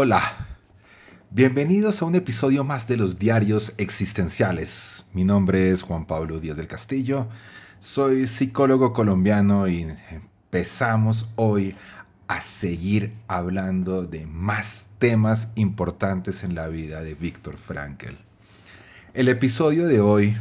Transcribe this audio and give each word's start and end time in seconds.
Hola, 0.00 0.22
bienvenidos 1.32 2.00
a 2.00 2.04
un 2.04 2.14
episodio 2.14 2.62
más 2.62 2.86
de 2.86 2.96
los 2.96 3.18
diarios 3.18 3.72
existenciales. 3.78 5.06
Mi 5.12 5.24
nombre 5.24 5.72
es 5.72 5.82
Juan 5.82 6.06
Pablo 6.06 6.38
Díaz 6.38 6.56
del 6.56 6.68
Castillo, 6.68 7.26
soy 7.80 8.28
psicólogo 8.28 8.92
colombiano 8.92 9.66
y 9.66 9.88
empezamos 10.12 11.26
hoy 11.34 11.74
a 12.28 12.40
seguir 12.40 13.12
hablando 13.26 14.04
de 14.04 14.24
más 14.28 14.86
temas 15.00 15.48
importantes 15.56 16.44
en 16.44 16.54
la 16.54 16.68
vida 16.68 17.02
de 17.02 17.14
Víctor 17.14 17.56
Frankl. 17.56 18.14
El 19.14 19.26
episodio 19.26 19.88
de 19.88 20.00
hoy, 20.00 20.36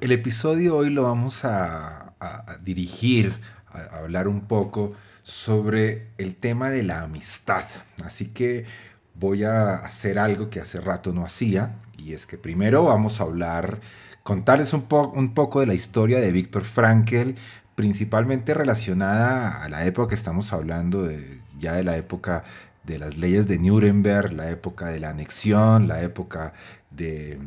el 0.00 0.12
episodio 0.12 0.76
hoy 0.76 0.90
lo 0.90 1.02
vamos 1.02 1.44
a 1.44 2.14
dirigir, 2.62 3.34
a 3.66 3.98
hablar 3.98 4.28
un 4.28 4.42
poco 4.42 4.94
sobre 5.30 6.08
el 6.18 6.34
tema 6.34 6.70
de 6.70 6.82
la 6.82 7.02
amistad. 7.02 7.62
Así 8.04 8.26
que 8.26 8.66
voy 9.14 9.44
a 9.44 9.76
hacer 9.76 10.18
algo 10.18 10.50
que 10.50 10.60
hace 10.60 10.80
rato 10.80 11.12
no 11.12 11.24
hacía, 11.24 11.76
y 11.96 12.14
es 12.14 12.26
que 12.26 12.36
primero 12.36 12.84
vamos 12.84 13.20
a 13.20 13.24
hablar, 13.24 13.80
contarles 14.24 14.72
un, 14.72 14.86
un 14.90 15.34
poco 15.34 15.60
de 15.60 15.66
la 15.66 15.74
historia 15.74 16.20
de 16.20 16.32
Víctor 16.32 16.64
Frankl, 16.64 17.34
principalmente 17.76 18.54
relacionada 18.54 19.62
a 19.62 19.68
la 19.68 19.86
época 19.86 20.08
que 20.08 20.14
estamos 20.16 20.52
hablando, 20.52 21.04
de, 21.04 21.40
ya 21.58 21.74
de 21.74 21.84
la 21.84 21.96
época 21.96 22.44
de 22.82 22.98
las 22.98 23.16
leyes 23.16 23.46
de 23.46 23.58
Nuremberg, 23.58 24.32
la 24.32 24.50
época 24.50 24.88
de 24.88 24.98
la 24.98 25.10
anexión, 25.10 25.86
la 25.86 26.02
época 26.02 26.54
de, 26.90 27.38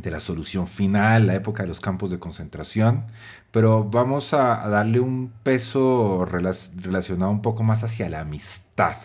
de 0.00 0.10
la 0.10 0.20
solución 0.20 0.66
final, 0.66 1.26
la 1.26 1.34
época 1.34 1.62
de 1.64 1.68
los 1.68 1.80
campos 1.80 2.10
de 2.10 2.18
concentración, 2.18 3.04
pero 3.52 3.84
vamos 3.84 4.32
a, 4.32 4.66
darle 4.68 4.98
un 4.98 5.30
peso 5.42 6.24
relacionado 6.24 7.30
un 7.30 7.42
poco 7.42 7.62
más 7.62 7.84
hacia 7.84 8.08
la 8.08 8.20
amistad. 8.20 8.96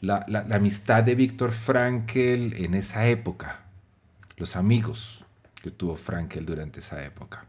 La, 0.00 0.26
amistad 0.50 1.04
de 1.04 1.14
Víctor 1.14 1.52
Frankel 1.52 2.54
en 2.54 2.74
esa 2.74 3.06
época. 3.06 3.60
Los 4.36 4.56
amigos 4.56 5.24
que 5.62 5.70
tuvo 5.70 5.96
Frankel 5.96 6.44
durante 6.44 6.80
esa 6.80 7.02
época. 7.04 7.46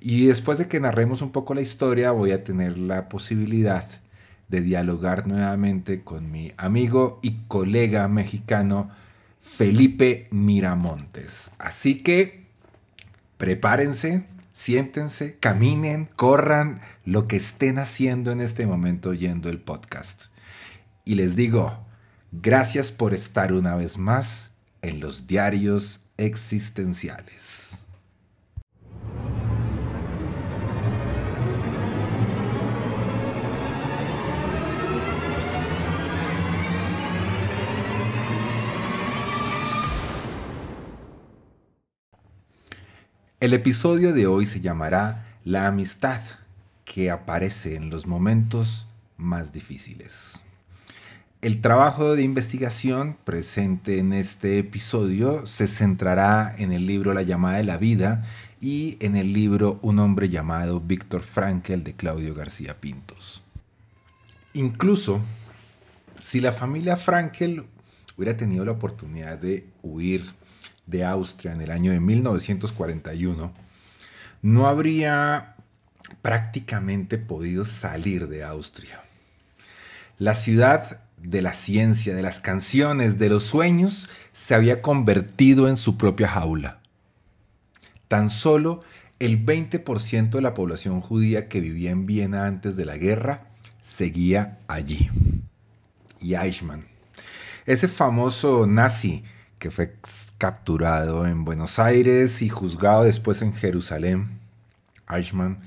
Y 0.00 0.26
después 0.26 0.58
de 0.58 0.68
que 0.68 0.80
narremos 0.80 1.22
un 1.22 1.32
poco 1.32 1.54
la 1.54 1.62
historia, 1.62 2.12
voy 2.12 2.32
a 2.32 2.44
tener 2.44 2.78
la 2.78 3.08
posibilidad 3.08 3.86
de 4.48 4.60
dialogar 4.60 5.26
nuevamente 5.26 6.04
con 6.04 6.30
mi 6.30 6.52
amigo 6.58 7.20
y 7.22 7.38
colega 7.48 8.06
mexicano 8.06 8.90
Felipe 9.40 10.28
Miramontes. 10.30 11.52
Así 11.58 12.02
que 12.02 12.44
prepárense 13.38 14.26
siéntense, 14.62 15.38
caminen, 15.38 16.04
corran, 16.04 16.82
lo 17.06 17.26
que 17.26 17.36
estén 17.36 17.78
haciendo 17.78 18.30
en 18.30 18.42
este 18.42 18.66
momento 18.66 19.08
oyendo 19.08 19.48
el 19.48 19.58
podcast. 19.58 20.24
Y 21.02 21.14
les 21.14 21.34
digo, 21.34 21.86
gracias 22.30 22.92
por 22.92 23.14
estar 23.14 23.54
una 23.54 23.74
vez 23.74 23.96
más 23.96 24.52
en 24.82 25.00
los 25.00 25.26
diarios 25.26 26.00
existenciales. 26.18 27.79
El 43.40 43.54
episodio 43.54 44.12
de 44.12 44.26
hoy 44.26 44.44
se 44.44 44.60
llamará 44.60 45.38
La 45.44 45.66
amistad 45.66 46.20
que 46.84 47.10
aparece 47.10 47.74
en 47.74 47.88
los 47.88 48.06
momentos 48.06 48.86
más 49.16 49.54
difíciles. 49.54 50.42
El 51.40 51.62
trabajo 51.62 52.14
de 52.14 52.22
investigación 52.22 53.16
presente 53.24 53.98
en 53.98 54.12
este 54.12 54.58
episodio 54.58 55.46
se 55.46 55.68
centrará 55.68 56.54
en 56.58 56.70
el 56.70 56.84
libro 56.84 57.14
La 57.14 57.22
llamada 57.22 57.56
de 57.56 57.64
la 57.64 57.78
vida 57.78 58.26
y 58.60 58.98
en 59.00 59.16
el 59.16 59.32
libro 59.32 59.78
Un 59.80 60.00
hombre 60.00 60.28
llamado 60.28 60.78
Víctor 60.78 61.22
Frankel 61.22 61.82
de 61.82 61.94
Claudio 61.94 62.34
García 62.34 62.78
Pintos. 62.78 63.42
Incluso 64.52 65.22
si 66.18 66.42
la 66.42 66.52
familia 66.52 66.98
Frankel 66.98 67.64
hubiera 68.18 68.36
tenido 68.36 68.66
la 68.66 68.72
oportunidad 68.72 69.38
de 69.38 69.64
huir 69.82 70.38
de 70.90 71.04
Austria 71.04 71.52
en 71.52 71.60
el 71.60 71.70
año 71.70 71.92
de 71.92 72.00
1941, 72.00 73.52
no 74.42 74.66
habría 74.66 75.54
prácticamente 76.22 77.18
podido 77.18 77.64
salir 77.64 78.28
de 78.28 78.44
Austria. 78.44 79.00
La 80.18 80.34
ciudad 80.34 81.02
de 81.16 81.42
la 81.42 81.52
ciencia, 81.52 82.14
de 82.14 82.22
las 82.22 82.40
canciones, 82.40 83.18
de 83.18 83.28
los 83.28 83.44
sueños, 83.44 84.08
se 84.32 84.54
había 84.54 84.82
convertido 84.82 85.68
en 85.68 85.76
su 85.76 85.96
propia 85.96 86.28
jaula. 86.28 86.80
Tan 88.08 88.30
solo 88.30 88.82
el 89.18 89.44
20% 89.44 90.30
de 90.30 90.42
la 90.42 90.54
población 90.54 91.00
judía 91.00 91.48
que 91.48 91.60
vivía 91.60 91.90
en 91.90 92.06
Viena 92.06 92.46
antes 92.46 92.76
de 92.76 92.86
la 92.86 92.96
guerra 92.96 93.46
seguía 93.80 94.58
allí. 94.66 95.10
Y 96.20 96.34
Eichmann, 96.34 96.86
ese 97.66 97.86
famoso 97.86 98.66
nazi 98.66 99.24
que 99.58 99.70
fue 99.70 99.94
capturado 100.40 101.26
en 101.26 101.44
Buenos 101.44 101.78
Aires 101.78 102.40
y 102.40 102.48
juzgado 102.48 103.04
después 103.04 103.42
en 103.42 103.52
Jerusalén, 103.52 104.40
Eichmann 105.06 105.58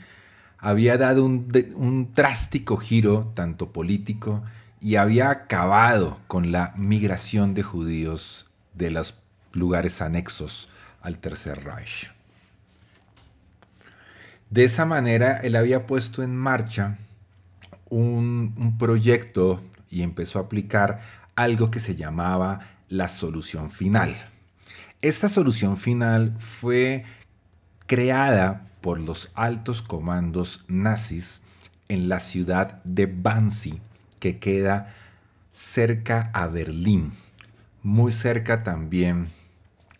había 0.57 0.97
dado 0.97 1.23
un, 1.25 2.09
drástico 2.15 2.77
giro 2.77 3.31
tanto 3.35 3.71
político 3.71 4.41
y 4.81 4.95
había 4.95 5.29
acabado 5.29 6.19
con 6.25 6.51
la 6.51 6.73
migración 6.75 7.53
de 7.53 7.61
judíos 7.61 8.47
de 8.73 8.89
los 8.89 9.19
lugares 9.51 10.01
anexos 10.01 10.69
al 11.03 11.19
Tercer 11.19 11.63
Reich. 11.63 12.11
De 14.49 14.63
esa 14.63 14.87
manera, 14.87 15.37
él 15.41 15.55
había 15.55 15.85
puesto 15.85 16.23
en 16.23 16.35
marcha 16.35 16.97
un 17.91 18.75
proyecto 18.79 19.61
y 19.91 20.01
empezó 20.01 20.39
a 20.39 20.43
aplicar 20.43 21.03
algo 21.35 21.69
que 21.69 21.79
se 21.79 21.95
llamaba 21.95 22.71
la 22.89 23.07
solución 23.07 23.69
final. 23.69 24.15
Esta 25.03 25.27
solución 25.27 25.75
final 25.75 26.33
fue 26.39 27.03
creada 27.87 28.69
por 28.79 29.01
los 29.01 29.31
altos 29.33 29.81
comandos 29.81 30.63
nazis 30.69 31.41
en 31.89 32.07
la 32.07 32.21
ciudad 32.21 32.81
de 32.85 33.07
Bansi, 33.07 33.81
que 34.21 34.39
queda 34.39 34.95
cerca 35.49 36.31
a 36.33 36.47
Berlín, 36.47 37.11
muy 37.81 38.13
cerca 38.13 38.63
también 38.63 39.27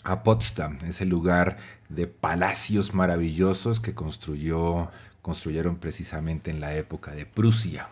a 0.05 0.23
Potsdam, 0.23 0.79
ese 0.85 1.03
lugar 1.03 1.57
de 1.89 2.07
palacios 2.07 2.93
maravillosos 2.93 3.81
que 3.81 3.93
construyó, 3.93 4.89
construyeron 5.21 5.79
precisamente 5.79 6.49
en 6.49 6.61
la 6.61 6.75
época 6.75 7.11
de 7.11 7.25
Prusia. 7.25 7.89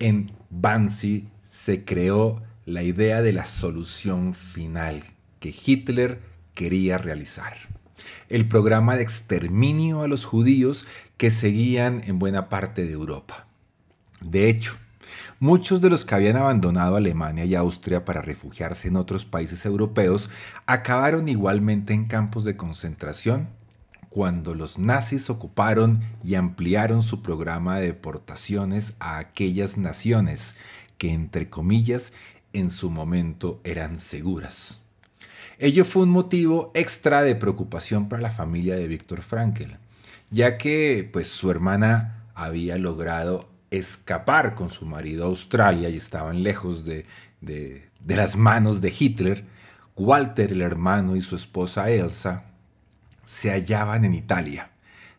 En 0.00 0.32
Bansi 0.50 1.28
se 1.44 1.84
creó 1.84 2.42
la 2.66 2.82
idea 2.82 3.22
de 3.22 3.32
la 3.32 3.44
solución 3.44 4.34
final 4.34 5.04
que 5.40 5.54
Hitler 5.64 6.20
quería 6.54 6.98
realizar. 6.98 7.54
El 8.28 8.48
programa 8.48 8.96
de 8.96 9.02
exterminio 9.02 10.02
a 10.02 10.08
los 10.08 10.24
judíos 10.24 10.86
que 11.16 11.30
seguían 11.30 12.02
en 12.06 12.18
buena 12.18 12.48
parte 12.48 12.84
de 12.84 12.92
Europa. 12.92 13.46
De 14.20 14.48
hecho, 14.48 14.76
muchos 15.40 15.80
de 15.80 15.90
los 15.90 16.04
que 16.04 16.14
habían 16.14 16.36
abandonado 16.36 16.96
Alemania 16.96 17.44
y 17.44 17.54
Austria 17.54 18.04
para 18.04 18.22
refugiarse 18.22 18.88
en 18.88 18.96
otros 18.96 19.24
países 19.24 19.64
europeos 19.64 20.30
acabaron 20.66 21.28
igualmente 21.28 21.94
en 21.94 22.06
campos 22.06 22.44
de 22.44 22.56
concentración 22.56 23.48
cuando 24.08 24.54
los 24.54 24.78
nazis 24.78 25.30
ocuparon 25.30 26.00
y 26.24 26.34
ampliaron 26.34 27.02
su 27.02 27.22
programa 27.22 27.78
de 27.78 27.86
deportaciones 27.86 28.94
a 29.00 29.18
aquellas 29.18 29.76
naciones 29.76 30.56
que, 30.96 31.12
entre 31.12 31.50
comillas, 31.50 32.12
en 32.52 32.70
su 32.70 32.90
momento 32.90 33.60
eran 33.64 33.98
seguras. 33.98 34.80
Ello 35.60 35.84
fue 35.84 36.04
un 36.04 36.10
motivo 36.10 36.70
extra 36.74 37.22
de 37.22 37.34
preocupación 37.34 38.08
para 38.08 38.22
la 38.22 38.30
familia 38.30 38.76
de 38.76 38.86
Víctor 38.86 39.22
Frankel, 39.22 39.76
ya 40.30 40.56
que 40.56 41.08
pues 41.12 41.26
su 41.26 41.50
hermana 41.50 42.26
había 42.36 42.78
logrado 42.78 43.48
escapar 43.72 44.54
con 44.54 44.70
su 44.70 44.86
marido 44.86 45.24
a 45.24 45.28
Australia 45.28 45.88
y 45.88 45.96
estaban 45.96 46.44
lejos 46.44 46.84
de, 46.84 47.06
de, 47.40 47.88
las 48.06 48.36
manos 48.36 48.80
de 48.80 48.94
Hitler, 48.96 49.44
Walter 49.96 50.52
el 50.52 50.62
hermano 50.62 51.16
y 51.16 51.20
su 51.20 51.34
esposa 51.34 51.90
Elsa 51.90 52.44
se 53.24 53.50
hallaban 53.50 54.04
en 54.04 54.14
Italia, 54.14 54.70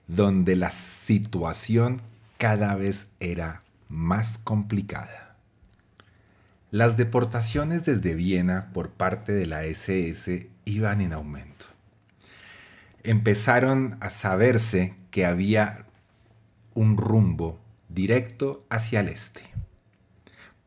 donde 0.07 0.55
la 0.55 0.69
situación 0.69 2.01
cada 2.37 2.75
vez 2.75 3.09
era 3.19 3.59
más 3.89 4.37
complicada. 4.37 5.28
Las 6.71 6.97
deportaciones 6.97 7.83
desde 7.83 8.13
Viena 8.13 8.69
por 8.73 8.91
parte 8.91 9.31
de 9.31 9.47
la 9.47 9.63
SS 9.63 10.49
iban 10.65 11.01
en 11.01 11.13
aumento. 11.13 11.65
Empezaron 13.01 13.97
a 14.01 14.11
saberse 14.11 14.95
que 15.09 15.25
había 15.25 15.87
un 16.75 16.97
rumbo 16.97 17.59
directo 17.87 18.67
hacia 18.69 18.99
el 18.99 19.09
este. 19.09 19.41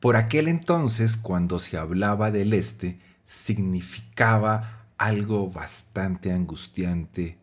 Por 0.00 0.16
aquel 0.16 0.48
entonces, 0.48 1.16
cuando 1.16 1.60
se 1.60 1.78
hablaba 1.78 2.32
del 2.32 2.52
este, 2.52 2.98
significaba 3.22 4.86
algo 4.98 5.50
bastante 5.50 6.32
angustiante 6.32 7.38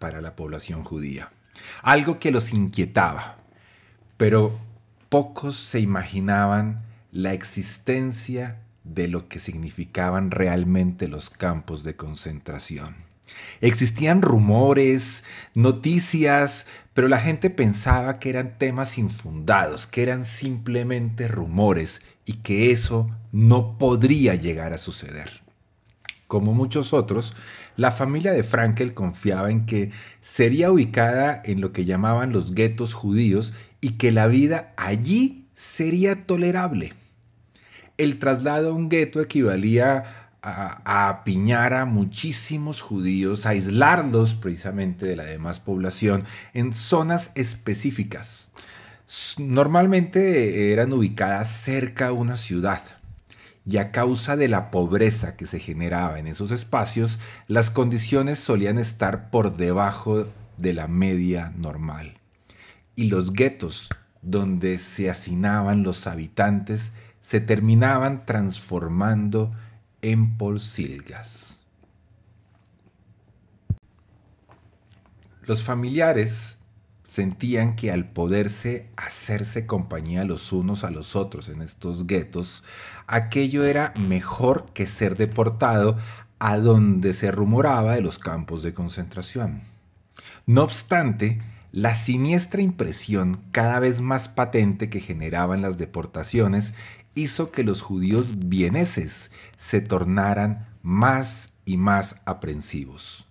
para 0.00 0.20
la 0.20 0.34
población 0.34 0.82
judía, 0.82 1.30
algo 1.82 2.18
que 2.18 2.32
los 2.32 2.52
inquietaba, 2.52 3.36
pero 4.16 4.58
pocos 5.08 5.56
se 5.56 5.78
imaginaban 5.78 6.87
la 7.12 7.32
existencia 7.32 8.60
de 8.84 9.08
lo 9.08 9.28
que 9.28 9.38
significaban 9.38 10.30
realmente 10.30 11.08
los 11.08 11.30
campos 11.30 11.84
de 11.84 11.96
concentración. 11.96 12.96
Existían 13.60 14.22
rumores, 14.22 15.24
noticias, 15.54 16.66
pero 16.94 17.08
la 17.08 17.18
gente 17.18 17.50
pensaba 17.50 18.18
que 18.18 18.30
eran 18.30 18.58
temas 18.58 18.98
infundados, 18.98 19.86
que 19.86 20.02
eran 20.02 20.24
simplemente 20.24 21.28
rumores 21.28 22.02
y 22.24 22.34
que 22.34 22.70
eso 22.72 23.08
no 23.32 23.78
podría 23.78 24.34
llegar 24.34 24.72
a 24.72 24.78
suceder. 24.78 25.42
Como 26.26 26.54
muchos 26.54 26.92
otros, 26.92 27.34
la 27.76 27.90
familia 27.90 28.32
de 28.32 28.42
Frankel 28.42 28.92
confiaba 28.92 29.50
en 29.50 29.64
que 29.64 29.92
sería 30.20 30.70
ubicada 30.70 31.40
en 31.44 31.60
lo 31.60 31.72
que 31.72 31.84
llamaban 31.84 32.32
los 32.32 32.54
guetos 32.54 32.92
judíos 32.92 33.54
y 33.80 33.92
que 33.92 34.10
la 34.12 34.26
vida 34.26 34.74
allí 34.76 35.47
sería 35.58 36.24
tolerable. 36.24 36.92
El 37.96 38.20
traslado 38.20 38.70
a 38.70 38.74
un 38.74 38.88
gueto 38.88 39.20
equivalía 39.20 40.30
a, 40.40 41.08
apiñar 41.08 41.74
a 41.74 41.84
muchísimos 41.84 42.80
judíos, 42.80 43.44
a 43.44 43.50
aislarlos 43.50 44.34
precisamente 44.34 45.04
de 45.04 45.16
la 45.16 45.24
demás 45.24 45.58
población 45.58 46.24
en 46.54 46.72
zonas 46.72 47.32
específicas. 47.34 48.52
Normalmente 49.36 50.72
eran 50.72 50.92
ubicadas 50.92 51.48
cerca 51.48 52.08
a 52.08 52.12
una 52.12 52.36
ciudad 52.36 52.82
y 53.66 53.78
a 53.78 53.90
causa 53.90 54.36
de 54.36 54.46
la 54.46 54.70
pobreza 54.70 55.36
que 55.36 55.46
se 55.46 55.58
generaba 55.58 56.20
en 56.20 56.28
esos 56.28 56.52
espacios, 56.52 57.18
las 57.48 57.70
condiciones 57.70 58.38
solían 58.38 58.78
estar 58.78 59.30
por 59.30 59.56
debajo 59.56 60.28
de 60.56 60.72
la 60.72 60.86
media 60.86 61.52
normal. 61.56 62.18
Y 62.94 63.08
los 63.08 63.32
guetos 63.32 63.88
donde 64.22 64.78
se 64.78 65.10
hacinaban 65.10 65.82
los 65.82 66.06
habitantes 66.06 66.92
se 67.20 67.40
terminaban 67.40 68.24
transformando 68.26 69.50
en 70.02 70.36
Polsilgas. 70.36 71.60
Los 75.42 75.62
familiares 75.62 76.58
sentían 77.04 77.74
que 77.74 77.90
al 77.90 78.10
poderse 78.10 78.90
hacerse 78.96 79.66
compañía 79.66 80.24
los 80.24 80.52
unos 80.52 80.84
a 80.84 80.90
los 80.90 81.16
otros 81.16 81.48
en 81.48 81.62
estos 81.62 82.06
guetos, 82.06 82.62
aquello 83.06 83.64
era 83.64 83.94
mejor 83.96 84.66
que 84.74 84.86
ser 84.86 85.16
deportado 85.16 85.96
a 86.38 86.58
donde 86.58 87.14
se 87.14 87.30
rumoraba 87.30 87.94
de 87.94 88.02
los 88.02 88.18
campos 88.18 88.62
de 88.62 88.74
concentración. 88.74 89.62
No 90.44 90.62
obstante, 90.62 91.40
la 91.78 91.94
siniestra 91.94 92.60
impresión 92.60 93.40
cada 93.52 93.78
vez 93.78 94.00
más 94.00 94.26
patente 94.26 94.90
que 94.90 94.98
generaban 94.98 95.62
las 95.62 95.78
deportaciones 95.78 96.74
hizo 97.14 97.52
que 97.52 97.62
los 97.62 97.82
judíos 97.82 98.48
vieneses 98.48 99.30
se 99.54 99.80
tornaran 99.80 100.66
más 100.82 101.52
y 101.64 101.76
más 101.76 102.20
aprensivos. 102.24 103.28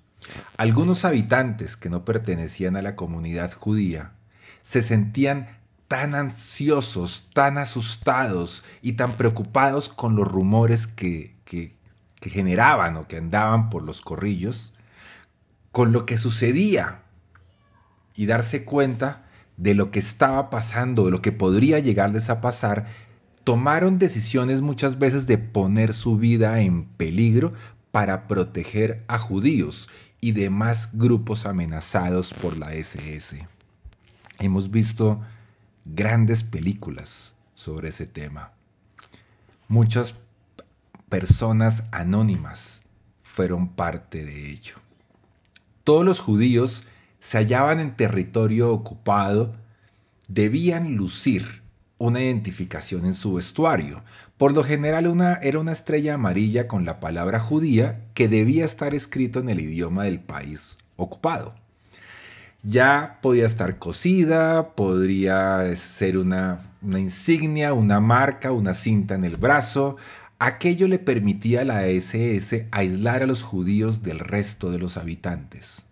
Algunos 0.55 1.03
habitantes 1.03 1.75
que 1.75 1.89
no 1.89 2.05
pertenecían 2.05 2.77
a 2.77 2.81
la 2.81 2.95
comunidad 2.95 3.51
judía 3.51 4.13
se 4.61 4.81
sentían 4.81 5.49
tan 5.89 6.15
ansiosos, 6.15 7.27
tan 7.33 7.57
asustados 7.57 8.63
y 8.81 8.93
tan 8.93 9.17
preocupados 9.17 9.89
con 9.89 10.15
los 10.15 10.25
rumores 10.25 10.87
que, 10.87 11.35
que, 11.43 11.75
generaban 12.21 12.95
o 12.95 13.09
que 13.09 13.17
andaban 13.17 13.69
por 13.69 13.83
los 13.83 13.99
corrillos, 13.99 14.73
con 15.73 15.91
lo 15.91 16.05
que 16.05 16.17
sucedía 16.17 17.03
y 18.17 18.25
darse 18.25 18.65
cuenta 18.65 19.23
de 19.55 19.75
lo 19.75 19.91
que 19.91 19.99
estaba 19.99 20.49
pasando, 20.49 21.05
de 21.05 21.11
lo 21.11 21.21
que 21.21 21.31
podría 21.31 21.79
llegarles 21.79 22.29
a 22.29 22.41
pasar, 22.41 22.87
tomaron 23.45 23.99
decisiones 23.99 24.61
muchas 24.61 24.99
veces 24.99 25.27
de 25.27 25.37
poner 25.37 25.93
su 25.93 26.17
vida 26.17 26.59
en 26.59 26.83
peligro 26.83 27.53
para 27.91 28.27
proteger 28.27 29.05
a 29.07 29.19
judíos 29.19 29.87
y 30.19 30.33
demás 30.33 30.89
grupos 30.97 31.45
amenazados 31.45 32.33
por 32.33 32.57
la 32.57 32.73
SS. 32.73 33.47
Hemos 34.39 34.71
visto 34.71 35.21
grandes 35.85 36.43
películas 36.43 37.33
sobre 37.53 37.89
ese 37.89 38.07
tema. 38.07 38.51
Muchas 39.67 40.15
personas 41.07 41.83
anónimas 41.91 42.83
fueron 43.23 43.69
parte 43.69 44.25
de 44.25 44.51
ello. 44.51 44.75
Todos 45.83 46.03
los 46.03 46.19
judíos 46.19 46.83
se 47.27 47.39
hallaban 47.39 47.81
en 47.81 47.93
territorio 47.93 48.71
ocupado, 48.71 49.53
debían 50.29 50.95
lucir 50.95 51.61
una 51.97 52.21
identificación 52.21 53.05
en 53.05 53.13
su 53.13 53.33
vestuario. 53.33 54.01
Por 54.37 54.53
lo 54.53 54.63
general 54.63 55.07
una, 55.07 55.33
era 55.33 55.59
una 55.59 55.73
estrella 55.73 56.13
amarilla 56.13 56.69
con 56.69 56.85
la 56.85 57.01
palabra 57.01 57.41
judía 57.41 57.99
que 58.13 58.29
debía 58.29 58.63
estar 58.63 58.95
escrito 58.95 59.41
en 59.41 59.49
el 59.49 59.59
idioma 59.59 60.05
del 60.05 60.21
país 60.21 60.77
ocupado. 60.95 61.53
Ya 62.63 63.19
podía 63.21 63.45
estar 63.45 63.77
cosida, 63.77 64.73
podría 64.75 65.75
ser 65.75 66.17
una, 66.17 66.61
una 66.81 66.99
insignia, 66.99 67.73
una 67.73 67.99
marca, 67.99 68.53
una 68.53 68.73
cinta 68.73 69.15
en 69.15 69.25
el 69.25 69.35
brazo. 69.35 69.97
Aquello 70.39 70.87
le 70.87 70.97
permitía 70.97 71.63
a 71.63 71.65
la 71.65 71.87
SS 71.87 72.69
aislar 72.71 73.21
a 73.21 73.27
los 73.27 73.43
judíos 73.43 74.01
del 74.01 74.19
resto 74.19 74.71
de 74.71 74.79
los 74.79 74.95
habitantes. 74.95 75.86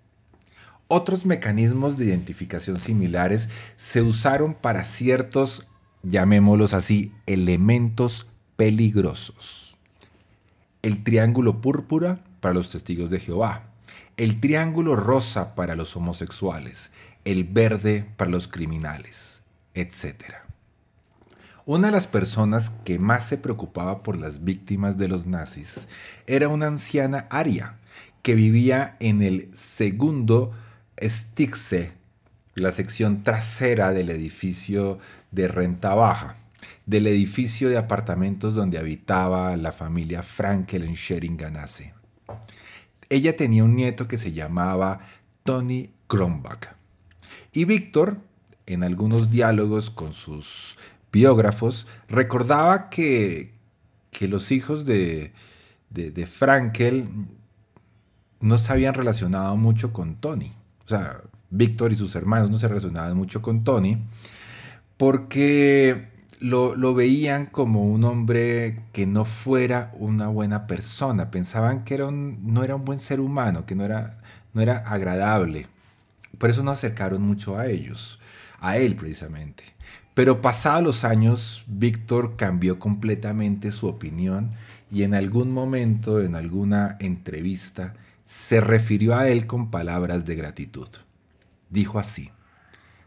Otros 0.87 1.25
mecanismos 1.25 1.97
de 1.97 2.05
identificación 2.05 2.79
similares 2.79 3.49
se 3.75 4.01
usaron 4.01 4.53
para 4.53 4.83
ciertos 4.83 5.67
llamémoslos 6.05 6.73
así, 6.73 7.11
elementos 7.25 8.27
peligrosos. 8.55 9.77
El 10.81 11.03
triángulo 11.03 11.61
púrpura 11.61 12.19
para 12.39 12.53
los 12.53 12.69
testigos 12.69 13.09
de 13.09 13.19
Jehová, 13.19 13.69
el 14.17 14.39
triángulo 14.39 14.95
rosa 14.95 15.55
para 15.55 15.75
los 15.75 15.95
homosexuales, 15.95 16.91
el 17.25 17.43
verde 17.43 18.05
para 18.17 18.29
los 18.29 18.47
criminales, 18.47 19.41
etc. 19.73 20.35
Una 21.65 21.87
de 21.87 21.93
las 21.93 22.05
personas 22.05 22.69
que 22.69 22.99
más 22.99 23.27
se 23.27 23.39
preocupaba 23.39 24.03
por 24.03 24.17
las 24.17 24.43
víctimas 24.43 24.99
de 24.99 25.07
los 25.07 25.25
nazis 25.25 25.87
era 26.27 26.47
una 26.47 26.67
anciana 26.67 27.25
aria 27.31 27.79
que 28.21 28.35
vivía 28.35 28.95
en 28.99 29.23
el 29.23 29.49
segundo 29.55 30.53
Stixe, 31.01 31.93
la 32.53 32.71
sección 32.71 33.23
trasera 33.23 33.91
del 33.91 34.09
edificio 34.09 34.99
de 35.31 35.47
renta 35.47 35.93
baja 35.93 36.37
del 36.85 37.07
edificio 37.07 37.69
de 37.69 37.77
apartamentos 37.77 38.53
donde 38.53 38.77
habitaba 38.77 39.55
la 39.57 39.71
familia 39.71 40.21
Frankel 40.21 40.83
en 40.83 40.95
Scheringanase. 40.95 41.93
Ella 43.09 43.35
tenía 43.35 43.63
un 43.63 43.75
nieto 43.75 44.07
que 44.07 44.17
se 44.17 44.33
llamaba 44.33 45.01
Tony 45.43 45.89
Kronbach. 46.07 46.75
Y 47.51 47.65
Víctor, 47.65 48.17
en 48.65 48.83
algunos 48.83 49.31
diálogos 49.31 49.89
con 49.89 50.13
sus 50.13 50.77
biógrafos, 51.11 51.87
recordaba 52.09 52.89
que, 52.89 53.51
que 54.11 54.27
los 54.27 54.51
hijos 54.51 54.85
de, 54.85 55.33
de 55.89 56.27
Frankel 56.27 57.05
no 58.41 58.57
se 58.57 58.71
habían 58.71 58.93
relacionado 58.93 59.55
mucho 59.55 59.93
con 59.93 60.15
Tony. 60.15 60.53
O 60.85 60.89
sea, 60.89 61.21
Víctor 61.49 61.91
y 61.91 61.95
sus 61.95 62.15
hermanos 62.15 62.49
no 62.49 62.59
se 62.59 62.67
relacionaban 62.67 63.15
mucho 63.15 63.41
con 63.41 63.63
Tony 63.63 63.97
porque 64.97 66.09
lo, 66.39 66.93
veían 66.93 67.47
como 67.47 67.83
un 67.83 68.03
hombre 68.03 68.83
que 68.93 69.05
no 69.05 69.25
fuera 69.25 69.91
una 69.97 70.27
buena 70.27 70.67
persona, 70.67 71.31
pensaban 71.31 71.83
que 71.83 71.95
era 71.95 72.11
no 72.11 72.63
era 72.63 72.75
un 72.75 72.85
buen 72.85 72.99
ser 72.99 73.19
humano, 73.19 73.65
que 73.65 73.75
no 73.75 73.83
era, 73.83 74.19
no 74.53 74.61
era 74.61 74.77
agradable. 74.77 75.67
Por 76.37 76.49
eso 76.49 76.63
no 76.63 76.71
acercaron 76.71 77.21
mucho 77.21 77.57
a 77.57 77.67
ellos. 77.67 78.19
a 78.59 78.77
él 78.77 78.95
precisamente. 78.95 79.63
Pero 80.13 80.41
pasados 80.41 80.83
los 80.83 81.03
años, 81.03 81.65
Víctor 81.67 82.35
cambió 82.37 82.79
completamente 82.79 83.71
su 83.71 83.87
opinión 83.87 84.51
y 84.91 85.03
en 85.03 85.13
algún 85.13 85.51
momento, 85.51 86.21
en 86.21 86.35
alguna 86.35 86.97
entrevista, 86.99 87.93
se 88.25 88.59
refirió 88.59 89.15
a 89.15 89.29
él 89.29 89.45
con 89.45 89.71
palabras 89.71 90.25
de 90.25 90.35
gratitud. 90.35 90.89
Dijo 91.69 91.99
así, 91.99 92.31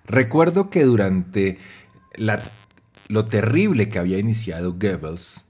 recuerdo 0.06 0.70
que 0.70 0.84
durante 0.84 1.58
lo 3.08 3.24
terrible 3.26 3.90
que 3.90 3.98
había 3.98 4.18
iniciado 4.18 4.74
Goebbels, 4.74 5.44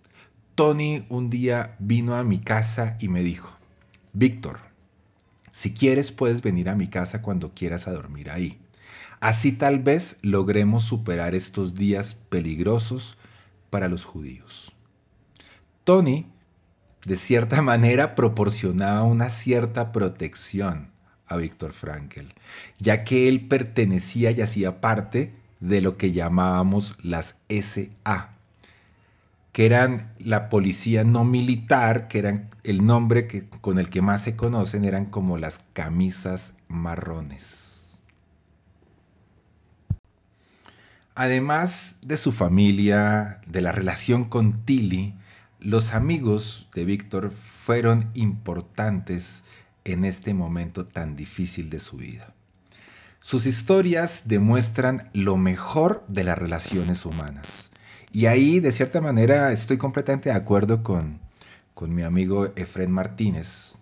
Tony 0.56 1.06
un 1.08 1.30
día 1.30 1.76
vino 1.78 2.16
a 2.16 2.24
mi 2.24 2.40
casa 2.40 2.96
y 2.98 3.08
me 3.08 3.22
dijo, 3.22 3.56
Víctor, 4.12 4.58
si 5.52 5.72
quieres 5.72 6.10
puedes 6.10 6.42
venir 6.42 6.68
a 6.68 6.74
mi 6.74 6.88
casa 6.88 7.22
cuando 7.22 7.54
quieras 7.54 7.86
a 7.86 7.92
dormir 7.92 8.30
ahí. 8.30 8.58
Así 9.20 9.52
tal 9.52 9.80
vez 9.80 10.16
logremos 10.22 10.84
superar 10.84 11.34
estos 11.34 11.74
días 11.74 12.14
peligrosos 12.14 13.18
para 13.68 13.88
los 13.88 14.04
judíos. 14.04 14.72
Tony, 15.84 16.26
de 17.08 17.16
cierta 17.16 17.62
manera, 17.62 18.14
proporcionaba 18.14 19.02
una 19.02 19.30
cierta 19.30 19.90
protección 19.90 20.90
a 21.26 21.36
Víctor 21.36 21.72
Frankel, 21.72 22.34
ya 22.78 23.04
que 23.04 23.28
él 23.28 23.48
pertenecía 23.48 24.30
y 24.30 24.40
hacía 24.40 24.80
parte 24.80 25.34
de 25.60 25.80
lo 25.80 25.96
que 25.96 26.12
llamábamos 26.12 26.96
las 27.02 27.40
SA, 27.48 28.30
que 29.52 29.66
eran 29.66 30.12
la 30.18 30.48
policía 30.48 31.04
no 31.04 31.24
militar, 31.24 32.08
que 32.08 32.20
eran 32.20 32.50
el 32.62 32.86
nombre 32.86 33.26
que, 33.26 33.48
con 33.48 33.78
el 33.78 33.90
que 33.90 34.02
más 34.02 34.22
se 34.22 34.36
conocen, 34.36 34.84
eran 34.84 35.06
como 35.06 35.36
las 35.36 35.58
camisas 35.72 36.54
marrones. 36.68 37.98
Además 41.14 41.98
de 42.02 42.16
su 42.16 42.30
familia, 42.30 43.40
de 43.46 43.60
la 43.60 43.72
relación 43.72 44.24
con 44.24 44.52
Tilly, 44.52 45.14
los 45.60 45.92
amigos 45.92 46.68
de 46.74 46.84
Víctor 46.84 47.32
fueron 47.32 48.10
importantes 48.14 49.44
en 49.84 50.04
este 50.04 50.34
momento 50.34 50.86
tan 50.86 51.16
difícil 51.16 51.70
de 51.70 51.80
su 51.80 51.96
vida. 51.96 52.34
Sus 53.20 53.46
historias 53.46 54.22
demuestran 54.26 55.10
lo 55.12 55.36
mejor 55.36 56.04
de 56.08 56.24
las 56.24 56.38
relaciones 56.38 57.04
humanas. 57.04 57.70
Y 58.12 58.26
ahí, 58.26 58.60
de 58.60 58.72
cierta 58.72 59.00
manera, 59.00 59.52
estoy 59.52 59.76
completamente 59.76 60.30
de 60.30 60.36
acuerdo 60.36 60.82
con, 60.82 61.20
con 61.74 61.94
mi 61.94 62.02
amigo 62.02 62.52
Efren 62.56 62.90
Martínez, 62.90 63.76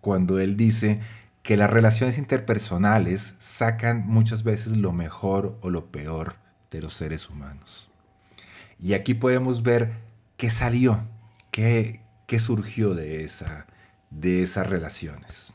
cuando 0.00 0.38
él 0.38 0.56
dice 0.56 1.00
que 1.42 1.56
las 1.56 1.70
relaciones 1.70 2.18
interpersonales 2.18 3.34
sacan 3.38 4.06
muchas 4.06 4.44
veces 4.44 4.76
lo 4.76 4.92
mejor 4.92 5.56
o 5.62 5.70
lo 5.70 5.86
peor 5.86 6.36
de 6.70 6.82
los 6.82 6.94
seres 6.94 7.30
humanos. 7.30 7.88
Y 8.80 8.92
aquí 8.92 9.14
podemos 9.14 9.62
ver 9.62 10.07
qué 10.38 10.48
salió, 10.50 11.00
qué, 11.50 12.00
qué 12.26 12.38
surgió 12.38 12.94
de, 12.94 13.24
esa, 13.24 13.66
de 14.10 14.42
esas 14.42 14.66
relaciones. 14.66 15.52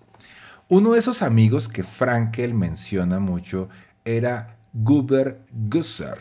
Uno 0.68 0.92
de 0.94 1.00
esos 1.00 1.22
amigos 1.22 1.70
que 1.70 1.84
Frankel 1.84 2.54
menciona 2.54 3.20
mucho 3.20 3.70
era 4.06 4.58
Guber 4.74 5.40
Gusser. 5.52 6.18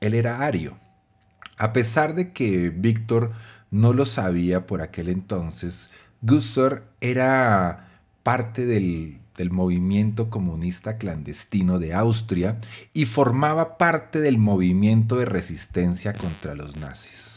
Él 0.00 0.14
era 0.14 0.40
ario. 0.40 0.76
A 1.56 1.72
pesar 1.72 2.14
de 2.14 2.32
que 2.32 2.70
Víctor 2.70 3.32
no 3.70 3.92
lo 3.92 4.04
sabía 4.04 4.66
por 4.66 4.82
aquel 4.82 5.08
entonces, 5.08 5.88
Gusser 6.22 6.82
era 7.00 7.88
parte 8.24 8.66
del, 8.66 9.20
del 9.36 9.50
movimiento 9.52 10.28
comunista 10.28 10.98
clandestino 10.98 11.78
de 11.78 11.94
Austria 11.94 12.60
y 12.92 13.04
formaba 13.04 13.78
parte 13.78 14.20
del 14.20 14.38
movimiento 14.38 15.18
de 15.18 15.24
resistencia 15.24 16.14
contra 16.14 16.56
los 16.56 16.76
nazis. 16.76 17.31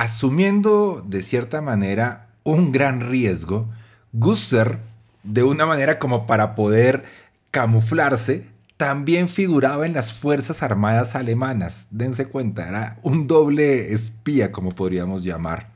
Asumiendo 0.00 1.04
de 1.06 1.20
cierta 1.20 1.60
manera 1.60 2.30
un 2.42 2.72
gran 2.72 3.02
riesgo, 3.02 3.68
Gusser 4.14 4.78
de 5.24 5.42
una 5.42 5.66
manera 5.66 5.98
como 5.98 6.26
para 6.26 6.54
poder 6.54 7.04
camuflarse, 7.50 8.46
también 8.78 9.28
figuraba 9.28 9.84
en 9.84 9.92
las 9.92 10.14
Fuerzas 10.14 10.62
Armadas 10.62 11.16
alemanas. 11.16 11.86
Dense 11.90 12.24
cuenta, 12.28 12.66
era 12.66 12.96
un 13.02 13.26
doble 13.26 13.92
espía, 13.92 14.52
como 14.52 14.70
podríamos 14.74 15.22
llamar. 15.22 15.68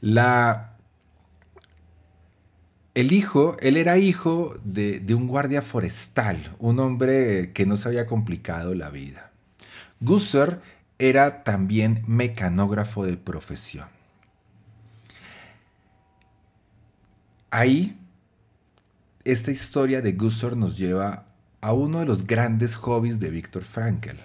La... 0.00 0.76
El 2.94 3.10
hijo, 3.10 3.56
él 3.58 3.76
era 3.76 3.98
hijo 3.98 4.54
de, 4.62 5.00
de 5.00 5.12
un 5.12 5.26
guardia 5.26 5.60
forestal, 5.60 6.54
un 6.60 6.78
hombre 6.78 7.50
que 7.52 7.66
no 7.66 7.76
se 7.76 7.88
había 7.88 8.06
complicado 8.06 8.76
la 8.76 8.90
vida. 8.90 9.32
Gusser 9.98 10.60
era 11.08 11.44
también 11.44 12.02
mecanógrafo 12.06 13.04
de 13.04 13.16
profesión. 13.16 13.88
Ahí 17.50 17.96
esta 19.24 19.50
historia 19.50 20.02
de 20.02 20.12
Gusser 20.12 20.56
nos 20.56 20.76
lleva 20.76 21.26
a 21.60 21.72
uno 21.72 22.00
de 22.00 22.06
los 22.06 22.26
grandes 22.26 22.76
hobbies 22.76 23.20
de 23.20 23.30
Viktor 23.30 23.64
Frankl, 23.64 24.18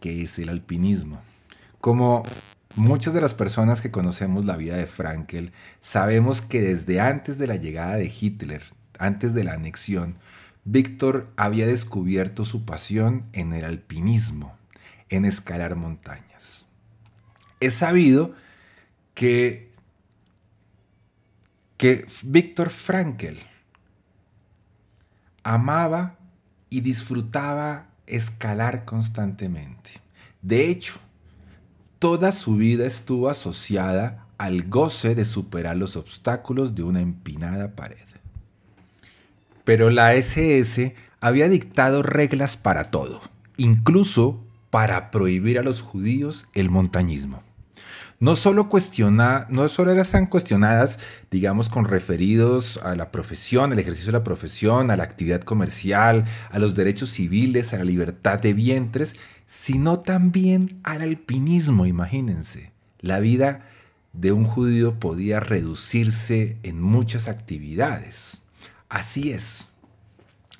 que 0.00 0.22
es 0.22 0.38
el 0.40 0.48
alpinismo. 0.48 1.20
Como 1.80 2.24
muchas 2.74 3.14
de 3.14 3.20
las 3.20 3.34
personas 3.34 3.80
que 3.80 3.92
conocemos 3.92 4.44
la 4.44 4.56
vida 4.56 4.76
de 4.76 4.86
Frankl, 4.88 5.50
sabemos 5.78 6.40
que 6.40 6.60
desde 6.60 7.00
antes 7.00 7.38
de 7.38 7.46
la 7.46 7.56
llegada 7.56 7.94
de 7.94 8.12
Hitler, 8.20 8.64
antes 8.98 9.34
de 9.34 9.44
la 9.44 9.52
anexión, 9.52 10.16
Víctor 10.64 11.28
había 11.36 11.66
descubierto 11.66 12.44
su 12.44 12.64
pasión 12.64 13.26
en 13.32 13.52
el 13.52 13.64
alpinismo, 13.64 14.57
en 15.10 15.24
escalar 15.24 15.76
montañas. 15.76 16.66
Es 17.60 17.74
sabido 17.74 18.34
que, 19.14 19.72
que 21.76 22.06
Víctor 22.22 22.70
Frankl 22.70 23.38
amaba 25.42 26.16
y 26.70 26.80
disfrutaba 26.82 27.86
escalar 28.06 28.84
constantemente. 28.84 29.92
De 30.42 30.68
hecho, 30.68 30.94
toda 31.98 32.32
su 32.32 32.56
vida 32.56 32.86
estuvo 32.86 33.28
asociada 33.28 34.26
al 34.38 34.68
goce 34.68 35.14
de 35.14 35.24
superar 35.24 35.76
los 35.76 35.96
obstáculos 35.96 36.74
de 36.74 36.84
una 36.84 37.00
empinada 37.00 37.74
pared. 37.74 37.96
Pero 39.64 39.90
la 39.90 40.14
SS 40.14 40.94
había 41.20 41.48
dictado 41.48 42.02
reglas 42.02 42.56
para 42.56 42.90
todo, 42.90 43.20
incluso 43.56 44.44
para 44.70 45.10
prohibir 45.10 45.58
a 45.58 45.62
los 45.62 45.80
judíos 45.82 46.46
el 46.54 46.70
montañismo 46.70 47.42
no 48.20 48.34
solo, 48.34 48.68
cuestiona, 48.68 49.46
no 49.48 49.68
solo 49.68 49.92
eran 49.92 50.26
cuestionadas, 50.26 50.98
digamos, 51.30 51.68
con 51.68 51.84
referidos 51.84 52.78
a 52.82 52.96
la 52.96 53.12
profesión, 53.12 53.72
al 53.72 53.78
ejercicio 53.78 54.06
de 54.06 54.18
la 54.18 54.24
profesión, 54.24 54.90
a 54.90 54.96
la 54.96 55.04
actividad 55.04 55.42
comercial, 55.42 56.24
a 56.50 56.58
los 56.58 56.74
derechos 56.74 57.10
civiles, 57.10 57.72
a 57.72 57.78
la 57.78 57.84
libertad 57.84 58.40
de 58.40 58.54
vientres, 58.54 59.14
sino 59.46 60.00
también 60.00 60.80
al 60.82 61.02
alpinismo, 61.02 61.86
imagínense. 61.86 62.72
La 63.00 63.20
vida 63.20 63.66
de 64.12 64.32
un 64.32 64.44
judío 64.44 64.98
podía 64.98 65.38
reducirse 65.38 66.56
en 66.64 66.82
muchas 66.82 67.28
actividades. 67.28 68.42
Así 68.88 69.30
es. 69.30 69.68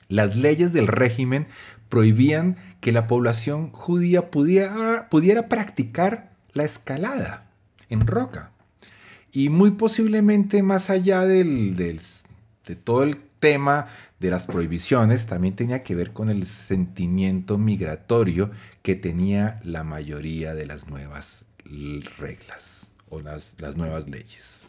Las 0.09 0.37
leyes 0.37 0.73
del 0.73 0.87
régimen 0.87 1.49
prohibían 1.89 2.57
que 2.81 2.93
la 2.93 3.07
población 3.07 3.71
judía 3.73 4.31
pudiera, 4.31 5.09
practicar 5.49 6.33
la 6.53 6.65
escalada 6.65 7.51
en 7.89 8.07
roca. 8.07 8.53
Y 9.33 9.49
muy 9.49 9.73
posiblemente 9.73 10.63
más 10.63 10.91
allá 10.91 11.23
de 11.23 11.99
todo 12.85 13.03
el 13.03 13.17
tema 13.41 13.89
de 14.21 14.31
las 14.31 14.47
prohibiciones, 14.47 15.27
también 15.27 15.55
tenía 15.55 15.83
que 15.83 15.95
ver 15.95 16.13
con 16.13 16.29
el 16.29 16.47
sentimiento 16.47 17.59
migratorio 17.59 18.51
que 18.83 18.95
tenía 18.95 19.61
la 19.65 19.85
mayoría 19.85 20.55
de 20.55 20.67
las 20.67 20.89
nuevas 20.89 21.45
reglas 22.19 22.91
o 23.11 23.21
las, 23.21 23.57
las 23.59 23.77
nuevas 23.77 24.09
leyes. 24.09 24.69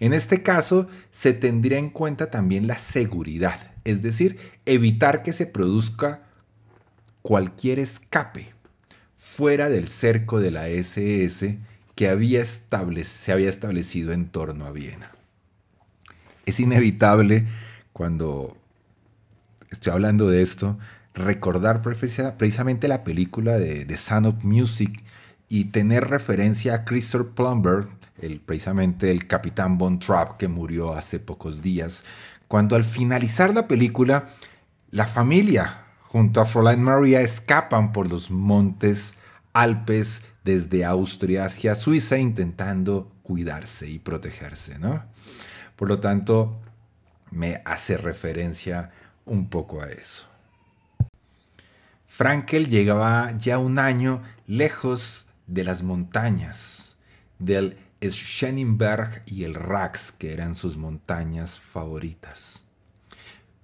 En 0.00 0.14
este 0.14 0.42
caso, 0.42 0.88
se 1.10 1.32
tendría 1.32 1.78
en 1.78 1.90
cuenta 1.90 2.30
también 2.30 2.66
la 2.66 2.78
seguridad, 2.78 3.72
es 3.84 4.02
decir, 4.02 4.38
evitar 4.64 5.22
que 5.22 5.32
se 5.32 5.46
produzca 5.46 6.22
cualquier 7.22 7.78
escape 7.78 8.50
fuera 9.16 9.68
del 9.68 9.88
cerco 9.88 10.40
de 10.40 10.50
la 10.50 10.68
SS 10.68 11.58
que 11.94 12.08
había 12.08 12.44
se 12.44 13.32
había 13.32 13.48
establecido 13.48 14.12
en 14.12 14.28
torno 14.28 14.64
a 14.64 14.72
Viena. 14.72 15.10
Es 16.46 16.60
inevitable 16.60 17.46
cuando 17.92 18.56
estoy 19.70 19.92
hablando 19.92 20.28
de 20.28 20.42
esto, 20.42 20.78
recordar 21.14 21.82
precisamente 21.82 22.88
la 22.88 23.04
película 23.04 23.58
de 23.58 23.84
The 23.84 23.96
Sound 23.96 24.26
of 24.26 24.44
Music 24.44 25.02
y 25.48 25.66
tener 25.66 26.08
referencia 26.08 26.74
a 26.74 26.84
Christopher 26.84 27.28
Plumber, 27.34 27.88
el, 28.18 28.40
precisamente 28.40 29.10
el 29.10 29.26
capitán 29.26 29.78
Von 29.78 29.98
Trapp 29.98 30.36
que 30.38 30.48
murió 30.48 30.94
hace 30.94 31.18
pocos 31.18 31.62
días, 31.62 32.04
cuando 32.48 32.76
al 32.76 32.84
finalizar 32.84 33.52
la 33.54 33.68
película, 33.68 34.28
la 34.90 35.06
familia 35.06 35.79
junto 36.10 36.40
a 36.40 36.44
Fräulein 36.44 36.82
Maria 36.82 37.20
escapan 37.20 37.92
por 37.92 38.08
los 38.08 38.32
montes 38.32 39.14
Alpes 39.52 40.24
desde 40.42 40.84
Austria 40.84 41.44
hacia 41.44 41.76
Suiza 41.76 42.18
intentando 42.18 43.12
cuidarse 43.22 43.88
y 43.88 44.00
protegerse, 44.00 44.80
¿no? 44.80 45.04
Por 45.76 45.86
lo 45.86 46.00
tanto, 46.00 46.60
me 47.30 47.62
hace 47.64 47.96
referencia 47.96 48.90
un 49.24 49.48
poco 49.48 49.82
a 49.82 49.86
eso. 49.88 50.26
Frankel 52.08 52.66
llegaba 52.66 53.30
ya 53.38 53.58
un 53.58 53.78
año 53.78 54.20
lejos 54.48 55.28
de 55.46 55.62
las 55.62 55.84
montañas, 55.84 56.96
del 57.38 57.78
Schenningberg 58.02 59.22
y 59.26 59.44
el 59.44 59.54
Rax, 59.54 60.10
que 60.10 60.32
eran 60.32 60.56
sus 60.56 60.76
montañas 60.76 61.60
favoritas. 61.60 62.64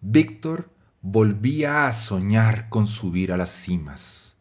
Víctor 0.00 0.75
volvía 1.02 1.86
a 1.86 1.92
soñar 1.92 2.68
con 2.68 2.86
subir 2.86 3.32
a 3.32 3.36
las 3.36 3.50
cimas. 3.50 4.36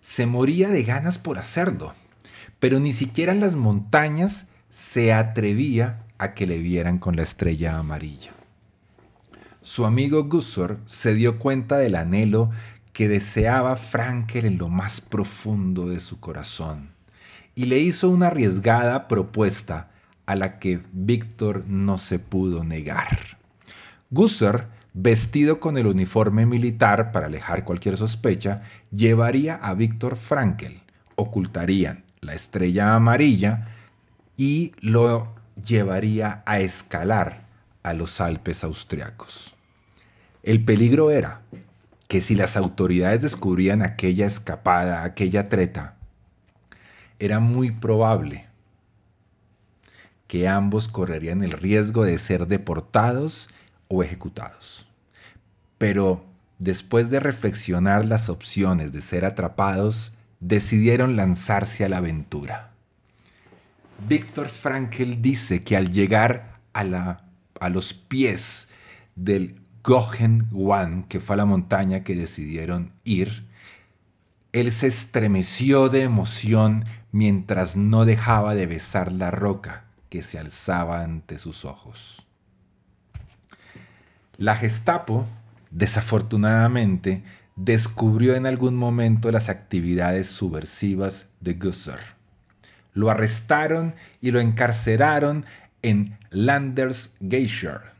Se 0.00 0.26
moría 0.26 0.68
de 0.68 0.82
ganas 0.82 1.18
por 1.18 1.38
hacerlo, 1.38 1.94
pero 2.58 2.80
ni 2.80 2.92
siquiera 2.92 3.32
en 3.32 3.40
las 3.40 3.54
montañas 3.54 4.46
se 4.68 5.12
atrevía 5.12 6.04
a 6.18 6.34
que 6.34 6.46
le 6.46 6.58
vieran 6.58 6.98
con 6.98 7.16
la 7.16 7.22
estrella 7.22 7.78
amarilla. 7.78 8.30
Su 9.60 9.86
amigo 9.86 10.24
Gussor 10.24 10.80
se 10.86 11.14
dio 11.14 11.38
cuenta 11.38 11.78
del 11.78 11.94
anhelo 11.94 12.50
que 12.92 13.08
deseaba 13.08 13.76
Frankel 13.76 14.44
en 14.44 14.58
lo 14.58 14.68
más 14.68 15.00
profundo 15.00 15.88
de 15.88 16.00
su 16.00 16.20
corazón 16.20 16.90
y 17.54 17.66
le 17.66 17.78
hizo 17.78 18.10
una 18.10 18.28
arriesgada 18.28 19.08
propuesta 19.08 19.90
a 20.26 20.34
la 20.34 20.58
que 20.58 20.80
Víctor 20.92 21.64
no 21.66 21.98
se 21.98 22.18
pudo 22.18 22.64
negar. 22.64 23.38
Gusser, 24.10 24.66
vestido 24.94 25.60
con 25.60 25.78
el 25.78 25.86
uniforme 25.86 26.46
militar 26.46 27.12
para 27.12 27.26
alejar 27.26 27.64
cualquier 27.64 27.96
sospecha, 27.96 28.60
llevaría 28.90 29.56
a 29.56 29.74
Víctor 29.74 30.16
Frankel, 30.16 30.82
ocultarían 31.16 32.04
la 32.20 32.34
estrella 32.34 32.94
amarilla 32.94 33.68
y 34.36 34.72
lo 34.80 35.34
llevaría 35.64 36.42
a 36.46 36.60
escalar 36.60 37.46
a 37.82 37.94
los 37.94 38.20
Alpes 38.20 38.64
austriacos. 38.64 39.54
El 40.42 40.64
peligro 40.64 41.10
era 41.10 41.42
que 42.08 42.20
si 42.20 42.34
las 42.34 42.56
autoridades 42.56 43.22
descubrían 43.22 43.82
aquella 43.82 44.26
escapada, 44.26 45.04
aquella 45.04 45.48
treta, 45.48 45.96
era 47.18 47.38
muy 47.38 47.70
probable 47.70 48.46
que 50.26 50.48
ambos 50.48 50.88
correrían 50.88 51.42
el 51.44 51.52
riesgo 51.52 52.04
de 52.04 52.18
ser 52.18 52.46
deportados 52.46 53.48
o 53.92 54.02
ejecutados. 54.02 54.86
Pero 55.76 56.24
después 56.58 57.10
de 57.10 57.20
reflexionar 57.20 58.06
las 58.06 58.30
opciones 58.30 58.92
de 58.92 59.02
ser 59.02 59.26
atrapados, 59.26 60.12
decidieron 60.40 61.14
lanzarse 61.14 61.84
a 61.84 61.90
la 61.90 61.98
aventura. 61.98 62.70
Víctor 64.08 64.48
Frankel 64.48 65.20
dice 65.20 65.62
que 65.62 65.76
al 65.76 65.92
llegar 65.92 66.58
a, 66.72 66.84
la, 66.84 67.24
a 67.60 67.68
los 67.68 67.92
pies 67.92 68.68
del 69.14 69.60
Gohen 69.84 70.48
Wan, 70.52 71.04
que 71.04 71.20
fue 71.20 71.36
la 71.36 71.44
montaña 71.44 72.02
que 72.02 72.16
decidieron 72.16 72.92
ir, 73.04 73.46
él 74.52 74.72
se 74.72 74.86
estremeció 74.86 75.90
de 75.90 76.02
emoción 76.02 76.86
mientras 77.10 77.76
no 77.76 78.06
dejaba 78.06 78.54
de 78.54 78.66
besar 78.66 79.12
la 79.12 79.30
roca 79.30 79.84
que 80.08 80.22
se 80.22 80.38
alzaba 80.38 81.02
ante 81.02 81.36
sus 81.36 81.66
ojos. 81.66 82.26
La 84.38 84.56
Gestapo, 84.56 85.26
desafortunadamente, 85.70 87.22
descubrió 87.54 88.34
en 88.34 88.46
algún 88.46 88.76
momento 88.76 89.30
las 89.30 89.50
actividades 89.50 90.28
subversivas 90.28 91.26
de 91.40 91.54
Gusser. 91.54 92.00
Lo 92.94 93.10
arrestaron 93.10 93.94
y 94.22 94.30
lo 94.30 94.40
encarceraron 94.40 95.44
en 95.82 96.16
Landersgeischer, 96.30 97.92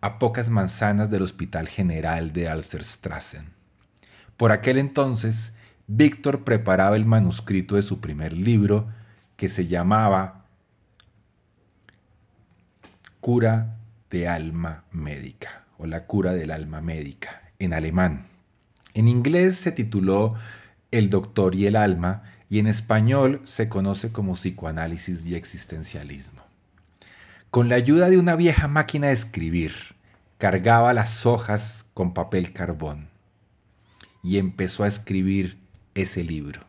a 0.00 0.18
pocas 0.18 0.50
manzanas 0.50 1.10
del 1.12 1.22
Hospital 1.22 1.68
General 1.68 2.32
de 2.32 2.48
Alserstrassen. 2.48 3.46
Por 4.36 4.50
aquel 4.50 4.78
entonces, 4.78 5.54
Víctor 5.86 6.42
preparaba 6.42 6.96
el 6.96 7.04
manuscrito 7.04 7.76
de 7.76 7.82
su 7.82 8.00
primer 8.00 8.32
libro 8.32 8.88
que 9.36 9.48
se 9.48 9.68
llamaba 9.68 10.44
Cura 13.20 13.76
de 14.10 14.26
Alma 14.26 14.84
Médica 14.90 15.67
o 15.78 15.86
La 15.86 16.04
Cura 16.04 16.34
del 16.34 16.50
Alma 16.50 16.80
Médica 16.80 17.50
en 17.58 17.72
alemán. 17.72 18.26
En 18.94 19.08
inglés 19.08 19.56
se 19.56 19.72
tituló 19.72 20.34
El 20.90 21.08
Doctor 21.08 21.54
y 21.54 21.66
el 21.66 21.76
Alma 21.76 22.24
y 22.50 22.58
en 22.58 22.66
español 22.66 23.40
se 23.44 23.68
conoce 23.68 24.12
como 24.12 24.34
Psicoanálisis 24.34 25.24
y 25.26 25.34
Existencialismo. 25.34 26.42
Con 27.50 27.68
la 27.68 27.76
ayuda 27.76 28.10
de 28.10 28.18
una 28.18 28.36
vieja 28.36 28.68
máquina 28.68 29.06
de 29.06 29.14
escribir, 29.14 29.72
cargaba 30.36 30.92
las 30.92 31.24
hojas 31.26 31.86
con 31.94 32.12
papel 32.12 32.52
carbón 32.52 33.08
y 34.22 34.38
empezó 34.38 34.84
a 34.84 34.88
escribir 34.88 35.58
ese 35.94 36.24
libro. 36.24 36.60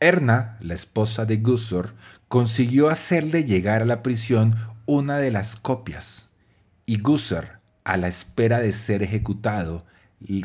Erna, 0.00 0.56
la 0.60 0.74
esposa 0.74 1.26
de 1.26 1.36
Gussor, 1.36 1.94
consiguió 2.28 2.88
hacerle 2.88 3.44
llegar 3.44 3.82
a 3.82 3.86
la 3.86 4.02
prisión 4.02 4.56
una 4.86 5.18
de 5.18 5.30
las 5.30 5.56
copias, 5.56 6.30
y 6.86 6.98
Gussor, 6.98 7.59
a 7.84 7.96
la 7.96 8.08
espera 8.08 8.60
de 8.60 8.72
ser 8.72 9.02
ejecutado, 9.02 9.84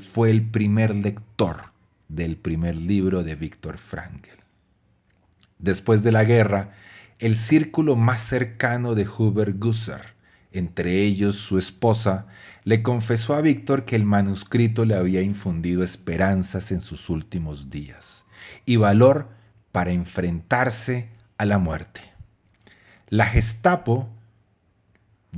fue 0.01 0.31
el 0.31 0.41
primer 0.49 0.95
lector 0.95 1.73
del 2.07 2.37
primer 2.37 2.75
libro 2.75 3.23
de 3.23 3.35
Víctor 3.35 3.77
Frankl. 3.77 4.29
Después 5.59 6.03
de 6.03 6.11
la 6.11 6.23
guerra, 6.23 6.69
el 7.19 7.35
círculo 7.35 7.95
más 7.95 8.21
cercano 8.21 8.95
de 8.95 9.07
Hubert 9.07 9.57
Gusser, 9.57 10.15
entre 10.51 11.01
ellos 11.01 11.35
su 11.35 11.57
esposa, 11.57 12.27
le 12.63 12.81
confesó 12.81 13.35
a 13.35 13.41
Víctor 13.41 13.85
que 13.85 13.95
el 13.95 14.05
manuscrito 14.05 14.85
le 14.85 14.95
había 14.95 15.21
infundido 15.21 15.83
esperanzas 15.83 16.71
en 16.71 16.79
sus 16.79 17.09
últimos 17.09 17.69
días 17.69 18.25
y 18.65 18.77
valor 18.77 19.29
para 19.71 19.91
enfrentarse 19.91 21.09
a 21.37 21.45
la 21.45 21.57
muerte. 21.57 22.01
La 23.09 23.25
Gestapo 23.25 24.09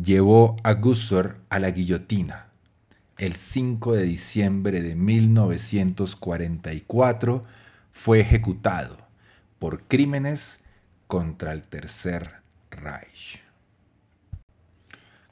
llevó 0.01 0.55
a 0.63 0.73
Gusser 0.73 1.37
a 1.49 1.59
la 1.59 1.71
guillotina 1.71 2.47
el 3.17 3.35
5 3.35 3.93
de 3.93 4.03
diciembre 4.03 4.81
de 4.81 4.95
1944 4.95 7.41
fue 7.91 8.19
ejecutado 8.19 8.97
por 9.57 9.87
crímenes 9.87 10.59
contra 11.07 11.53
el 11.53 11.63
Tercer 11.63 12.43
Reich. 12.69 13.41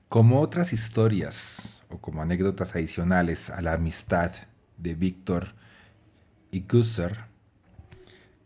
Como 0.10 0.42
otras 0.42 0.74
historias 0.74 1.84
o 1.90 2.00
como 2.00 2.24
anécdotas 2.24 2.76
adicionales 2.76 3.52
a 3.52 3.62
la 3.62 3.74
amistad 3.74 4.32
de 4.78 4.96
Víctor 4.96 5.54
y 6.50 6.66
Gusser, 6.68 7.26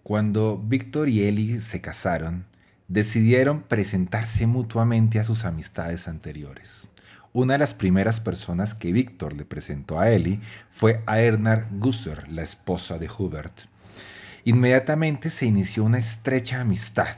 cuando 0.03 0.57
Víctor 0.57 1.07
y 1.07 1.23
Eli 1.23 1.61
se 1.61 1.79
casaron, 1.79 2.48
decidieron 2.89 3.61
presentarse 3.61 4.47
mutuamente 4.47 5.19
a 5.19 5.23
sus 5.23 5.45
amistades 5.45 6.07
anteriores. 6.07 6.89
Una 7.31 7.53
de 7.53 7.59
las 7.59 7.75
primeras 7.75 8.19
personas 8.19 8.73
que 8.73 8.91
Víctor 8.91 9.33
le 9.37 9.45
presentó 9.45 9.99
a 9.99 10.09
Eli 10.09 10.41
fue 10.71 11.03
a 11.05 11.19
Ernar 11.19 11.67
Gusser, 11.71 12.27
la 12.27 12.41
esposa 12.41 12.97
de 12.97 13.07
Hubert. 13.07 13.61
Inmediatamente 14.43 15.29
se 15.29 15.45
inició 15.45 15.83
una 15.83 15.99
estrecha 15.99 16.61
amistad. 16.61 17.15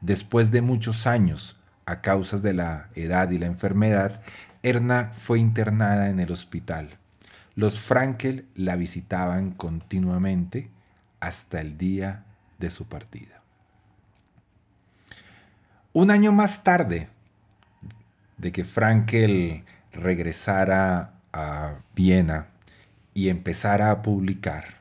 Después 0.00 0.52
de 0.52 0.62
muchos 0.62 1.08
años, 1.08 1.58
a 1.84 2.00
causas 2.00 2.42
de 2.42 2.54
la 2.54 2.90
edad 2.94 3.30
y 3.30 3.38
la 3.38 3.46
enfermedad, 3.46 4.22
Erna 4.62 5.10
fue 5.12 5.40
internada 5.40 6.08
en 6.08 6.20
el 6.20 6.30
hospital. 6.30 6.98
Los 7.56 7.80
Frankel 7.80 8.46
la 8.54 8.76
visitaban 8.76 9.50
continuamente 9.50 10.70
hasta 11.18 11.60
el 11.60 11.76
día 11.76 12.24
de 12.60 12.70
su 12.70 12.86
partida. 12.86 13.43
Un 15.94 16.10
año 16.10 16.32
más 16.32 16.62
tarde 16.62 17.08
de 18.36 18.52
que 18.52 18.64
Frankel 18.64 19.64
regresara 19.92 21.14
a 21.32 21.78
Viena 21.96 22.48
y 23.14 23.30
empezara 23.30 23.90
a 23.90 24.02
publicar, 24.02 24.80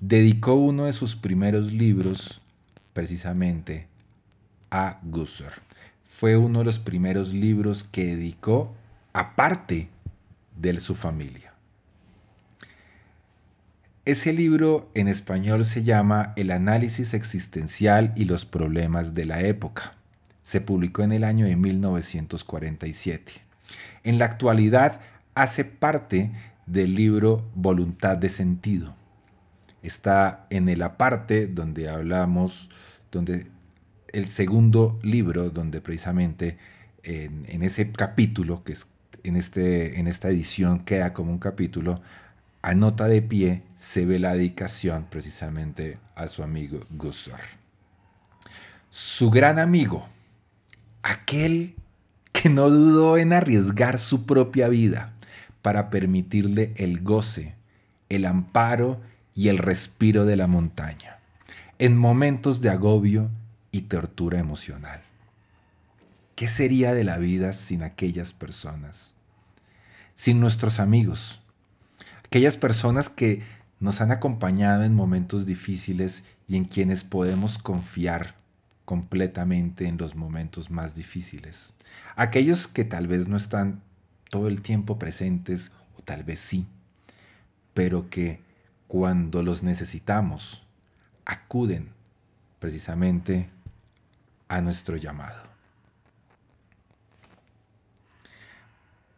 dedicó 0.00 0.54
uno 0.54 0.86
de 0.86 0.94
sus 0.94 1.16
primeros 1.16 1.72
libros 1.72 2.40
precisamente 2.94 3.88
a 4.70 5.00
Gusser 5.02 5.66
fue 6.16 6.38
uno 6.38 6.60
de 6.60 6.64
los 6.64 6.78
primeros 6.78 7.34
libros 7.34 7.84
que 7.84 8.06
dedicó 8.16 8.74
aparte 9.12 9.90
de 10.56 10.80
su 10.80 10.94
familia. 10.94 11.45
Ese 14.06 14.32
libro 14.32 14.88
en 14.94 15.08
español 15.08 15.64
se 15.64 15.82
llama 15.82 16.32
El 16.36 16.52
análisis 16.52 17.12
existencial 17.12 18.12
y 18.14 18.26
los 18.26 18.44
problemas 18.44 19.14
de 19.14 19.24
la 19.24 19.40
época. 19.42 19.94
Se 20.42 20.60
publicó 20.60 21.02
en 21.02 21.10
el 21.10 21.24
año 21.24 21.44
de 21.44 21.56
1947. 21.56 23.32
En 24.04 24.20
la 24.20 24.26
actualidad 24.26 25.00
hace 25.34 25.64
parte 25.64 26.30
del 26.66 26.94
libro 26.94 27.50
Voluntad 27.56 28.16
de 28.16 28.28
Sentido. 28.28 28.94
Está 29.82 30.46
en 30.50 30.68
el 30.68 30.82
aparte 30.82 31.48
donde 31.48 31.88
hablamos, 31.88 32.70
donde 33.10 33.48
el 34.12 34.28
segundo 34.28 35.00
libro, 35.02 35.50
donde 35.50 35.80
precisamente 35.80 36.58
en, 37.02 37.60
ese 37.60 37.90
capítulo, 37.90 38.62
que 38.62 38.74
es 38.74 38.86
en, 39.24 39.34
este, 39.34 39.98
en 39.98 40.06
esta 40.06 40.28
edición 40.28 40.84
queda 40.84 41.12
como 41.12 41.32
un 41.32 41.40
capítulo, 41.40 42.02
a 42.66 42.74
nota 42.74 43.06
de 43.06 43.22
pie 43.22 43.62
se 43.76 44.06
ve 44.06 44.18
la 44.18 44.32
dedicación 44.32 45.06
precisamente 45.08 46.00
a 46.16 46.26
su 46.26 46.42
amigo 46.42 46.80
Gusser. 46.90 47.38
Su 48.90 49.30
gran 49.30 49.60
amigo, 49.60 50.08
aquel 51.00 51.76
que 52.32 52.48
no 52.48 52.68
dudó 52.68 53.18
en 53.18 53.32
arriesgar 53.32 53.98
su 53.98 54.26
propia 54.26 54.66
vida 54.66 55.12
para 55.62 55.90
permitirle 55.90 56.72
el 56.74 57.04
goce, 57.04 57.54
el 58.08 58.24
amparo 58.24 59.00
y 59.36 59.46
el 59.46 59.58
respiro 59.58 60.24
de 60.24 60.34
la 60.34 60.48
montaña, 60.48 61.18
en 61.78 61.96
momentos 61.96 62.62
de 62.62 62.70
agobio 62.70 63.30
y 63.70 63.82
tortura 63.82 64.40
emocional. 64.40 65.02
¿Qué 66.34 66.48
sería 66.48 66.94
de 66.94 67.04
la 67.04 67.18
vida 67.18 67.52
sin 67.52 67.84
aquellas 67.84 68.32
personas? 68.32 69.14
Sin 70.14 70.40
nuestros 70.40 70.80
amigos, 70.80 71.42
aquellas 72.26 72.56
personas 72.56 73.08
que 73.08 73.42
nos 73.78 74.00
han 74.00 74.10
acompañado 74.10 74.82
en 74.82 74.94
momentos 74.94 75.46
difíciles 75.46 76.24
y 76.48 76.56
en 76.56 76.64
quienes 76.64 77.04
podemos 77.04 77.56
confiar 77.56 78.34
completamente 78.84 79.86
en 79.86 79.96
los 79.96 80.16
momentos 80.16 80.70
más 80.70 80.96
difíciles. 80.96 81.72
Aquellos 82.16 82.66
que 82.66 82.84
tal 82.84 83.06
vez 83.06 83.28
no 83.28 83.36
están 83.36 83.80
todo 84.28 84.48
el 84.48 84.60
tiempo 84.60 84.98
presentes 84.98 85.70
o 85.98 86.02
tal 86.02 86.24
vez 86.24 86.40
sí, 86.40 86.66
pero 87.74 88.10
que 88.10 88.40
cuando 88.88 89.42
los 89.42 89.62
necesitamos 89.62 90.66
acuden 91.24 91.90
precisamente 92.58 93.48
a 94.48 94.60
nuestro 94.60 94.96
llamado. 94.96 95.42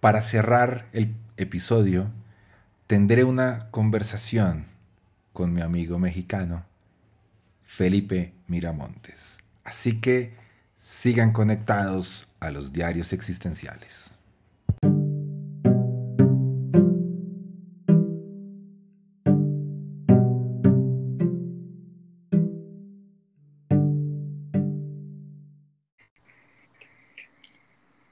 Para 0.00 0.20
cerrar 0.20 0.86
el 0.92 1.14
episodio, 1.36 2.10
tendré 2.88 3.22
una 3.22 3.70
conversación 3.70 4.64
con 5.34 5.52
mi 5.52 5.60
amigo 5.60 5.98
mexicano, 5.98 6.64
Felipe 7.62 8.32
Miramontes. 8.46 9.36
Así 9.62 10.00
que 10.00 10.32
sigan 10.74 11.32
conectados 11.32 12.26
a 12.40 12.50
los 12.50 12.72
diarios 12.72 13.12
existenciales. 13.12 14.14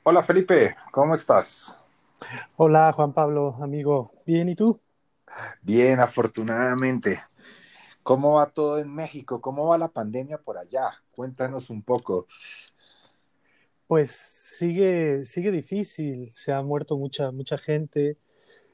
Hola 0.02 0.22
Felipe, 0.22 0.76
¿cómo 0.92 1.14
estás? 1.14 1.85
Hola 2.56 2.92
Juan 2.92 3.12
Pablo, 3.12 3.56
amigo. 3.60 4.12
Bien, 4.24 4.48
¿y 4.48 4.54
tú? 4.54 4.80
Bien, 5.62 6.00
afortunadamente. 6.00 7.22
¿Cómo 8.02 8.34
va 8.34 8.46
todo 8.50 8.78
en 8.78 8.94
México? 8.94 9.40
¿Cómo 9.40 9.66
va 9.66 9.78
la 9.78 9.88
pandemia 9.88 10.38
por 10.38 10.58
allá? 10.58 10.92
Cuéntanos 11.10 11.70
un 11.70 11.82
poco. 11.82 12.26
Pues 13.86 14.10
sigue, 14.10 15.24
sigue 15.24 15.50
difícil, 15.50 16.30
se 16.30 16.52
ha 16.52 16.62
muerto 16.62 16.96
mucha, 16.96 17.30
mucha 17.30 17.58
gente. 17.58 18.16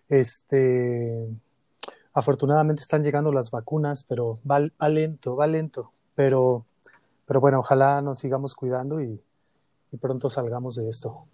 Este, 0.09 1.29
afortunadamente 2.13 2.83
están 2.83 3.03
llegando 3.03 3.33
las 3.33 3.51
vacunas, 3.51 4.05
pero 4.05 4.39
va, 4.49 4.61
lento, 4.89 5.37
va 5.37 5.47
lento. 5.47 5.93
Pero, 6.15 6.67
pero 7.27 7.41
bueno, 7.41 7.61
ojalá 7.61 8.03
nos 8.03 8.19
sigamos 8.19 8.55
cuidando 8.55 9.01
y, 9.01 9.21
y 9.93 9.97
pronto 9.97 10.29
salgamos 10.29 10.77
de 10.77 10.89
esto. 10.89 11.27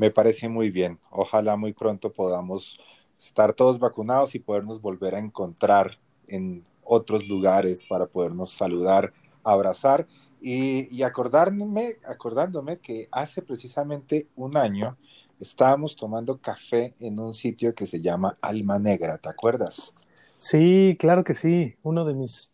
Me 0.00 0.10
parece 0.10 0.48
muy 0.48 0.70
bien. 0.70 0.98
Ojalá 1.10 1.58
muy 1.58 1.74
pronto 1.74 2.10
podamos 2.10 2.80
estar 3.18 3.52
todos 3.52 3.78
vacunados 3.78 4.34
y 4.34 4.38
podernos 4.38 4.80
volver 4.80 5.14
a 5.14 5.18
encontrar 5.18 5.98
en 6.26 6.64
otros 6.82 7.28
lugares 7.28 7.84
para 7.86 8.06
podernos 8.06 8.50
saludar, 8.50 9.12
abrazar 9.44 10.06
y, 10.40 11.02
acordarme, 11.02 11.96
acordándome 12.08 12.78
que 12.78 13.08
hace 13.12 13.42
precisamente 13.42 14.26
un 14.36 14.56
año 14.56 14.96
estábamos 15.38 15.94
tomando 15.96 16.38
café 16.38 16.94
en 16.98 17.20
un 17.20 17.34
sitio 17.34 17.74
que 17.74 17.84
se 17.84 18.00
llama 18.00 18.38
Alma 18.40 18.78
Negra, 18.78 19.18
¿te 19.18 19.28
acuerdas? 19.28 19.94
Sí, 20.38 20.96
claro 20.98 21.24
que 21.24 21.34
sí, 21.34 21.76
uno 21.82 22.06
de 22.06 22.14
mis, 22.14 22.52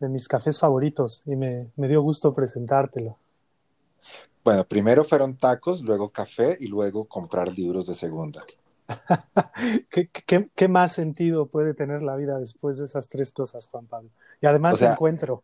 de 0.00 0.08
mis 0.08 0.26
cafés 0.26 0.58
favoritos 0.58 1.22
y 1.26 1.36
me, 1.36 1.66
me 1.76 1.86
dio 1.86 2.00
gusto 2.00 2.32
presentártelo. 2.32 3.18
Bueno, 4.44 4.66
primero 4.66 5.04
fueron 5.04 5.36
tacos, 5.36 5.82
luego 5.82 6.10
café 6.10 6.56
y 6.60 6.68
luego 6.68 7.06
comprar 7.06 7.52
libros 7.52 7.86
de 7.86 7.94
segunda. 7.94 8.42
¿Qué, 9.90 10.68
más 10.68 10.92
sentido 10.92 11.46
puede 11.46 11.74
tener 11.74 12.02
la 12.02 12.16
vida 12.16 12.38
después 12.38 12.78
de 12.78 12.86
esas 12.86 13.08
tres 13.08 13.32
cosas, 13.32 13.66
Juan 13.66 13.86
Pablo? 13.86 14.10
Y 14.40 14.46
además 14.46 14.80
encuentro. 14.80 15.42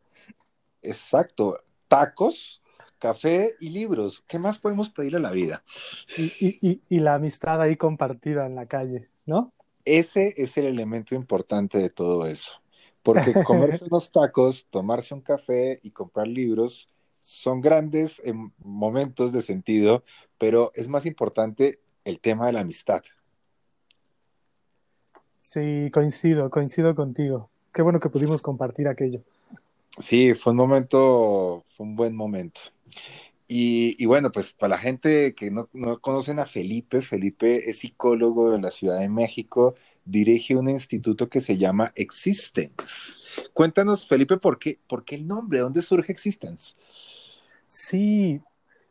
Exacto, 0.83 1.59
tacos, 1.89 2.63
café 2.99 3.55
y 3.61 3.71
libros. 3.71 4.25
¿Qué 4.27 4.39
más 4.39 4.59
podemos 4.59 4.89
pedir 4.91 5.17
a 5.17 5.21
la 5.21 5.31
vida? 5.31 5.63
Y, 6.17 6.81
y, 6.89 6.99
la 7.01 7.15
amistad 7.15 7.61
ahí 7.61 7.77
compartida 7.77 8.47
en 8.47 8.55
la 8.55 8.67
calle, 8.67 9.09
¿no? 9.27 9.53
Ese 9.85 10.33
es 10.37 10.57
el 10.57 10.69
elemento 10.69 11.15
importante 11.15 11.79
de 11.79 11.91
todo 11.91 12.27
eso. 12.27 12.53
Porque 13.03 13.35
comerse 13.45 13.85
unos 13.91 14.11
tacos, 14.11 14.67
tomarse 14.71 15.13
un 15.13 15.21
café 15.21 15.81
y 15.83 15.91
comprar 15.91 16.27
libros 16.27 16.89
son 17.25 17.63
grandes 17.63 18.21
en 18.23 18.53
momentos 18.59 19.33
de 19.33 19.41
sentido, 19.41 20.05
pero 20.37 20.73
es 20.75 20.89
más 20.89 21.07
importante 21.07 21.79
el 22.05 22.21
tema 22.21 22.47
de 22.47 22.53
la 22.53 22.61
amistad. 22.61 23.03
Sí, 25.35 25.91
coincido, 25.91 26.51
coincido 26.51 26.95
contigo. 26.95 27.49
Qué 27.73 27.81
bueno 27.81 27.99
que 27.99 28.11
pudimos 28.11 28.43
compartir 28.43 28.89
aquello. 28.89 29.23
Sí, 29.99 30.35
fue 30.35 30.51
un 30.51 30.59
momento, 30.59 31.65
fue 31.75 31.87
un 31.87 31.97
buen 31.97 32.15
momento. 32.15 32.61
Y, 33.49 34.05
bueno, 34.05 34.31
pues 34.31 34.53
para 34.53 34.71
la 34.71 34.79
gente 34.79 35.35
que 35.35 35.51
no, 35.51 35.69
no, 35.73 36.01
conocen 36.01 36.41
a 36.41 36.47
Felipe, 36.47 37.01
Felipe 37.01 37.71
es 37.71 37.79
psicólogo 37.79 38.51
de 38.51 38.61
la 38.61 38.71
Ciudad 38.71 39.01
de 39.01 39.09
México, 39.09 39.77
dirige 40.05 40.57
un 40.57 40.69
instituto 40.69 41.29
que 41.29 41.41
se 41.41 41.57
llama 41.57 41.93
Existence. 41.97 43.21
Cuéntanos, 43.53 44.07
Felipe, 44.07 44.37
¿por 44.37 44.59
qué, 44.59 44.79
por 44.87 45.05
qué 45.05 45.17
el 45.17 45.27
nombre? 45.27 45.61
¿Dónde 45.61 45.83
surge 45.83 46.13
Existence? 46.13 46.75
Sí, 47.67 48.41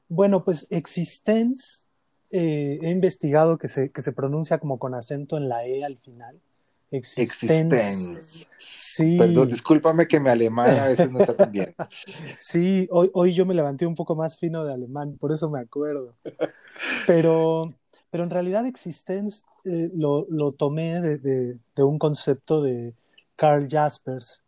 bueno, 0.10 0.44
pues 0.44 0.68
Existence 0.70 1.86
eh, 2.32 2.80
he 2.82 2.90
investigado 2.90 3.58
que 3.58 3.68
se, 3.68 3.92
que 3.92 4.02
se 4.02 4.12
pronuncia 4.12 4.58
como 4.58 4.80
con 4.80 4.96
acento 4.96 5.38
en 5.38 5.50
la 5.50 5.66
E 5.66 5.84
al 5.84 5.98
final. 5.98 6.40
Existence. 6.92 8.48
Sí. 8.58 9.18
Perdón, 9.18 9.50
discúlpame 9.50 10.08
que 10.08 10.20
mi 10.20 10.30
alemán 10.30 10.70
a 10.80 10.88
veces 10.88 11.12
no 11.12 11.20
está 11.20 11.36
tan 11.36 11.52
bien. 11.52 11.76
Sí, 12.40 12.88
hoy, 12.92 13.10
hoy 13.14 13.34
yo 13.34 13.46
me 13.46 13.54
levanté 13.54 13.86
un 13.86 13.96
poco 13.96 14.16
más 14.16 14.38
fino 14.38 14.64
de 14.64 14.74
alemán, 14.74 15.18
por 15.20 15.32
eso 15.32 15.50
me 15.50 15.60
acuerdo. 15.60 16.16
Pero, 17.08 17.74
pero 18.14 18.26
en 18.26 18.30
realidad 18.30 18.68
Existence 18.68 19.44
eh, 19.66 19.90
lo, 19.96 20.52
tomé 20.52 21.02
de, 21.02 21.58
un 21.78 21.98
concepto 21.98 22.62
de 22.62 22.94
Carl 23.36 23.68
Jaspers, 23.68 24.44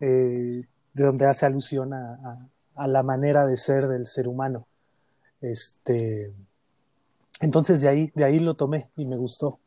eh, 0.00 0.64
de 0.94 1.04
donde 1.04 1.26
hace 1.26 1.44
alusión 1.44 1.92
a, 1.92 2.48
a, 2.74 2.88
la 2.88 3.02
manera 3.02 3.44
de 3.44 3.58
ser 3.58 3.86
del 3.86 4.06
ser 4.06 4.28
humano. 4.28 4.66
Este, 5.42 6.32
entonces 7.42 7.82
de 7.82 7.90
ahí, 7.90 8.12
de 8.14 8.24
ahí 8.24 8.38
lo 8.38 8.54
tomé 8.54 8.88
y 8.96 9.04
me 9.04 9.18
gustó. 9.18 9.58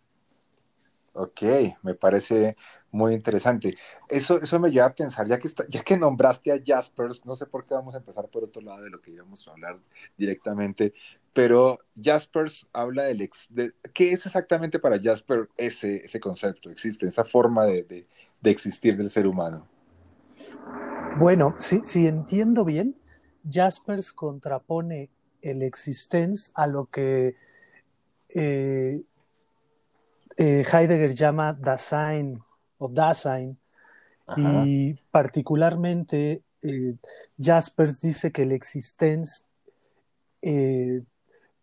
Ok, 1.13 1.43
me 1.83 1.93
parece 1.93 2.57
muy 2.95 3.13
interesante. 3.13 3.77
Eso, 4.09 4.41
eso 4.41 4.59
me 4.59 4.71
lleva 4.71 4.87
a 4.87 4.95
pensar, 4.95 5.27
ya 5.27 5.37
que, 5.37 5.49
ya 5.69 5.83
que 5.83 5.97
nombraste 5.97 6.51
a 6.51 6.59
Jaspers, 6.65 7.25
no 7.25 7.35
sé 7.35 7.45
por 7.45 7.65
qué 7.65 7.73
vamos 7.73 7.93
a 7.93 7.99
empezar 7.99 8.27
por 8.29 8.43
otro 8.43 8.61
lado 8.61 8.81
de 8.83 8.89
lo 8.89 9.01
que 9.01 9.11
íbamos 9.11 9.47
a 9.47 9.51
hablar 9.51 9.79
directamente, 10.17 10.93
pero 11.33 11.79
Jaspers 12.01 12.67
habla 12.71 13.03
del 13.03 13.21
ex, 13.21 13.47
de, 13.49 13.73
¿qué 13.93 14.13
es 14.13 14.25
exactamente 14.25 14.79
para 14.79 14.99
Jasper 14.99 15.49
ese, 15.57 15.97
ese 15.97 16.19
concepto? 16.19 16.69
¿Existe 16.69 17.07
esa 17.07 17.25
forma 17.25 17.65
de, 17.65 17.83
de, 17.83 18.07
de 18.41 18.49
existir 18.49 18.95
del 18.97 19.09
ser 19.09 19.27
humano? 19.27 19.67
Bueno, 21.17 21.55
si, 21.59 21.81
si 21.83 22.07
entiendo 22.07 22.65
bien, 22.65 22.95
Jaspers 23.49 24.11
contrapone 24.13 25.09
el 25.41 25.61
existence 25.61 26.51
a 26.55 26.67
lo 26.67 26.85
que 26.87 27.35
eh, 28.29 29.01
eh, 30.37 30.65
Heidegger 30.71 31.13
llama 31.13 31.53
Dasein 31.53 32.41
o 32.77 32.87
Dasein. 32.87 33.57
Y 34.37 34.93
particularmente 35.11 36.41
eh, 36.61 36.95
Jaspers 37.39 38.01
dice 38.01 38.31
que 38.31 38.43
el 38.43 38.51
existence 38.51 39.45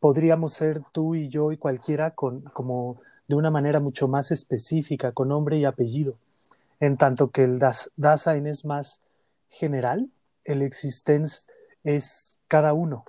podríamos 0.03 0.55
ser 0.55 0.83
tú 0.91 1.15
y 1.15 1.29
yo 1.29 1.53
y 1.53 1.57
cualquiera 1.57 2.11
con, 2.11 2.41
como 2.41 3.01
de 3.29 3.37
una 3.37 3.53
manera 3.53 3.79
mucho 3.79 4.09
más 4.09 4.33
específica, 4.33 5.13
con 5.13 5.29
nombre 5.29 5.59
y 5.59 5.65
apellido, 5.65 6.17
en 6.81 6.97
tanto 6.97 7.31
que 7.31 7.45
el 7.45 7.59
das, 7.59 7.93
Dasein 7.97 8.49
es 8.49 8.65
más 8.65 9.03
general, 9.49 10.11
el 10.45 10.63
Existenz 10.63 11.47
es 11.85 12.41
cada 12.49 12.73
uno. 12.75 13.05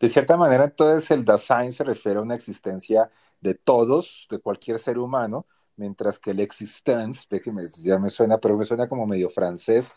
De 0.00 0.08
cierta 0.08 0.36
manera, 0.36 0.64
entonces 0.64 1.08
el 1.12 1.24
Dasein 1.24 1.72
se 1.72 1.84
refiere 1.84 2.18
a 2.18 2.22
una 2.22 2.34
existencia 2.34 3.08
de 3.40 3.54
todos, 3.54 4.26
de 4.28 4.40
cualquier 4.40 4.80
ser 4.80 4.98
humano, 4.98 5.46
mientras 5.80 6.18
que 6.18 6.32
el 6.32 6.40
Existence, 6.40 7.26
ve 7.30 7.40
que 7.40 7.50
ya 7.78 7.98
me 7.98 8.10
suena, 8.10 8.38
pero 8.38 8.56
me 8.56 8.66
suena 8.66 8.86
como 8.86 9.06
medio 9.06 9.30
francés, 9.30 9.90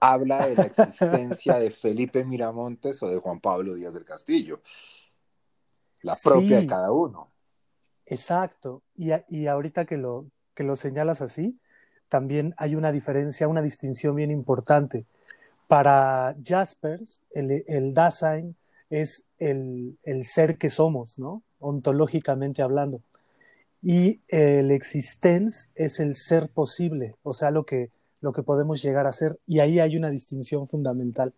habla 0.00 0.46
de 0.46 0.54
la 0.54 0.62
existencia 0.62 1.58
de 1.58 1.70
Felipe 1.72 2.24
Miramontes 2.24 3.02
o 3.02 3.08
de 3.08 3.18
Juan 3.18 3.40
Pablo 3.40 3.74
Díaz 3.74 3.92
del 3.92 4.04
Castillo, 4.04 4.62
la 6.02 6.14
propia 6.22 6.60
de 6.60 6.66
cada 6.68 6.92
uno. 6.92 7.28
Exacto, 8.06 8.82
y, 8.94 9.10
y 9.28 9.48
ahorita 9.48 9.84
que 9.84 9.96
lo, 9.96 10.26
que 10.54 10.62
lo 10.62 10.76
señalas 10.76 11.20
así, 11.22 11.58
también 12.08 12.54
hay 12.56 12.76
una 12.76 12.92
diferencia, 12.92 13.48
una 13.48 13.62
distinción 13.62 14.14
bien 14.14 14.30
importante. 14.30 15.06
Para 15.66 16.36
Jaspers, 16.40 17.24
el, 17.32 17.64
el 17.66 17.94
Dasein 17.94 18.54
es 18.90 19.26
el, 19.38 19.98
el, 20.04 20.22
ser 20.22 20.56
que 20.56 20.70
somos, 20.70 21.18
¿no? 21.18 21.42
Ontológicamente 21.58 22.62
hablando. 22.62 23.00
Y 23.86 24.22
el 24.28 24.70
existence 24.70 25.68
es 25.74 26.00
el 26.00 26.14
ser 26.14 26.48
posible, 26.48 27.16
o 27.22 27.34
sea, 27.34 27.50
lo 27.50 27.66
que, 27.66 27.90
lo 28.22 28.32
que 28.32 28.42
podemos 28.42 28.80
llegar 28.80 29.06
a 29.06 29.12
ser. 29.12 29.38
Y 29.46 29.60
ahí 29.60 29.78
hay 29.78 29.98
una 29.98 30.08
distinción 30.08 30.66
fundamental. 30.66 31.34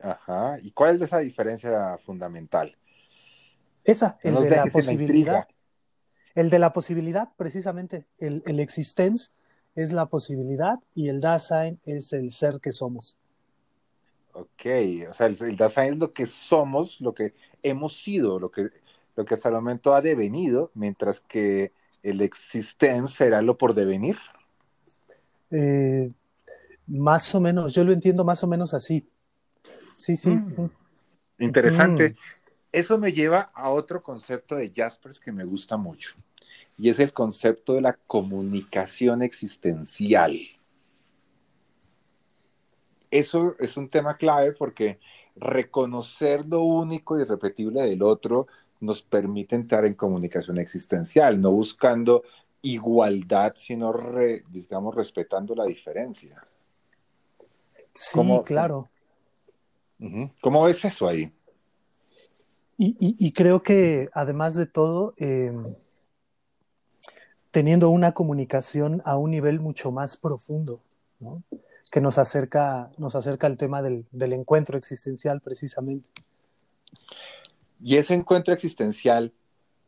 Ajá. 0.00 0.60
¿Y 0.62 0.70
cuál 0.70 0.94
es 0.94 1.02
esa 1.02 1.18
diferencia 1.18 1.98
fundamental? 1.98 2.76
Esa, 3.82 4.16
el 4.22 4.36
de 4.36 4.50
la 4.50 4.66
posibilidad. 4.66 5.48
El 6.36 6.48
de 6.48 6.60
la 6.60 6.72
posibilidad, 6.72 7.30
precisamente. 7.36 8.06
El, 8.18 8.44
el 8.46 8.60
existence 8.60 9.32
es 9.74 9.92
la 9.92 10.06
posibilidad 10.06 10.78
y 10.94 11.08
el 11.08 11.20
Dasein 11.20 11.80
es 11.86 12.12
el 12.12 12.30
ser 12.30 12.60
que 12.60 12.70
somos. 12.70 13.18
Ok, 14.32 14.66
o 15.10 15.12
sea, 15.12 15.26
el, 15.26 15.56
Dasein 15.56 15.94
es 15.94 15.98
lo 15.98 16.12
que 16.12 16.26
somos, 16.26 17.00
lo 17.00 17.12
que 17.12 17.34
hemos 17.64 17.96
sido, 18.00 18.38
lo 18.38 18.52
que, 18.52 18.68
lo 19.16 19.24
que 19.24 19.34
hasta 19.34 19.48
el 19.48 19.54
momento 19.54 19.94
ha 19.94 20.00
devenido, 20.00 20.70
mientras 20.74 21.20
que 21.20 21.72
el 22.02 22.20
existence 22.20 23.14
será 23.14 23.42
lo 23.42 23.56
por 23.56 23.74
devenir. 23.74 24.16
Eh, 25.50 26.10
más 26.86 27.34
o 27.34 27.40
menos, 27.40 27.72
yo 27.72 27.84
lo 27.84 27.92
entiendo 27.92 28.24
más 28.24 28.42
o 28.44 28.46
menos 28.46 28.74
así. 28.74 29.08
Sí, 29.94 30.16
sí. 30.16 30.30
Mm. 30.30 30.70
Interesante. 31.38 32.10
Mm. 32.10 32.14
Eso 32.72 32.98
me 32.98 33.12
lleva 33.12 33.52
a 33.54 33.70
otro 33.70 34.02
concepto 34.02 34.56
de 34.56 34.72
Jaspers 34.74 35.20
que 35.20 35.30
me 35.30 35.44
gusta 35.44 35.76
mucho, 35.76 36.14
y 36.76 36.88
es 36.88 36.98
el 36.98 37.12
concepto 37.12 37.74
de 37.74 37.80
la 37.80 37.92
comunicación 37.92 39.22
existencial 39.22 40.36
eso 43.14 43.54
es 43.60 43.76
un 43.76 43.88
tema 43.88 44.16
clave 44.16 44.52
porque 44.52 44.98
reconocer 45.36 46.46
lo 46.46 46.62
único 46.62 47.16
y 47.16 47.22
irrepetible 47.22 47.82
del 47.82 48.02
otro 48.02 48.48
nos 48.80 49.02
permite 49.02 49.54
entrar 49.54 49.84
en 49.84 49.94
comunicación 49.94 50.58
existencial, 50.58 51.40
no 51.40 51.50
buscando 51.50 52.22
igualdad, 52.62 53.52
sino, 53.56 53.92
digamos, 54.48 54.94
respetando 54.94 55.54
la 55.54 55.64
diferencia. 55.64 56.46
Sí, 57.92 58.20
claro. 58.44 58.90
¿Cómo 60.40 60.62
ves 60.64 60.84
eso 60.84 61.08
ahí? 61.08 61.32
Y, 62.76 63.32
creo 63.32 63.62
que 63.62 64.10
además 64.12 64.56
de 64.56 64.66
todo, 64.66 65.14
em, 65.16 65.74
teniendo 67.50 67.90
una 67.90 68.12
comunicación 68.12 69.00
a 69.04 69.16
un 69.16 69.30
nivel 69.30 69.60
mucho 69.60 69.92
más 69.92 70.16
profundo, 70.16 70.80
¿no? 71.20 71.42
que 71.94 72.00
nos 72.00 72.18
acerca, 72.18 72.90
nos 72.98 73.14
acerca 73.14 73.46
al 73.46 73.56
tema 73.56 73.80
del, 73.80 74.04
encuentro 74.12 74.76
existencial 74.76 75.40
precisamente. 75.40 76.08
Y 77.82 77.96
ese 77.96 78.14
encuentro 78.14 78.54
existencial, 78.54 79.32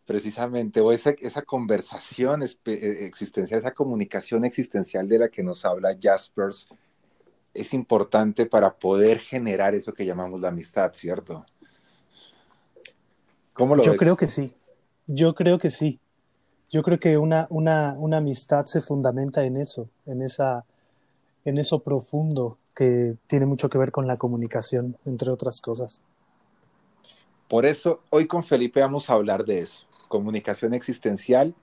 precisamente, 0.05 0.81
o 0.81 0.93
esa, 0.93 1.11
esa 1.21 1.43
conversación 1.43 2.43
eh, 2.43 3.07
existencial, 3.07 3.59
esa 3.59 3.75
comunicación 3.75 4.45
existencial 4.45 5.09
de 5.09 5.19
la 5.19 5.29
que 5.29 5.43
nos 5.43 5.65
habla 5.65 5.97
Jaspers, 6.01 6.69
es 7.55 7.73
importante 7.73 8.47
para 8.47 8.75
poder 8.77 9.19
generar 9.19 9.75
eso 9.75 9.95
que 9.95 10.05
llamamos 10.05 10.41
la 10.41 10.49
amistad, 10.49 10.93
¿cierto? 10.93 11.45
¿Cómo 13.53 13.75
lo 13.75 13.83
Yo 13.83 13.97
creo 13.97 14.17
que 14.17 14.29
sí. 14.29 14.55
Yo 15.07 15.35
creo 15.35 15.59
que 15.59 15.71
sí. 15.71 15.99
Yo 16.69 16.83
creo 16.83 16.99
que 16.99 17.17
una, 17.17 17.47
una, 17.49 17.95
una 17.99 18.19
amistad 18.19 18.67
se 18.67 18.81
fundamenta 18.81 19.45
en 19.45 19.57
eso, 19.57 19.89
en 20.05 20.21
esa, 20.21 20.65
en 21.45 21.59
eso 21.59 21.79
profundo 21.79 22.59
que 22.75 23.17
tiene 23.27 23.47
mucho 23.47 23.71
que 23.71 23.79
ver 23.79 23.93
con 23.93 24.07
la 24.07 24.19
comunicación, 24.19 24.99
entre 25.07 25.31
otras 25.31 25.61
cosas. 25.63 26.03
Por 27.49 27.65
eso, 27.65 28.03
hoy 28.11 28.27
con 28.27 28.43
Felipe 28.43 28.81
vamos 28.81 29.09
a 29.09 29.13
hablar 29.13 29.45
de 29.45 29.61
eso, 29.61 29.87
comunicación 30.09 30.75
existencial, 30.75 31.55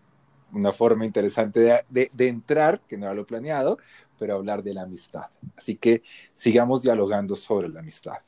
una 0.53 0.71
forma 0.71 1.05
interesante 1.05 1.83
de, 1.89 2.27
entrar, 2.27 2.79
que 2.87 2.97
no 2.97 3.05
era 3.05 3.13
lo 3.13 3.25
planeado, 3.25 3.77
pero 4.17 4.35
hablar 4.35 4.63
de 4.63 4.73
la 4.73 4.83
amistad. 4.83 5.25
Así 5.57 5.75
que 5.75 6.01
sigamos 6.31 6.83
dialogando 6.83 7.35
sobre 7.35 7.67
la 7.67 7.81
amistad. 7.81 8.19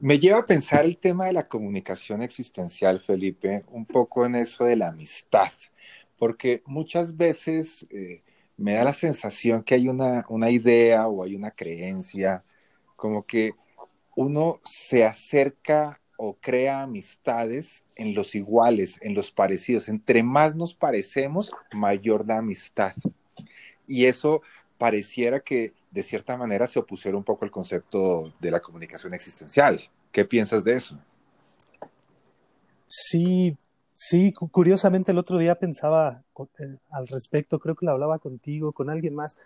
Me 0.00 0.18
lleva 0.18 0.40
a 0.40 0.46
pensar 0.46 0.84
el 0.84 0.98
tema 0.98 1.26
de 1.26 1.34
la 1.34 1.46
comunicación 1.46 2.22
existencial, 2.22 2.98
Felipe, 2.98 3.64
un 3.70 3.86
poco 3.86 4.26
en 4.26 4.34
eso 4.34 4.64
de 4.64 4.74
la 4.74 4.88
amistad, 4.88 5.52
porque 6.18 6.62
muchas 6.66 7.16
veces 7.16 7.86
eh, 7.90 8.22
me 8.56 8.74
da 8.74 8.82
la 8.82 8.92
sensación 8.92 9.62
que 9.62 9.76
hay 9.76 9.88
una, 9.88 10.26
una 10.28 10.50
idea 10.50 11.06
o 11.06 11.22
hay 11.22 11.36
una 11.36 11.52
creencia, 11.52 12.44
como 12.96 13.24
que 13.24 13.52
uno 14.16 14.60
se 14.64 15.04
acerca 15.04 16.00
o 16.16 16.34
crea 16.34 16.82
amistades 16.82 17.84
en 17.96 18.14
los 18.14 18.34
iguales, 18.34 18.98
en 19.02 19.14
los 19.14 19.30
parecidos. 19.30 19.88
Entre 19.88 20.22
más 20.22 20.54
nos 20.54 20.74
parecemos, 20.74 21.52
mayor 21.72 22.26
la 22.26 22.38
amistad. 22.38 22.92
Y 23.86 24.06
eso 24.06 24.42
pareciera 24.78 25.40
que 25.40 25.72
de 25.90 26.02
cierta 26.02 26.36
manera 26.36 26.66
se 26.66 26.78
opusiera 26.78 27.16
un 27.16 27.24
poco 27.24 27.44
al 27.44 27.50
concepto 27.50 28.32
de 28.40 28.50
la 28.50 28.60
comunicación 28.60 29.14
existencial. 29.14 29.80
¿Qué 30.12 30.24
piensas 30.24 30.64
de 30.64 30.74
eso? 30.74 30.98
Sí, 32.86 33.56
Sí, 33.96 34.32
curiosamente 34.32 35.12
el 35.12 35.18
otro 35.18 35.38
día 35.38 35.54
pensaba 35.54 36.22
eh, 36.58 36.76
al 36.90 37.06
respecto, 37.06 37.60
creo 37.60 37.76
que 37.76 37.86
lo 37.86 37.92
hablaba 37.92 38.18
contigo, 38.18 38.72
con 38.72 38.90
alguien 38.90 39.14
más, 39.14 39.38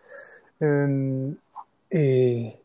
eh, 1.91 2.61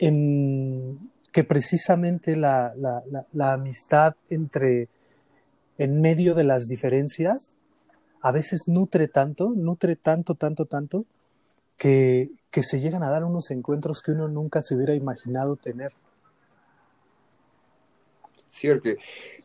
en 0.00 0.98
que 1.30 1.44
precisamente 1.44 2.34
la, 2.34 2.72
amistad 3.38 4.16
entre, 4.30 4.88
en 5.78 6.00
medio 6.00 6.34
de 6.34 6.42
las 6.42 6.66
diferencias, 6.66 7.56
a 8.22 8.32
veces 8.32 8.64
nutre 8.66 9.08
tanto, 9.08 9.50
nutre 9.54 9.96
tanto, 9.96 10.34
tanto, 10.34 10.64
tanto, 10.64 11.04
que, 11.76 12.30
que 12.50 12.62
se 12.62 12.80
llegan 12.80 13.02
a 13.02 13.10
dar 13.10 13.24
unos 13.24 13.50
encuentros 13.50 14.02
que 14.02 14.12
uno 14.12 14.26
nunca 14.26 14.62
se 14.62 14.74
hubiera 14.74 14.94
imaginado 14.94 15.56
tener. 15.56 15.92
Sí, 18.48 18.68
porque 18.68 18.96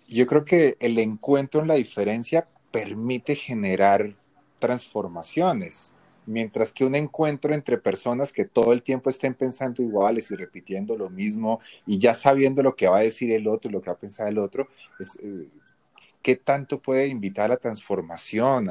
yo 0.07 0.25
creo 0.25 0.45
que 0.45 0.77
el 0.79 0.97
encuentro 0.99 1.61
en 1.61 1.67
la 1.67 1.75
diferencia 1.75 2.47
permite 2.71 3.35
generar 3.35 4.15
transformaciones, 4.59 5.93
mientras 6.25 6.71
que 6.71 6.85
un 6.85 6.95
encuentro 6.95 7.53
entre 7.53 7.77
personas 7.77 8.31
que 8.31 8.45
todo 8.45 8.73
el 8.73 8.83
tiempo 8.83 9.09
estén 9.09 9.33
pensando 9.33 9.83
iguales 9.83 10.31
y 10.31 10.35
repitiendo 10.35 10.95
lo 10.95 11.09
mismo 11.09 11.59
y 11.85 11.99
ya 11.99 12.13
sabiendo 12.13 12.63
lo 12.63 12.75
que 12.75 12.87
va 12.87 12.97
a 12.97 13.01
decir 13.01 13.31
el 13.31 13.47
otro, 13.47 13.71
lo 13.71 13.81
que 13.81 13.89
va 13.89 13.95
a 13.95 13.99
pensar 13.99 14.27
el 14.27 14.37
otro, 14.37 14.67
es, 14.99 15.17
eh, 15.21 15.47
¿qué 16.21 16.35
tanto 16.35 16.81
puede 16.81 17.07
invitar 17.07 17.45
a 17.45 17.55
la 17.55 17.57
transformación 17.57 18.65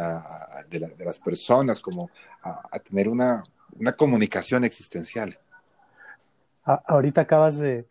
de, 0.69 1.05
las 1.05 1.19
personas, 1.19 1.81
como 1.81 2.11
a, 2.43 2.79
tener 2.81 3.09
una, 3.09 3.45
comunicación 3.97 4.65
existencial? 4.65 5.39
ahorita 6.65 7.21
acabas 7.21 7.59
de 7.59 7.87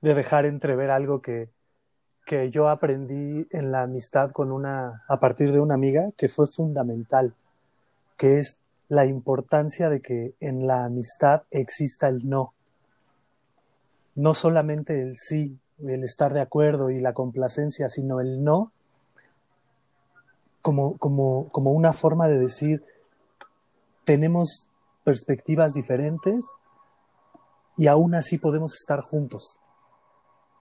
dejar 0.00 0.46
entrever 0.46 0.90
algo 0.90 1.20
que, 1.20 1.50
que 2.24 2.50
yo 2.50 2.68
aprendí 2.68 3.46
en 3.50 3.70
la 3.70 3.82
amistad 3.82 4.30
con 4.30 4.50
una, 4.50 5.04
a 5.08 5.20
partir 5.20 5.52
de 5.52 5.60
una 5.60 5.74
amiga, 5.74 6.10
que 6.16 6.28
fue 6.28 6.46
fundamental, 6.46 7.34
que 8.16 8.38
es 8.38 8.60
la 8.88 9.06
importancia 9.06 9.88
de 9.88 10.00
que 10.00 10.34
en 10.40 10.66
la 10.66 10.84
amistad 10.84 11.42
exista 11.50 12.08
el 12.08 12.28
no. 12.28 12.54
No 14.14 14.34
solamente 14.34 15.00
el 15.00 15.16
sí, 15.16 15.58
el 15.78 16.04
estar 16.04 16.32
de 16.32 16.40
acuerdo 16.40 16.90
y 16.90 16.98
la 16.98 17.12
complacencia, 17.12 17.88
sino 17.88 18.20
el 18.20 18.42
no 18.44 18.72
como, 20.64 20.96
como, 20.96 21.50
como 21.50 21.72
una 21.72 21.92
forma 21.92 22.26
de 22.26 22.38
decir, 22.38 22.82
tenemos 24.04 24.70
perspectivas 25.04 25.74
diferentes 25.74 26.46
y 27.76 27.86
aún 27.86 28.14
así 28.14 28.38
podemos 28.38 28.72
estar 28.72 29.00
juntos 29.02 29.58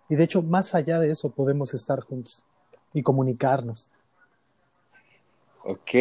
Y 0.10 0.18
de 0.18 0.26
hecho, 0.26 0.42
más 0.42 0.76
allá 0.76 1.00
de 1.00 1.10
eso, 1.10 1.30
podemos 1.30 1.74
estar 1.74 2.02
juntos 2.02 2.46
y 2.94 3.02
comunicarnos. 3.02 3.94
Ok, 5.64 5.92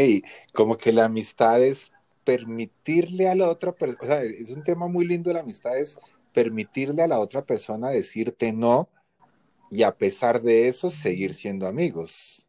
como 0.52 0.76
que 0.76 0.92
la 0.92 1.04
amistad 1.04 1.62
es 1.62 1.92
permitirle 2.24 3.28
a 3.28 3.34
la 3.34 3.48
otra 3.48 3.72
persona, 3.72 4.02
o 4.02 4.06
sea, 4.06 4.22
es 4.22 4.50
un 4.50 4.62
tema 4.62 4.86
muy 4.86 5.06
lindo 5.06 5.32
la 5.32 5.40
amistad, 5.40 5.76
es 5.78 5.98
permitirle 6.32 7.02
a 7.02 7.08
la 7.08 7.18
otra 7.18 7.44
persona 7.44 7.90
decirte 7.90 8.52
no 8.52 8.88
y 9.70 9.82
a 9.82 9.96
pesar 9.96 10.42
de 10.42 10.68
eso 10.68 10.90
seguir 10.90 11.34
siendo 11.34 11.66
amigos. 11.66 12.44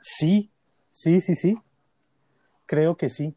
Sí, 0.00 0.50
sí, 0.90 1.20
sí, 1.20 1.34
sí. 1.34 1.56
Creo 2.66 2.96
que 2.96 3.08
sí. 3.08 3.34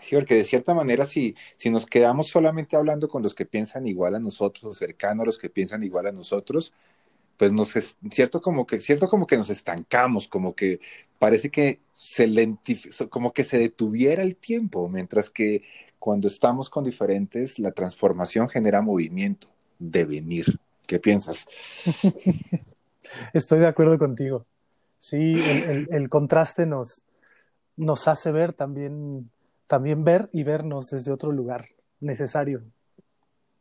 Sí, 0.00 0.14
porque 0.14 0.36
de 0.36 0.44
cierta 0.44 0.74
manera, 0.74 1.04
si, 1.04 1.34
si 1.56 1.70
nos 1.70 1.86
quedamos 1.86 2.28
solamente 2.28 2.76
hablando 2.76 3.08
con 3.08 3.22
los 3.22 3.34
que 3.34 3.46
piensan 3.46 3.86
igual 3.86 4.14
a 4.14 4.20
nosotros, 4.20 4.64
o 4.64 4.74
cercanos 4.74 5.22
a 5.22 5.26
los 5.26 5.38
que 5.38 5.50
piensan 5.50 5.82
igual 5.82 6.06
a 6.06 6.12
nosotros, 6.12 6.72
pues 7.38 7.52
nos 7.52 7.74
es 7.76 7.96
cierto 8.10 8.42
como 8.42 8.66
que 8.66 8.80
cierto 8.80 9.08
como 9.08 9.26
que 9.26 9.38
nos 9.38 9.48
estancamos, 9.48 10.28
como 10.28 10.54
que 10.54 10.80
parece 11.18 11.50
que 11.50 11.80
se 11.92 12.28
como 13.08 13.32
que 13.32 13.44
se 13.44 13.58
detuviera 13.58 14.22
el 14.22 14.36
tiempo, 14.36 14.88
mientras 14.88 15.30
que 15.30 15.62
cuando 15.98 16.28
estamos 16.28 16.68
con 16.68 16.84
diferentes, 16.84 17.58
la 17.58 17.72
transformación 17.72 18.48
genera 18.48 18.82
movimiento, 18.82 19.48
devenir. 19.78 20.58
¿Qué 20.86 20.98
piensas? 20.98 21.46
Estoy 23.32 23.60
de 23.60 23.66
acuerdo 23.66 23.98
contigo. 23.98 24.46
Sí, 24.98 25.40
el, 25.90 26.08
contraste 26.08 26.66
nos, 26.66 27.04
nos 27.76 28.08
hace 28.08 28.32
ver 28.32 28.52
también, 28.52 29.30
también 29.66 30.02
ver 30.02 30.28
y 30.32 30.42
vernos 30.42 30.90
desde 30.90 31.12
otro 31.12 31.30
lugar 31.30 31.66
necesario. 32.00 32.62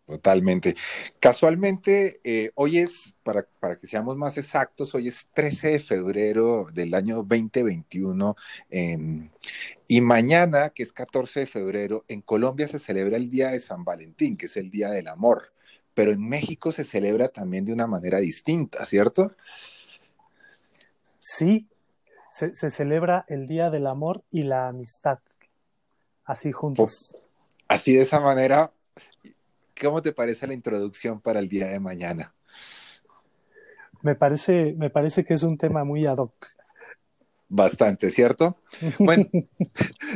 Totalmente. 0.07 0.77
Casualmente, 1.19 2.21
eh, 2.23 2.51
hoy 2.55 2.77
es, 2.77 3.13
para, 3.23 3.45
para, 3.59 3.77
que 3.77 3.87
seamos 3.87 4.15
más 4.15 4.37
exactos, 4.37 4.95
hoy 4.95 5.09
es 5.09 5.27
13 5.33 5.71
de 5.71 5.79
febrero 5.81 6.65
del 6.73 6.93
año 6.93 7.17
2021 7.23 8.37
y 9.85 9.99
mañana, 9.99 10.69
que 10.69 10.83
es 10.83 10.93
14 10.93 11.41
de 11.41 11.45
febrero, 11.45 12.05
en 12.07 12.21
Colombia 12.21 12.69
se 12.69 12.79
celebra 12.79 13.17
el 13.17 13.29
Día 13.29 13.49
de 13.49 13.59
San 13.59 13.83
Valentín, 13.83 14.37
que 14.37 14.45
es 14.45 14.55
el 14.55 14.71
Día 14.71 14.91
del 14.91 15.09
Amor, 15.09 15.51
pero 15.93 16.13
en 16.13 16.25
México 16.25 16.71
se 16.71 16.85
celebra 16.85 17.27
también 17.27 17.65
de 17.65 17.73
una 17.73 17.85
manera 17.85 18.19
distinta, 18.19 18.85
¿cierto? 18.85 19.35
Sí, 21.19 21.67
se, 22.31 22.55
se 22.55 22.71
celebra 22.71 23.25
el 23.27 23.45
Día 23.45 23.69
del 23.71 23.87
Amor 23.87 24.23
y 24.31 24.43
la 24.43 24.69
Amistad, 24.69 25.19
así 26.23 26.53
juntos. 26.53 27.17
Así 27.67 27.93
de 27.93 28.03
esa 28.03 28.21
manera 28.21 28.71
¿Cómo 29.79 30.01
te 30.01 30.11
parece 30.11 30.47
la 30.47 30.53
introducción 30.53 31.21
para 31.21 31.39
el 31.39 31.49
día 31.49 31.67
de 31.67 31.79
mañana? 31.79 32.33
Me 34.01 34.15
parece, 34.15 34.73
me 34.77 34.89
parece 34.89 35.23
que 35.23 35.33
es 35.33 35.43
un 35.43 35.57
tema 35.57 35.83
muy 35.83 36.05
ad 36.05 36.17
hoc. 36.17 36.47
Bastante, 37.49 38.11
¿cierto? 38.11 38.57
Bueno, 38.99 39.25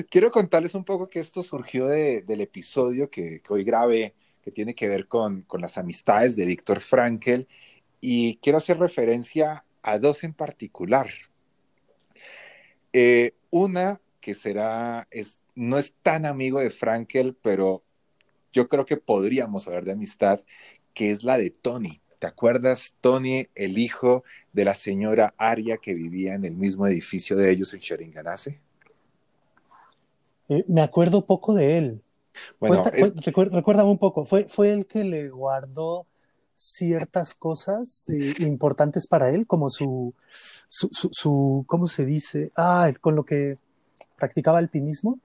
quiero 0.09 0.31
contarles 0.31 0.75
un 0.75 0.83
poco 0.83 1.09
que 1.09 1.19
esto 1.19 1.43
surgió 1.43 1.87
del 1.87 2.41
episodio 2.41 3.09
que, 3.09 3.41
hoy 3.49 3.63
grabé, 3.63 4.15
que 4.41 4.51
tiene 4.51 4.75
que 4.75 4.87
ver 4.87 5.07
con, 5.07 5.45
las 5.59 5.77
amistades 5.77 6.35
de 6.35 6.45
Víctor 6.45 6.79
Frankel, 6.79 7.47
y 7.99 8.37
quiero 8.37 8.57
hacer 8.57 8.79
referencia 8.79 9.65
a 9.83 9.99
dos 9.99 10.23
en 10.23 10.33
particular. 10.33 11.09
Eh, 12.93 13.35
una 13.49 14.01
que 14.19 14.33
será, 14.33 15.07
es, 15.11 15.41
no 15.55 15.77
es 15.77 15.93
tan 16.01 16.25
amigo 16.25 16.59
de 16.59 16.69
Frankel, 16.69 17.35
pero 17.41 17.83
yo 18.51 18.67
creo 18.67 18.85
que 18.85 18.97
podríamos 18.97 19.67
hablar 19.67 19.85
de 19.85 19.93
amistad, 19.93 20.41
que 20.93 21.11
es 21.11 21.23
la 21.23 21.37
de 21.37 21.49
Tony. 21.49 22.01
¿Te 22.19 22.27
acuerdas, 22.27 22.93
Tony, 23.01 23.47
el 23.55 23.79
hijo 23.79 24.23
de 24.53 24.65
la 24.65 24.75
señora 24.75 25.33
Aria 25.37 25.77
que 25.77 25.93
vivía 25.93 26.35
en 26.35 26.45
el 26.45 26.53
mismo 26.53 26.85
edificio 26.85 27.35
de 27.35 27.49
ellos 27.49 27.73
en 27.73 27.79
Sheringanase? 27.79 28.61
Eh, 30.49 30.63
me 30.67 30.81
acuerdo 30.81 31.25
poco 31.25 31.55
de 31.55 31.77
él. 31.77 32.01
Bueno, 32.59 32.83
recuerda, 32.83 33.83
un 33.83 33.97
poco, 33.97 34.25
fue, 34.25 34.45
fue 34.45 34.71
el 34.71 34.85
que 34.85 35.03
le 35.03 35.29
guardó 35.29 36.05
ciertas 36.55 37.33
cosas 37.33 38.05
eh, 38.07 38.35
importantes 38.39 39.07
para 39.07 39.31
él, 39.31 39.47
como 39.47 39.69
su, 39.69 40.13
su, 40.69 40.89
su, 40.91 41.65
¿cómo 41.67 41.87
se 41.87 42.05
dice? 42.05 42.51
Ah, 42.55 42.91
con 43.01 43.15
lo 43.15 43.25
que 43.25 43.57
practicaba 44.15 44.59
alpinismo. 44.59 45.19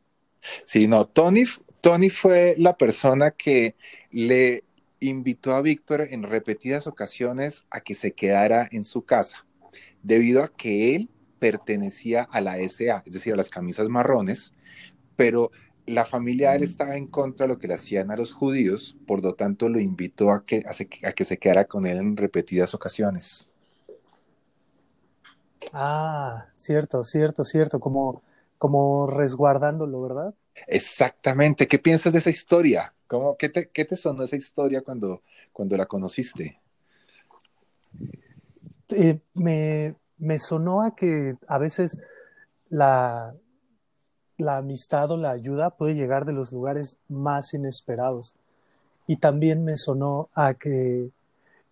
Sí, 0.64 0.88
no, 0.88 1.06
Tony, 1.06 1.44
Tony 1.87 2.11
fue 2.11 2.57
la 2.59 2.77
persona 2.77 3.31
que 3.31 3.77
le 4.11 4.64
invitó 4.99 5.55
a 5.55 5.62
Víctor 5.62 6.09
en 6.11 6.25
repetidas 6.25 6.88
ocasiones 6.88 7.64
a 7.70 7.79
que 7.79 7.94
se 7.94 8.11
quedara 8.11 8.68
en 8.72 8.83
su 8.83 9.05
casa, 9.05 9.46
debido 10.03 10.42
a 10.42 10.49
que 10.49 10.96
él 10.96 11.09
pertenecía 11.38 12.25
a 12.25 12.40
la 12.40 12.57
SA, 12.57 13.05
es 13.07 13.12
decir, 13.12 13.35
a 13.35 13.37
las 13.37 13.51
camisas 13.51 13.88
marrones, 13.88 14.53
pero 15.14 15.53
la 15.87 16.05
familia 16.05 16.51
de 16.51 16.57
él 16.57 16.62
estaba 16.64 16.96
en 16.96 17.07
contra 17.07 17.46
de 17.46 17.53
lo 17.53 17.59
que 17.61 17.68
le 17.68 17.75
hacían 17.75 18.11
a 18.11 18.16
los 18.16 18.33
judíos, 18.33 18.96
por 19.07 19.22
lo 19.22 19.37
tanto 19.37 19.68
lo 19.68 19.79
invitó 19.79 20.33
a 20.33 20.44
que, 20.44 20.64
a, 21.05 21.12
que 21.12 21.25
se 21.25 21.38
quedara 21.38 21.66
con 21.66 21.87
él 21.87 21.99
en 21.99 22.16
repetidas 22.16 22.75
ocasiones. 22.75 23.49
Ah, 25.72 26.46
cierto, 26.57 27.05
cierto, 27.05 27.44
cierto, 27.44 27.79
como, 27.79 28.25
como 28.59 29.07
resguardándolo, 29.07 30.03
¿verdad? 30.03 30.35
Exactamente. 30.66 31.66
¿Qué 31.69 31.79
piensas 31.79 32.12
de 32.12 32.19
esa 32.19 32.31
historia? 32.31 32.92
¿Cómo, 33.07 33.37
qué, 33.37 33.49
te, 33.49 33.69
¿Qué 33.69 33.85
te 33.85 33.97
sonó 33.97 34.25
esa 34.25 34.37
historia 34.37 34.83
cuando, 34.83 35.23
cuando 35.53 35.77
la 35.77 35.87
conociste? 35.87 36.61
Eh, 38.88 39.21
me, 39.35 39.97
me, 40.19 40.38
sonó 40.38 40.83
a 40.83 40.95
que 40.95 41.37
a 41.47 41.59
veces 41.59 42.01
la, 42.69 43.35
la 44.38 44.57
amistad 44.59 45.11
o 45.11 45.16
la 45.16 45.31
ayuda 45.31 45.71
puede 45.71 45.95
llegar 45.95 46.25
de 46.25 46.33
los 46.33 46.53
lugares 46.53 47.01
más 47.09 47.55
inesperados. 47.55 48.35
Y 49.07 49.19
también 49.19 49.64
me 49.64 49.77
sonó 49.77 50.31
a 50.35 50.55
que 50.55 51.11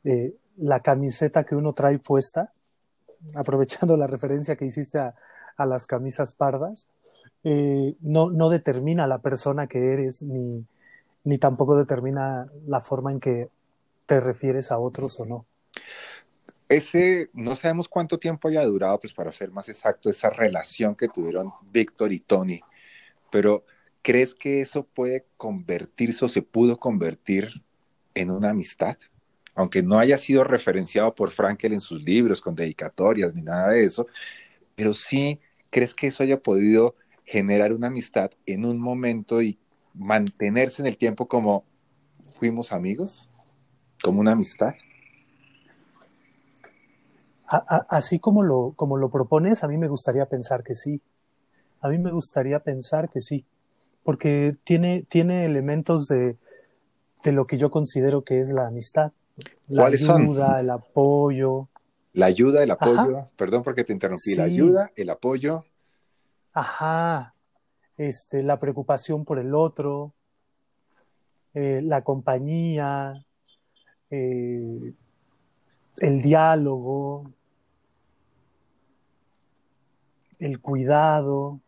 eh, 0.04 0.34
la 0.56 0.80
camiseta 0.80 1.44
que 1.44 1.56
uno 1.56 1.72
trae 1.72 1.98
puesta, 1.98 2.52
aprovechando 3.34 3.96
la 3.96 4.06
referencia 4.06 4.56
que 4.56 4.66
hiciste 4.66 4.98
a, 4.98 5.14
a 5.56 5.66
las 5.66 5.86
camisas 5.86 6.32
pardas, 6.32 6.88
eh, 7.44 7.94
no, 8.00 8.30
no 8.30 8.48
determina 8.48 9.06
la 9.06 9.18
persona 9.18 9.66
que 9.66 9.92
eres, 9.92 10.22
ni, 10.22 10.64
ni 11.24 11.38
tampoco 11.38 11.76
determina 11.76 12.50
la 12.66 12.80
forma 12.80 13.12
en 13.12 13.20
que 13.20 13.48
te 14.06 14.20
refieres 14.20 14.72
a 14.72 14.78
otros 14.78 15.20
o 15.20 15.26
no. 15.26 15.46
Ese, 16.68 17.28
no 17.34 17.54
sabemos 17.56 17.88
cuánto 17.88 18.18
tiempo 18.18 18.48
haya 18.48 18.64
durado, 18.64 18.98
pues 18.98 19.12
para 19.12 19.30
ser 19.32 19.50
más 19.50 19.68
exacto, 19.68 20.08
esa 20.08 20.30
relación 20.30 20.94
que 20.94 21.08
tuvieron 21.08 21.52
Víctor 21.70 22.12
y 22.12 22.20
Tony, 22.20 22.60
pero 23.30 23.64
¿crees 24.00 24.34
que 24.34 24.62
eso 24.62 24.84
puede 24.84 25.26
convertirse 25.36 26.24
o 26.24 26.28
se 26.28 26.40
pudo 26.40 26.78
convertir 26.78 27.62
en 28.14 28.30
una 28.30 28.50
amistad? 28.50 28.96
Aunque 29.54 29.82
no 29.82 29.98
haya 29.98 30.16
sido 30.16 30.42
referenciado 30.42 31.14
por 31.14 31.30
Frankel 31.30 31.74
en 31.74 31.80
sus 31.80 32.02
libros 32.02 32.40
con 32.40 32.54
dedicatorias 32.54 33.34
ni 33.34 33.42
nada 33.42 33.70
de 33.70 33.84
eso, 33.84 34.06
pero 34.74 34.94
sí, 34.94 35.40
¿crees 35.70 35.94
que 35.94 36.06
eso 36.06 36.22
haya 36.22 36.40
podido 36.40 36.96
generar 37.24 37.72
una 37.72 37.88
amistad 37.88 38.30
en 38.46 38.64
un 38.64 38.78
momento 38.78 39.42
y 39.42 39.58
mantenerse 39.94 40.82
en 40.82 40.86
el 40.86 40.96
tiempo 40.96 41.26
como 41.26 41.64
fuimos 42.34 42.72
amigos, 42.72 43.30
como 44.02 44.20
una 44.20 44.32
amistad. 44.32 44.74
así 47.46 48.18
como 48.18 48.42
lo, 48.42 48.72
como 48.76 48.96
lo 48.96 49.10
propones, 49.10 49.64
a 49.64 49.68
mí 49.68 49.78
me 49.78 49.88
gustaría 49.88 50.26
pensar 50.26 50.62
que 50.64 50.74
sí. 50.74 51.00
A 51.80 51.88
mí 51.88 51.98
me 51.98 52.10
gustaría 52.10 52.60
pensar 52.60 53.10
que 53.10 53.20
sí, 53.20 53.44
porque 54.02 54.56
tiene, 54.64 55.02
tiene 55.02 55.44
elementos 55.44 56.06
de, 56.06 56.36
de 57.22 57.32
lo 57.32 57.46
que 57.46 57.58
yo 57.58 57.70
considero 57.70 58.24
que 58.24 58.40
es 58.40 58.50
la 58.52 58.68
amistad. 58.68 59.12
La 59.68 59.86
ayuda, 59.86 60.60
el 60.60 60.70
apoyo. 60.70 61.68
La 62.12 62.26
ayuda, 62.26 62.62
el 62.62 62.70
apoyo, 62.70 63.28
perdón 63.36 63.62
porque 63.62 63.84
te 63.84 63.92
interrumpí, 63.92 64.34
la 64.36 64.44
ayuda, 64.44 64.92
el 64.94 65.10
apoyo, 65.10 65.64
Ajá, 66.56 67.34
este, 67.96 68.44
la 68.44 68.60
preocupación 68.60 69.24
por 69.24 69.40
el 69.40 69.56
otro, 69.56 70.14
eh, 71.52 71.80
la 71.82 72.02
compañía, 72.02 73.26
eh, 74.08 74.94
el 75.98 76.22
diálogo, 76.22 77.32
el 80.38 80.60
cuidado. 80.60 81.60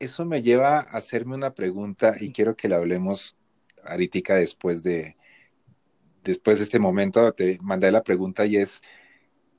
Eso 0.00 0.24
me 0.24 0.42
lleva 0.42 0.78
a 0.78 0.80
hacerme 0.80 1.36
una 1.36 1.54
pregunta 1.54 2.16
y 2.18 2.32
quiero 2.32 2.56
que 2.56 2.68
la 2.68 2.76
hablemos 2.76 3.36
ahorita 3.84 4.34
después 4.34 4.82
de, 4.82 5.16
después 6.24 6.58
de 6.58 6.64
este 6.64 6.80
momento. 6.80 7.32
Te 7.32 7.60
mandé 7.62 7.92
la 7.92 8.02
pregunta 8.02 8.46
y 8.46 8.56
es 8.56 8.82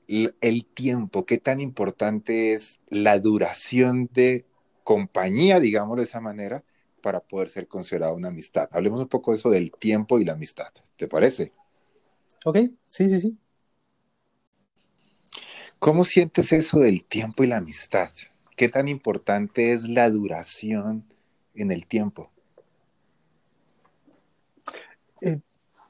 el 0.06 0.66
tiempo, 0.66 1.24
qué 1.24 1.38
tan 1.38 1.60
importante 1.60 2.52
es 2.52 2.78
la 2.88 3.18
duración 3.18 4.10
de 4.12 4.44
compañía, 4.86 5.58
digámoslo 5.58 6.00
de 6.00 6.06
esa 6.06 6.20
manera, 6.20 6.62
para 7.02 7.18
poder 7.18 7.48
ser 7.48 7.66
considerada 7.66 8.12
una 8.12 8.28
amistad. 8.28 8.68
Hablemos 8.70 9.00
un 9.00 9.08
poco 9.08 9.32
de 9.32 9.38
eso 9.38 9.50
del 9.50 9.72
tiempo 9.72 10.20
y 10.20 10.24
la 10.24 10.34
amistad, 10.34 10.72
¿te 10.96 11.08
parece? 11.08 11.52
Ok, 12.44 12.58
sí, 12.86 13.08
sí, 13.08 13.18
sí. 13.18 13.38
¿Cómo 15.80 16.04
sientes 16.04 16.52
eso 16.52 16.78
del 16.78 17.04
tiempo 17.04 17.42
y 17.42 17.48
la 17.48 17.56
amistad? 17.56 18.10
¿Qué 18.54 18.68
tan 18.68 18.86
importante 18.86 19.72
es 19.72 19.88
la 19.88 20.08
duración 20.08 21.04
en 21.56 21.72
el 21.72 21.88
tiempo? 21.88 22.30
Eh, 25.20 25.40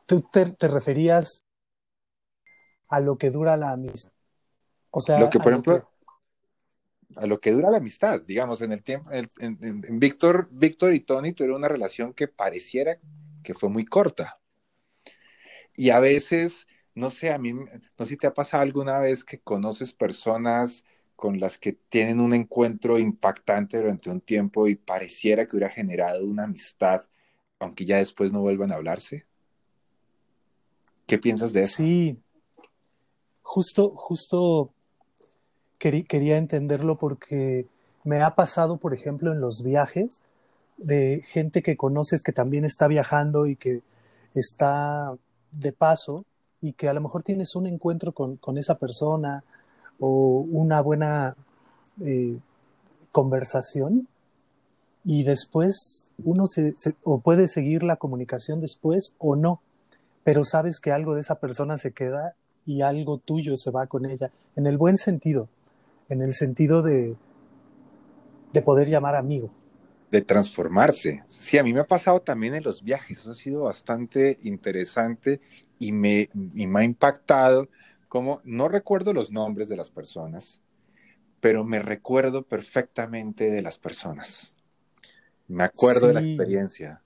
¿Tú 0.07 0.23
te, 0.23 0.69
referías 0.69 1.45
a 2.89 3.01
lo 3.01 3.19
que 3.19 3.31
dura 3.31 3.59
la 3.59 3.73
amistad? 3.73 4.11
O 4.91 5.03
sea, 5.03 5.21
lo 5.21 5.29
que, 5.29 5.39
por 5.39 5.53
ejemplo, 5.53 5.87
a 7.15 7.27
lo 7.27 7.41
que 7.41 7.53
dura 7.53 7.71
la 7.71 7.79
amistad, 7.79 8.21
digamos, 8.27 8.61
en 8.63 8.73
el 8.73 8.83
tiempo, 8.83 9.11
en, 9.13 9.99
Víctor, 9.99 10.49
Víctor 10.51 10.93
y 10.95 11.01
Tony 11.01 11.33
tuvieron 11.33 11.59
una 11.59 11.69
relación 11.69 12.13
que 12.13 12.29
pareciera 12.29 12.99
que 13.43 13.55
fue 13.55 13.69
muy 13.69 13.85
corta. 13.85 14.41
Y 15.77 15.91
a 15.91 16.01
veces, 16.01 16.67
no 16.95 17.11
sé, 17.11 17.31
a 17.31 17.39
mí, 17.39 17.53
no 17.53 17.67
sé 17.99 18.07
si 18.07 18.17
te 18.17 18.27
ha 18.27 18.35
pasado 18.35 18.63
alguna 18.63 18.99
vez 18.99 19.25
que 19.25 19.39
conoces 19.39 19.93
personas 19.93 20.85
con 21.15 21.41
las 21.41 21.59
que 21.59 21.73
tienen 21.73 22.21
un 22.21 22.35
encuentro 22.35 22.99
impactante 22.99 23.79
durante 23.79 24.11
un 24.11 24.21
tiempo 24.21 24.69
y 24.69 24.75
pareciera 24.75 25.47
que 25.47 25.57
hubiera 25.57 25.73
generado 25.73 26.25
una 26.25 26.45
amistad, 26.45 27.03
aunque 27.59 27.85
ya 27.85 27.99
después 27.99 28.33
no 28.33 28.41
vuelvan 28.41 28.73
a 28.73 28.75
hablarse. 28.75 29.27
¿Qué 31.07 31.19
piensas 31.19 31.53
de 31.53 31.61
eso? 31.61 31.77
Sí, 31.77 32.19
justo, 33.43 33.91
justo 33.97 34.75
quería 35.79 36.39
entenderlo 36.39 36.97
porque 36.97 37.67
me 38.05 38.23
ha 38.23 38.35
pasado, 38.35 38.77
por 38.77 38.95
ejemplo, 38.95 39.33
en 39.33 39.41
los 39.41 39.63
viajes 39.63 40.23
de 40.77 41.23
gente 41.25 41.63
que 41.63 41.77
conoces 41.77 42.23
que 42.23 42.33
también 42.33 42.65
está 42.65 42.87
viajando 42.87 43.47
y 43.47 43.57
que 43.57 43.83
está 44.35 45.15
de 45.53 45.73
paso 45.73 46.25
y 46.61 46.73
que 46.73 46.89
a 46.89 46.93
lo 46.93 47.01
mejor 47.01 47.23
tienes 47.23 47.55
un 47.57 47.67
encuentro 47.67 48.13
con, 48.13 48.59
esa 48.59 48.77
persona 48.79 49.43
o 49.99 50.47
una 50.51 50.81
buena 50.81 51.35
eh, 52.05 52.39
conversación 53.13 54.09
y 55.05 55.23
después 55.23 56.13
uno 56.25 56.47
se, 56.47 56.75
o 57.05 57.21
puede 57.21 57.49
seguir 57.49 57.83
la 57.83 57.97
comunicación 57.97 58.61
después 58.61 59.15
o 59.19 59.37
no, 59.37 59.61
pero 60.25 60.45
sabes 60.45 60.81
que 60.81 60.93
algo 60.93 61.15
de 61.15 61.21
esa 61.21 61.37
persona 61.37 61.77
se 61.77 61.93
queda 61.93 62.35
y 62.67 62.83
algo 62.83 63.19
tuyo 63.19 63.57
se 63.57 63.71
va 63.71 63.87
con 63.87 64.07
ella, 64.07 64.31
en 64.57 64.67
el 64.67 64.77
buen 64.77 64.97
sentido, 64.97 65.49
en 66.09 66.23
el 66.23 66.35
sentido 66.35 66.83
de, 66.83 67.17
de 68.53 68.63
poder 68.63 68.89
llamar 68.89 69.15
amigo. 69.15 69.51
De 70.11 70.23
transformarse. 70.23 71.25
Sí, 71.27 71.59
a 71.59 71.63
mí 71.63 71.73
me 71.73 71.81
ha 71.81 71.87
pasado 71.87 72.21
también 72.21 72.55
en 72.55 72.63
los 72.63 72.83
viajes, 72.83 73.19
eso 73.19 73.33
ha 73.33 73.35
sido 73.35 73.63
bastante 73.65 74.39
interesante 74.43 75.41
y 75.79 75.93
me, 75.93 76.29
me 76.33 76.81
ha 76.81 76.85
impactado 76.85 77.69
como, 78.09 78.41
no 78.45 78.69
recuerdo 78.69 79.13
los 79.13 79.31
nombres 79.31 79.69
de 79.69 79.77
las 79.77 79.91
personas, 79.91 80.63
pero 81.41 81.65
me 81.65 81.81
recuerdo 81.81 82.43
perfectamente 82.43 83.51
de 83.51 83.63
las 83.63 83.79
personas. 83.79 84.53
Me 85.49 85.65
acuerdo 85.65 86.09
de 86.09 86.15
la 86.15 86.21
experiencia. 86.21 87.03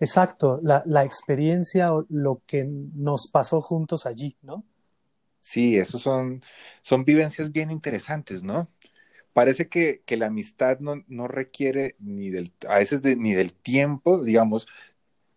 Exacto, 0.00 0.60
la, 0.62 0.82
la 0.86 1.04
experiencia 1.04 1.94
o 1.94 2.06
lo 2.08 2.42
que 2.46 2.64
nos 2.64 3.28
pasó 3.28 3.60
juntos 3.60 4.06
allí, 4.06 4.36
¿no? 4.42 4.64
Sí, 5.44 5.76
esos 5.76 6.00
son, 6.00 6.42
son 6.80 7.04
vivencias 7.04 7.52
bien 7.52 7.70
interesantes, 7.70 8.42
¿no? 8.42 8.66
Parece 9.34 9.68
que, 9.68 10.02
la 10.16 10.28
amistad 10.28 10.78
no, 10.80 11.28
requiere 11.28 11.96
ni 11.98 12.30
del, 12.30 12.50
a 12.66 12.78
veces 12.78 13.02
ni 13.04 13.34
del 13.34 13.52
tiempo, 13.52 14.24
digamos, 14.24 14.66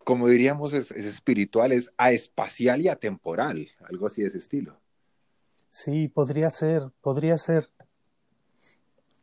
como 0.06 0.30
diríamos, 0.30 0.72
es, 0.72 0.92
espiritual, 0.92 1.74
es 1.74 1.92
espacial 2.00 2.82
y 2.82 2.88
atemporal, 2.88 3.68
algo 3.84 4.08
así 4.08 4.22
de 4.22 4.30
ese 4.30 4.38
estilo. 4.38 4.80
Sí, 5.70 6.08
podría 6.08 6.50
ser, 6.52 6.84
podría 7.02 7.38
ser. 7.38 7.70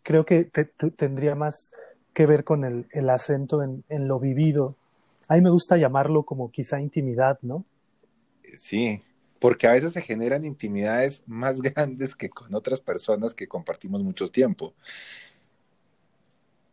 Creo 0.02 0.26
que 0.26 0.50
tendría 0.96 1.34
más 1.34 1.72
que 2.12 2.26
ver 2.26 2.44
con 2.44 2.62
el, 2.62 2.86
el 2.90 3.08
acento 3.08 3.62
en, 3.62 3.84
en, 3.88 4.06
lo 4.06 4.20
vivido. 4.20 4.76
A 5.28 5.36
mí 5.36 5.40
me 5.40 5.48
gusta 5.48 5.78
llamarlo 5.78 6.24
como 6.24 6.50
quizá 6.50 6.78
intimidad, 6.78 7.38
¿no? 7.40 7.64
Sí, 8.58 9.00
porque 9.44 9.66
a 9.66 9.72
veces 9.72 9.92
se 9.92 10.00
generan 10.00 10.46
intimidades 10.46 11.22
más 11.26 11.60
grandes 11.60 12.16
que 12.16 12.30
con 12.30 12.54
otras 12.54 12.80
personas 12.80 13.34
que 13.34 13.46
compartimos 13.46 14.02
mucho 14.02 14.26
tiempo. 14.28 14.72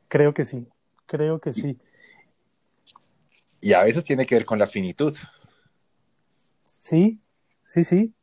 Creo 0.08 0.34
que 0.34 0.46
sí, 0.46 0.66
creo 1.06 1.42
que 1.42 1.52
sí. 1.52 1.78
Y 3.60 3.74
a 3.74 3.84
veces 3.84 4.06
tiene 4.06 4.26
que 4.26 4.36
ver 4.36 4.46
con 4.46 4.58
la 4.58 4.68
finitud. 4.68 5.14
Sí, 6.80 7.20
sí, 7.66 7.84
sí, 7.84 8.14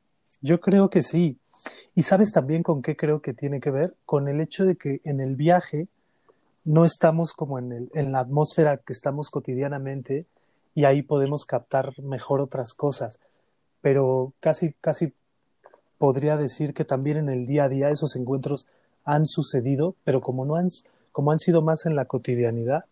yo 0.40 0.60
creo 0.60 0.88
que 0.88 1.02
sí. 1.02 1.38
Y 1.94 2.04
sabes 2.04 2.32
también 2.32 2.62
con 2.62 2.80
qué 2.80 2.96
creo 2.96 3.20
que 3.20 3.34
tiene 3.34 3.60
que 3.60 3.70
ver? 3.70 3.96
Con 4.06 4.28
el 4.28 4.40
hecho 4.40 4.64
de 4.64 4.76
que 4.76 5.02
en 5.04 5.20
el 5.20 5.36
viaje 5.36 5.88
no 6.64 6.86
estamos 6.86 7.34
como 7.34 7.58
en, 7.58 7.72
el, 7.72 7.90
en 7.92 8.12
la 8.12 8.20
atmósfera 8.20 8.78
que 8.78 8.94
estamos 8.94 9.28
cotidianamente 9.28 10.24
y 10.74 10.86
ahí 10.86 11.02
podemos 11.02 11.44
captar 11.44 11.92
mejor 12.00 12.40
otras 12.40 12.72
cosas 12.72 13.20
pero 13.80 14.32
casi, 14.40 14.74
casi 14.80 15.12
podría 15.98 16.36
decir 16.36 16.74
que 16.74 16.84
también 16.84 17.16
en 17.16 17.28
el 17.28 17.46
día 17.46 17.64
a 17.64 17.68
día 17.68 17.90
esos 17.90 18.16
encuentros 18.16 18.66
han 19.04 19.26
sucedido, 19.26 19.94
pero 20.04 20.20
como 20.20 20.44
no 20.44 20.56
han, 20.56 20.68
como 21.12 21.32
han 21.32 21.38
sido 21.38 21.62
más 21.62 21.86
en 21.86 21.96
la 21.96 22.04
cotidianidad, 22.04 22.84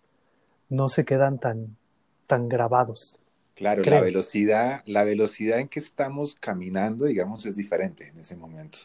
no 0.68 0.88
se 0.88 1.04
quedan 1.04 1.38
tan, 1.38 1.76
tan 2.26 2.48
grabados. 2.48 3.18
Claro, 3.54 3.82
la 3.84 4.00
velocidad, 4.00 4.82
la 4.84 5.04
velocidad 5.04 5.60
en 5.60 5.68
que 5.68 5.78
estamos 5.78 6.34
caminando, 6.34 7.06
digamos, 7.06 7.46
es 7.46 7.56
diferente 7.56 8.08
en 8.08 8.18
ese 8.18 8.36
momento. 8.36 8.78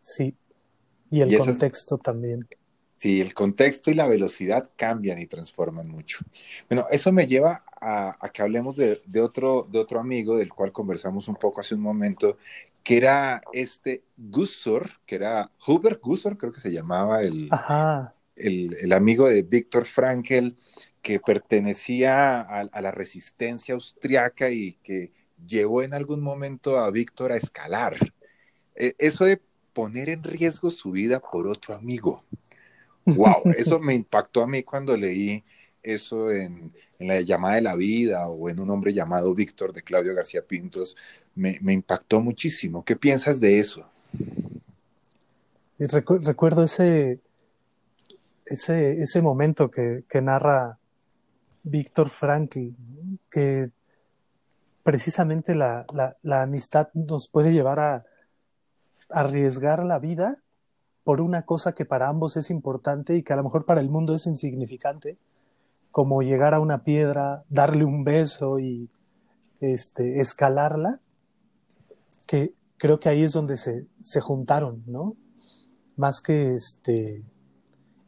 Sí, 0.00 0.34
y 1.10 1.20
el 1.20 1.38
contexto 1.38 1.96
también. 1.98 2.46
Sí, 3.06 3.20
el 3.20 3.34
contexto 3.34 3.92
y 3.92 3.94
la 3.94 4.08
velocidad 4.08 4.68
cambian 4.74 5.20
y 5.20 5.26
transforman 5.26 5.88
mucho. 5.88 6.24
Bueno, 6.68 6.86
eso 6.90 7.12
me 7.12 7.28
lleva 7.28 7.64
a, 7.80 8.18
que 8.34 8.42
hablemos 8.42 8.74
de, 8.74 9.20
otro, 9.20 9.68
de 9.70 9.78
otro 9.78 10.00
amigo 10.00 10.36
del 10.36 10.52
cual 10.52 10.72
conversamos 10.72 11.28
un 11.28 11.36
poco 11.36 11.60
hace 11.60 11.76
un 11.76 11.82
momento, 11.82 12.36
que 12.82 12.96
era 12.96 13.40
este 13.52 14.02
Gussor, 14.16 14.90
que 15.06 15.14
era 15.14 15.52
Hubert 15.68 16.02
Gussor, 16.02 16.36
creo 16.36 16.52
que 16.52 16.58
se 16.58 16.72
llamaba 16.72 17.22
el, 17.22 17.48
el, 18.34 18.92
amigo 18.92 19.28
de 19.28 19.42
Víctor 19.44 19.84
Frankel, 19.84 20.56
que 21.00 21.20
pertenecía 21.20 22.40
a, 22.40 22.80
la 22.82 22.90
resistencia 22.90 23.76
austriaca 23.76 24.50
y 24.50 24.80
que 24.82 25.12
llevó 25.46 25.84
en 25.84 25.94
algún 25.94 26.22
momento 26.22 26.76
a 26.76 26.90
Víctor 26.90 27.30
a 27.30 27.36
escalar. 27.36 27.94
E, 28.74 28.96
eso 28.98 29.26
de 29.26 29.40
poner 29.72 30.08
en 30.08 30.24
riesgo 30.24 30.72
su 30.72 30.90
vida 30.90 31.20
por 31.20 31.46
otro 31.46 31.72
amigo. 31.72 32.24
Wow, 33.06 33.42
eso 33.56 33.78
me 33.78 33.94
impactó 33.94 34.42
a 34.42 34.46
mí 34.46 34.62
cuando 34.62 34.96
leí 34.96 35.42
eso 35.82 36.30
en, 36.30 36.72
la 36.98 37.20
llamada 37.20 37.56
de 37.56 37.60
la 37.60 37.76
vida 37.76 38.26
o 38.26 38.48
en 38.48 38.58
un 38.58 38.70
hombre 38.70 38.92
llamado 38.92 39.34
Víctor 39.34 39.72
de 39.72 39.82
Claudio 39.82 40.14
García 40.14 40.42
Pintos, 40.42 40.96
me, 41.34 41.58
impactó 41.72 42.20
muchísimo. 42.20 42.84
¿Qué 42.84 42.96
piensas 42.96 43.38
de 43.40 43.58
eso? 43.58 43.86
recuerdo 45.78 46.64
ese, 46.64 47.20
ese, 48.46 49.02
ese 49.02 49.20
momento 49.20 49.70
que, 49.70 50.04
narra 50.22 50.78
Víctor 51.64 52.08
Frankl, 52.08 52.70
que 53.30 53.70
precisamente 54.82 55.54
la, 55.54 55.84
la, 56.22 56.42
amistad 56.42 56.88
nos 56.94 57.28
puede 57.28 57.52
llevar 57.52 57.78
a 57.78 58.04
arriesgar 59.10 59.84
la 59.84 59.98
vida 59.98 60.42
por 61.06 61.20
una 61.20 61.42
cosa 61.42 61.72
que 61.72 61.84
para 61.84 62.08
ambos 62.08 62.36
es 62.36 62.50
importante 62.50 63.14
y 63.14 63.22
que 63.22 63.32
a 63.32 63.36
lo 63.36 63.44
mejor 63.44 63.64
para 63.64 63.80
el 63.80 63.88
mundo 63.88 64.12
es 64.12 64.26
insignificante, 64.26 65.18
como 65.92 66.20
llegar 66.20 66.52
a 66.52 66.58
una 66.58 66.82
piedra, 66.82 67.44
darle 67.48 67.84
un 67.84 68.02
beso 68.02 68.58
y 68.58 68.90
este, 69.60 70.20
escalarla, 70.20 71.00
que 72.26 72.54
creo 72.76 72.98
que 72.98 73.08
ahí 73.08 73.22
es 73.22 73.32
donde 73.32 73.56
se, 73.56 73.86
se 74.02 74.20
juntaron, 74.20 74.82
¿no? 74.88 75.14
Más 75.94 76.20
que 76.20 76.56
este, 76.56 77.22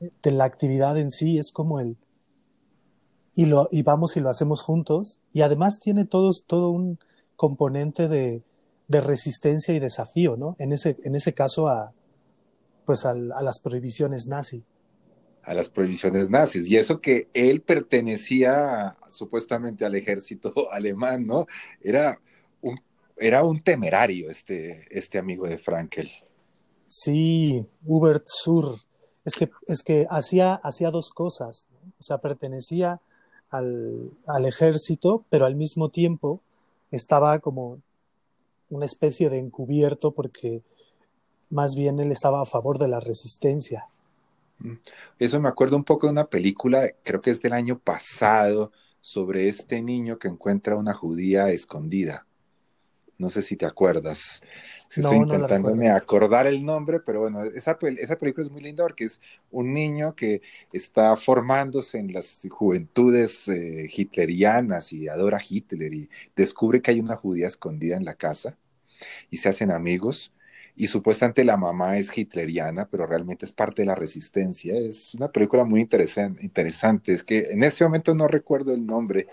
de 0.01 0.30
la 0.32 0.42
actividad 0.42 0.99
en 0.99 1.12
sí, 1.12 1.38
es 1.38 1.53
como 1.53 1.78
el, 1.78 1.96
y, 3.32 3.46
lo, 3.46 3.68
y 3.70 3.82
vamos 3.82 4.16
y 4.16 4.20
lo 4.20 4.28
hacemos 4.28 4.61
juntos, 4.61 5.20
y 5.32 5.42
además 5.42 5.78
tiene 5.78 6.05
todos, 6.05 6.46
todo 6.49 6.70
un 6.70 6.99
componente 7.36 8.09
de, 8.09 8.42
de 8.88 9.01
resistencia 9.01 9.72
y 9.72 9.78
desafío, 9.78 10.36
¿no? 10.36 10.57
En 10.59 10.72
ese, 10.72 10.96
en 11.05 11.14
ese 11.14 11.32
caso 11.32 11.68
a, 11.68 11.92
pues 12.89 13.05
a 13.05 13.12
las 13.12 13.59
prohibiciones 13.59 14.28
nazi. 14.28 14.64
A 15.43 15.53
las 15.53 15.68
prohibiciones 15.68 16.30
nazis. 16.30 16.70
Y 16.70 16.78
eso 16.78 17.03
que 17.03 17.28
él 17.34 17.61
pertenecía 17.61 18.97
supuestamente 19.09 19.84
al 19.84 19.95
ejército 19.95 20.55
alemán, 20.72 21.26
¿no? 21.26 21.47
Era 21.82 22.18
un, 22.62 22.80
era 23.18 23.45
un 23.45 23.61
temerario 23.61 24.30
este, 24.30 24.86
este 24.91 25.18
amigo 25.18 25.47
de 25.47 25.59
Frankel. 25.59 26.11
Sí, 26.86 27.66
Hubert 27.84 28.24
Sur. 28.24 28.78
Es 29.26 29.34
que, 29.34 29.51
es 29.66 29.82
que 29.82 30.07
hacía, 30.09 30.55
hacía 30.55 30.91
dos 30.91 31.11
cosas. 31.11 31.68
O 32.01 32.03
sea, 32.03 32.22
pertenecía 32.22 33.03
al, 33.51 34.12
al 34.26 34.47
ejército, 34.47 35.26
pero 35.28 35.45
al 35.45 35.57
mismo 35.57 35.91
tiempo 35.91 36.41
estaba 36.91 37.39
como 37.41 37.82
una 38.70 38.86
especie 38.86 39.28
de 39.28 39.41
encubierto 39.41 40.12
porque 40.12 40.62
más 41.51 41.74
bien 41.74 41.99
él 42.01 42.12
estaba 42.12 42.42
a 42.42 42.46
favor 42.46 42.78
de 42.78 42.88
la 42.88 43.01
resistencia. 43.01 43.86
Mm. 44.59 44.74
Eso 45.18 45.40
me 45.40 45.49
acuerdo 45.49 45.76
un 45.76 45.84
poco 45.84 46.07
de 46.07 46.12
una 46.12 46.26
película, 46.26 46.88
creo 47.03 47.20
que 47.20 47.30
es 47.30 47.40
del 47.40 47.53
año 47.53 47.78
pasado, 47.78 48.72
sobre 49.01 49.49
este 49.49 49.80
niño 49.80 50.18
que 50.18 50.28
encuentra 50.28 50.76
una 50.76 50.92
judía 50.92 51.51
escondida. 51.51 52.26
No 53.16 53.30
sé 53.30 53.42
si 53.42 53.57
te 53.57 53.66
acuerdas. 53.66 54.40
Estoy 54.94 55.16
intentándome 55.16 55.90
acordar 55.90 56.46
el 56.46 56.64
nombre, 56.64 57.01
pero 57.01 57.20
bueno, 57.20 57.42
esa, 57.42 57.76
esa 57.99 58.16
película 58.16 58.46
es 58.46 58.53
muy 58.53 58.62
linda 58.62 58.84
porque 58.84 59.05
es 59.05 59.20
un 59.51 59.74
niño 59.74 60.14
que 60.14 60.40
está 60.72 61.16
formándose 61.16 61.99
en 61.99 62.12
las 62.12 62.46
juventudes 62.49 63.49
eh, 63.49 63.88
hitlerianas 63.92 64.92
y 64.92 65.09
adora 65.09 65.38
a 65.38 65.42
Hitler 65.46 65.92
y 65.94 66.09
descubre 66.36 66.80
que 66.80 66.92
hay 66.92 67.01
una 67.01 67.16
judía 67.16 67.49
escondida 67.49 67.96
en 67.96 68.05
la 68.05 68.14
casa 68.14 68.57
y 69.30 69.38
se 69.38 69.49
hacen 69.49 69.72
amigos. 69.72 70.32
Y 70.81 70.87
supuestamente 70.87 71.45
la 71.45 71.57
mamá 71.57 71.99
es 71.99 72.16
hitleriana, 72.16 72.87
pero 72.89 73.05
realmente 73.05 73.45
es 73.45 73.51
parte 73.51 73.83
de 73.83 73.87
la 73.87 73.97
resistencia. 73.97 74.76
Es 74.76 75.12
una 75.14 75.26
película 75.26 75.64
muy 75.64 75.81
interesante. 75.81 76.45
interesante. 76.45 77.12
Es 77.12 77.24
que 77.24 77.51
en 77.51 77.64
este 77.64 77.83
momento 77.83 78.14
no 78.14 78.29
recuerdo 78.29 78.72
el 78.72 78.87
nombre. 78.87 79.26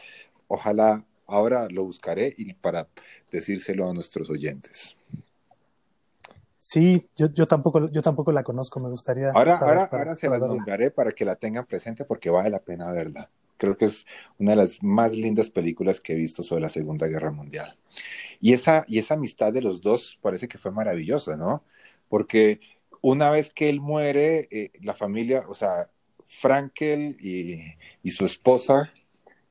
Ojalá 0.47 1.05
ahora 1.27 1.67
lo 1.69 1.83
buscaré 1.83 2.33
y 2.35 2.51
para 2.53 2.87
decírselo 3.31 3.87
a 3.87 3.93
nuestros 3.93 4.27
oyentes. 4.27 4.95
Sí, 6.57 7.07
yo, 7.15 7.27
yo, 7.31 7.45
tampoco, 7.45 7.91
yo 7.91 8.01
tampoco 8.01 8.31
la 8.31 8.41
conozco, 8.41 8.79
me 8.79 8.89
gustaría. 8.89 9.29
Ahora, 9.29 9.55
ahora, 9.57 9.89
ahora 9.91 10.15
se 10.15 10.27
las 10.27 10.41
nombraré 10.41 10.89
para 10.89 11.11
que 11.11 11.25
la 11.25 11.35
tengan 11.35 11.67
presente 11.67 12.05
porque 12.05 12.31
vale 12.31 12.49
la 12.49 12.59
pena 12.59 12.91
verla. 12.91 13.29
Creo 13.57 13.77
que 13.77 13.85
es 13.85 14.05
una 14.37 14.51
de 14.51 14.57
las 14.57 14.83
más 14.83 15.15
lindas 15.15 15.49
películas 15.49 15.99
que 16.01 16.13
he 16.13 16.15
visto 16.15 16.43
sobre 16.43 16.61
la 16.61 16.69
Segunda 16.69 17.07
Guerra 17.07 17.31
Mundial. 17.31 17.77
Y 18.41 18.53
esa, 18.53 18.83
y 18.87 18.99
esa 18.99 19.13
amistad 19.13 19.53
de 19.53 19.61
los 19.61 19.81
dos 19.81 20.19
parece 20.21 20.47
que 20.47 20.57
fue 20.57 20.71
maravillosa, 20.71 21.37
¿no? 21.37 21.63
Porque 22.09 22.59
una 23.01 23.29
vez 23.29 23.53
que 23.53 23.69
él 23.69 23.79
muere, 23.79 24.47
eh, 24.51 24.71
la 24.81 24.93
familia, 24.93 25.45
o 25.47 25.55
sea, 25.55 25.89
Frankel 26.27 27.17
y, 27.19 27.61
y 28.03 28.09
su 28.09 28.25
esposa 28.25 28.91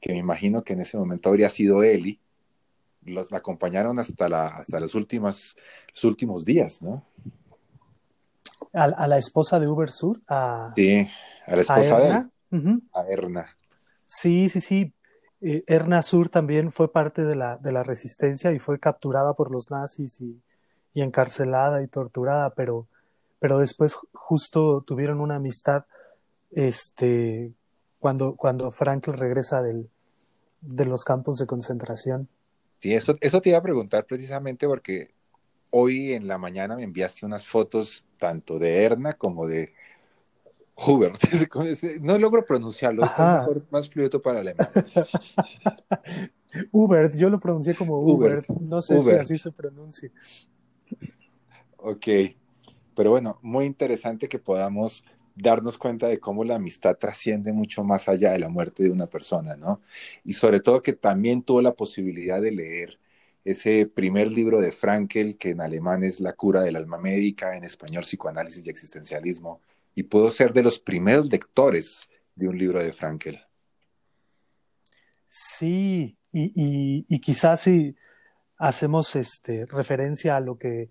que 0.04 0.12
me 0.12 0.18
imagino 0.18 0.62
que 0.62 0.74
en 0.74 0.82
ese 0.82 0.98
momento 0.98 1.30
habría 1.30 1.48
sido 1.48 1.82
Eli, 1.82 2.20
los 3.06 3.30
la 3.30 3.38
acompañaron 3.38 3.98
hasta, 3.98 4.28
la, 4.28 4.48
hasta 4.48 4.78
los, 4.78 4.94
últimos, 4.94 5.56
los 5.94 6.04
últimos 6.04 6.44
días, 6.44 6.82
¿no? 6.82 7.06
A, 8.74 9.06
la 9.06 9.16
esposa 9.16 9.58
de 9.58 9.66
Uber 9.66 9.90
Sur, 9.90 10.20
a, 10.28 10.74
sí, 10.76 11.08
a 11.46 11.56
la 11.56 11.62
esposa 11.62 11.96
de 12.00 12.08
él, 12.10 12.82
a 12.92 13.04
Erna. 13.08 13.56
Sí, 14.14 14.48
sí, 14.48 14.60
sí. 14.60 14.92
Eh, 15.40 15.64
Erna 15.66 16.02
Sur 16.02 16.28
también 16.28 16.70
fue 16.70 16.90
parte 16.90 17.24
de 17.24 17.34
la, 17.34 17.56
de 17.56 17.72
la 17.72 17.82
resistencia 17.82 18.52
y 18.52 18.60
fue 18.60 18.78
capturada 18.78 19.34
por 19.34 19.50
los 19.50 19.70
nazis 19.70 20.20
y, 20.20 20.40
y 20.94 21.02
encarcelada 21.02 21.82
y 21.82 21.88
torturada, 21.88 22.54
pero, 22.54 22.86
pero 23.40 23.58
después 23.58 23.96
justo 24.12 24.82
tuvieron 24.86 25.20
una 25.20 25.36
amistad 25.36 25.84
este, 26.52 27.52
cuando, 27.98 28.36
cuando 28.36 28.70
Franklin 28.70 29.16
regresa 29.16 29.60
del, 29.62 29.90
de 30.60 30.86
los 30.86 31.02
campos 31.04 31.38
de 31.38 31.46
concentración. 31.46 32.28
Sí, 32.78 32.94
eso, 32.94 33.18
eso 33.20 33.40
te 33.40 33.48
iba 33.48 33.58
a 33.58 33.62
preguntar 33.62 34.06
precisamente 34.06 34.68
porque 34.68 35.10
hoy 35.70 36.12
en 36.12 36.28
la 36.28 36.38
mañana 36.38 36.76
me 36.76 36.84
enviaste 36.84 37.26
unas 37.26 37.44
fotos 37.44 38.06
tanto 38.16 38.60
de 38.60 38.84
Erna 38.84 39.14
como 39.14 39.48
de 39.48 39.74
Hubert. 40.76 41.20
No 42.00 42.18
logro 42.18 42.44
pronunciarlo, 42.44 43.04
está 43.04 43.40
mejor, 43.40 43.66
más 43.70 43.88
fluido 43.88 44.20
para 44.20 44.40
alemán. 44.40 44.68
Hubert, 46.72 47.16
yo 47.16 47.30
lo 47.30 47.40
pronuncié 47.40 47.74
como 47.74 47.98
Hubert, 48.00 48.48
no 48.48 48.80
sé 48.80 49.00
si 49.00 49.10
así 49.10 49.38
se 49.38 49.50
pronuncia. 49.52 50.10
Ok, 51.78 52.06
pero 52.94 53.10
bueno, 53.10 53.38
muy 53.42 53.66
interesante 53.66 54.28
que 54.28 54.38
podamos 54.38 55.04
darnos 55.34 55.76
cuenta 55.78 56.06
de 56.06 56.20
cómo 56.20 56.44
la 56.44 56.56
amistad 56.56 56.96
trasciende 56.96 57.52
mucho 57.52 57.82
más 57.82 58.08
allá 58.08 58.32
de 58.32 58.38
la 58.38 58.48
muerte 58.48 58.84
de 58.84 58.90
una 58.90 59.06
persona, 59.06 59.56
¿no? 59.56 59.80
Y 60.24 60.32
sobre 60.34 60.60
todo 60.60 60.82
que 60.82 60.92
también 60.92 61.42
tuvo 61.42 61.60
la 61.60 61.74
posibilidad 61.74 62.40
de 62.40 62.52
leer 62.52 62.98
ese 63.44 63.86
primer 63.86 64.30
libro 64.30 64.60
de 64.60 64.72
Frankel, 64.72 65.36
que 65.36 65.50
en 65.50 65.60
alemán 65.60 66.02
es 66.04 66.20
La 66.20 66.32
cura 66.32 66.62
del 66.62 66.76
alma 66.76 66.98
médica, 66.98 67.56
en 67.56 67.64
español 67.64 68.04
psicoanálisis 68.04 68.66
y 68.66 68.70
existencialismo, 68.70 69.60
y 69.94 70.04
pudo 70.04 70.30
ser 70.30 70.52
de 70.52 70.62
los 70.62 70.78
primeros 70.78 71.30
lectores 71.30 72.08
de 72.34 72.48
un 72.48 72.58
libro 72.58 72.82
de 72.82 72.92
Frankel. 72.92 73.40
Sí, 75.28 76.16
y, 76.32 77.20
quizás 77.20 77.62
si 77.62 77.96
hacemos 78.56 79.16
este, 79.16 79.66
referencia 79.66 80.36
a 80.36 80.40
lo 80.40 80.58
que 80.58 80.90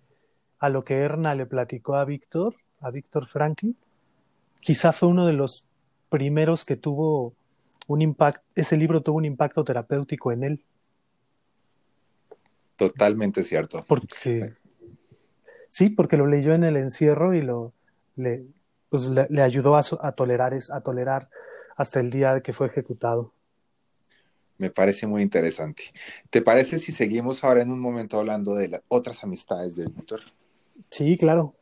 a 0.60 0.70
lo 0.70 0.86
que 0.86 0.96
Erna 0.96 1.36
le 1.36 1.46
platicó 1.46 1.96
a 1.96 2.06
Víctor, 2.06 2.56
a 2.80 2.90
Víctor 2.90 3.28
Franklin, 3.28 3.76
quizá 4.62 4.94
fue 4.94 5.10
uno 5.10 5.26
de 5.26 5.34
los 5.34 5.68
primeros 6.08 6.64
que 6.64 6.78
tuvo 6.78 7.34
un 7.88 8.02
impacto, 8.02 8.42
ese 8.56 8.78
libro 8.78 9.02
tuvo 9.02 9.18
un 9.18 9.26
impacto 9.26 9.66
terapéutico 9.66 10.32
en 10.32 10.44
él. 10.46 10.64
Totalmente 12.78 13.44
cierto. 13.44 13.84
Porque 13.86 14.54
sí, 15.68 15.90
porque 15.90 16.16
lo 16.16 16.28
leyó 16.28 16.54
en 16.54 16.64
el 16.64 16.78
encierro 16.78 17.34
y 17.34 17.42
lo 17.42 17.74
le, 18.16 18.46
pues 18.94 19.08
le, 19.08 19.42
ayudó 19.42 19.76
a, 19.76 19.82
tolerar 20.12 20.54
a 20.70 20.82
tolerar 20.82 21.28
hasta 21.76 22.00
el 22.00 22.12
día 22.12 22.42
que 22.42 22.54
fue 22.54 22.68
ejecutado. 22.68 23.34
Me 24.60 24.70
parece 24.70 25.08
muy 25.08 25.24
interesante. 25.24 25.86
¿Te 26.30 26.44
parece 26.44 26.78
si 26.78 26.92
seguimos 26.92 27.44
ahora 27.44 27.64
en 27.64 27.72
un 27.72 27.80
momento 27.80 28.20
hablando 28.20 28.54
de 28.54 28.68
las 28.68 28.82
otras 28.90 29.24
amistades 29.24 29.78
de 29.78 29.86
Víctor? 29.86 30.22
Sí, 30.92 31.18
claro. 31.18 31.56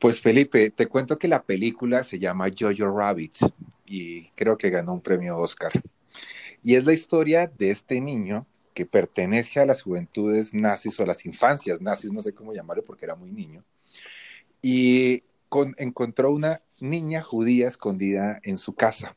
Pues 0.00 0.20
Felipe, 0.20 0.70
te 0.70 0.88
cuento 0.88 1.16
que 1.16 1.28
la 1.28 1.44
película 1.44 2.02
se 2.02 2.18
llama 2.18 2.48
Jojo 2.48 2.90
Rabbit 2.90 3.36
y 3.84 4.28
creo 4.30 4.58
que 4.58 4.70
ganó 4.70 4.94
un 4.94 5.00
premio 5.00 5.38
Oscar. 5.38 5.70
Y 6.64 6.74
es 6.74 6.84
la 6.84 6.92
historia 6.92 7.46
de 7.46 7.70
este 7.70 8.00
niño 8.00 8.44
que 8.76 8.84
pertenece 8.84 9.58
a 9.58 9.64
las 9.64 9.80
juventudes 9.80 10.52
nazis 10.52 11.00
o 11.00 11.02
a 11.02 11.06
las 11.06 11.24
infancias 11.24 11.80
nazis, 11.80 12.12
no 12.12 12.20
sé 12.20 12.34
cómo 12.34 12.52
llamarlo 12.52 12.84
porque 12.84 13.06
era 13.06 13.14
muy 13.14 13.32
niño, 13.32 13.64
y 14.60 15.24
encontró 15.78 16.30
una 16.30 16.60
niña 16.78 17.22
judía 17.22 17.68
escondida 17.68 18.38
en 18.42 18.58
su 18.58 18.74
casa. 18.74 19.16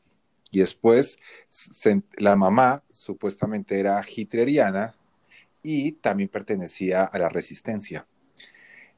Y 0.50 0.60
después 0.60 1.18
la 2.16 2.36
mamá 2.36 2.82
supuestamente 2.90 3.78
era 3.78 4.02
hitleriana 4.02 4.94
y 5.62 5.92
también 5.92 6.30
pertenecía 6.30 7.04
a 7.04 7.18
la 7.18 7.28
resistencia. 7.28 8.06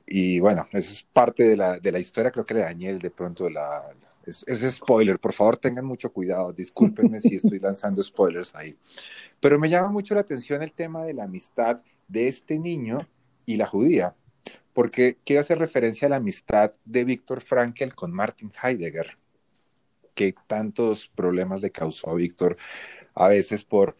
Y 0.06 0.38
bueno, 0.38 0.68
eso 0.70 0.92
es 0.92 1.02
parte 1.02 1.42
de 1.42 1.56
la, 1.56 1.80
de 1.80 1.90
la 1.90 1.98
historia, 1.98 2.30
creo 2.30 2.46
que 2.46 2.54
le 2.54 2.60
dañé 2.60 2.94
de 2.94 3.10
pronto 3.10 3.50
la... 3.50 3.82
Es, 4.24 4.44
es, 4.46 4.74
spoiler, 4.74 5.18
por 5.18 5.32
favor 5.32 5.56
tengan 5.56 5.84
mucho 5.84 6.12
cuidado, 6.12 6.52
discúlpenme 6.52 7.18
si 7.18 7.36
estoy 7.36 7.58
lanzando 7.60 8.02
spoilers 8.02 8.54
ahí. 8.54 8.76
Pero 9.40 9.58
me 9.58 9.68
llama 9.68 9.90
mucho 9.90 10.14
la 10.14 10.20
atención 10.20 10.62
el 10.62 10.72
tema 10.72 11.04
de 11.04 11.14
la 11.14 11.24
amistad 11.24 11.82
de 12.08 12.28
este 12.28 12.58
niño 12.58 13.08
y 13.46 13.56
la 13.56 13.66
judía, 13.66 14.14
porque 14.72 15.18
quiero 15.24 15.40
hacer 15.40 15.58
referencia 15.58 16.06
a 16.06 16.10
la 16.10 16.16
amistad 16.16 16.72
de 16.84 17.04
Víctor 17.04 17.40
Frankel 17.40 17.94
con 17.94 18.12
Martin 18.12 18.52
Heidegger, 18.62 19.18
que 20.14 20.34
tantos 20.46 21.08
problemas 21.08 21.62
le 21.62 21.70
causó 21.70 22.10
a 22.10 22.14
Víctor, 22.14 22.56
a 23.14 23.28
veces 23.28 23.64
por 23.64 23.96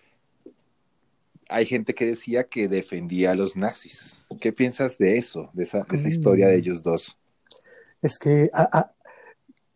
hay 1.48 1.66
gente 1.66 1.94
que 1.94 2.06
decía 2.06 2.44
que 2.44 2.68
defendía 2.68 3.32
a 3.32 3.34
los 3.34 3.56
nazis. 3.56 4.26
¿Qué 4.40 4.52
piensas 4.52 4.96
de 4.98 5.18
eso, 5.18 5.50
de 5.52 5.64
esa, 5.64 5.86
historia 6.04 6.48
de 6.48 6.56
mm. 6.56 6.60
ellos 6.60 6.82
dos? 6.82 7.18
Es 8.00 8.18
que 8.18 8.50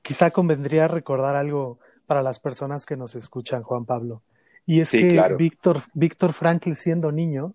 quizá 0.06 0.30
convendría 0.30 0.86
recordar 0.86 1.34
algo 1.34 1.80
para 2.06 2.22
las 2.22 2.38
personas 2.38 2.86
que 2.86 2.96
nos 2.96 3.16
escuchan, 3.16 3.64
Juan 3.64 3.84
Pablo. 3.84 4.22
Y 4.64 4.80
es 4.80 4.92
que 4.92 5.20
Víctor, 5.36 5.82
Víctor 5.94 6.32
Frankl 6.32 6.72
siendo 6.72 7.10
niño 7.10 7.54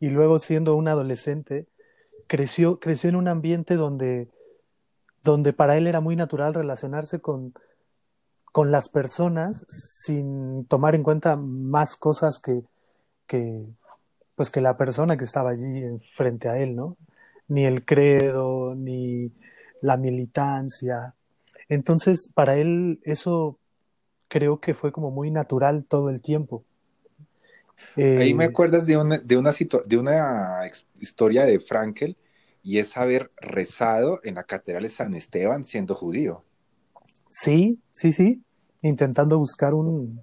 y 0.00 0.08
luego 0.08 0.40
siendo 0.40 0.74
un 0.74 0.88
adolescente, 0.88 1.66
creció, 2.26 2.80
creció 2.80 3.08
en 3.10 3.16
un 3.16 3.28
ambiente 3.28 3.76
donde, 3.76 4.28
donde 5.22 5.52
para 5.52 5.76
él 5.76 5.86
era 5.86 6.00
muy 6.00 6.16
natural 6.16 6.54
relacionarse 6.54 7.20
con, 7.20 7.54
con 8.50 8.72
las 8.72 8.88
personas 8.88 9.64
sin 9.68 10.64
tomar 10.66 10.96
en 10.96 11.04
cuenta 11.04 11.36
más 11.36 11.96
cosas 11.96 12.40
que, 12.40 12.64
que, 13.28 13.64
pues 14.34 14.50
que 14.50 14.60
la 14.60 14.76
persona 14.76 15.16
que 15.16 15.24
estaba 15.24 15.50
allí 15.50 15.84
frente 16.14 16.48
a 16.48 16.58
él, 16.58 16.74
¿no? 16.74 16.96
Ni 17.46 17.64
el 17.64 17.84
credo, 17.84 18.74
ni 18.74 19.32
la 19.82 19.96
militancia. 19.96 21.14
Entonces, 21.68 22.30
para 22.34 22.56
él 22.56 23.00
eso 23.04 23.58
creo 24.28 24.60
que 24.60 24.74
fue 24.74 24.92
como 24.92 25.10
muy 25.10 25.30
natural 25.30 25.84
todo 25.84 26.10
el 26.10 26.22
tiempo. 26.22 26.64
Ahí 27.96 28.34
me 28.34 28.44
eh, 28.44 28.48
acuerdas 28.48 28.86
de 28.86 28.96
una, 28.96 29.18
de 29.18 29.36
una, 29.36 29.52
de 29.86 29.96
una 29.96 30.60
historia 31.00 31.44
de 31.44 31.60
Frankel 31.60 32.16
y 32.62 32.78
es 32.78 32.96
haber 32.96 33.30
rezado 33.36 34.20
en 34.24 34.34
la 34.34 34.44
Catedral 34.44 34.82
de 34.82 34.88
San 34.88 35.14
Esteban 35.14 35.64
siendo 35.64 35.94
judío. 35.94 36.42
Sí, 37.30 37.80
sí, 37.90 38.12
sí, 38.12 38.42
intentando 38.82 39.38
buscar 39.38 39.74
un, 39.74 40.20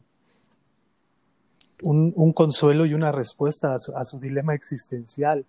un, 1.83 2.33
consuelo 2.33 2.85
y 2.85 2.93
una 2.93 3.11
respuesta 3.11 3.75
a 3.75 4.03
su, 4.03 4.19
dilema 4.19 4.55
existencial. 4.55 5.45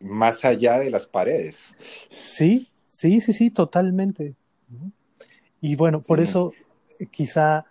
Más 0.00 0.44
allá 0.44 0.78
de 0.78 0.90
las 0.90 1.06
paredes. 1.06 1.76
Sí, 2.10 2.70
sí, 2.86 3.20
sí, 3.20 3.32
sí, 3.32 3.50
totalmente. 3.50 4.34
Y 5.60 5.76
bueno, 5.76 6.02
por 6.02 6.20
eso 6.20 6.52
quizá 7.10 7.66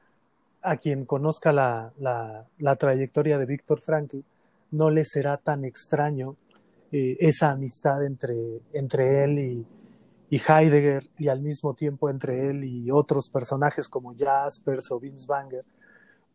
a 0.61 0.77
quien 0.77 1.05
conozca 1.05 1.51
la, 1.51 1.91
la, 1.97 2.75
trayectoria 2.75 3.37
de 3.37 3.45
Víctor 3.45 3.79
Frankl 3.79 4.19
no 4.71 4.89
le 4.89 5.05
será 5.05 5.37
tan 5.37 5.65
extraño 5.65 6.35
eh, 6.91 7.17
esa 7.19 7.51
amistad 7.51 8.05
entre, 8.05 8.35
entre 8.73 9.23
él 9.23 9.39
y, 9.39 9.65
y, 10.29 10.41
Heidegger 10.47 11.03
y 11.17 11.27
al 11.27 11.41
mismo 11.41 11.73
tiempo 11.73 12.09
entre 12.09 12.49
él 12.49 12.63
y 12.63 12.91
otros 12.91 13.29
personajes 13.29 13.89
como 13.89 14.13
Jaspers 14.15 14.91
o 14.91 14.99
Vince 14.99 15.25
Banger, 15.27 15.65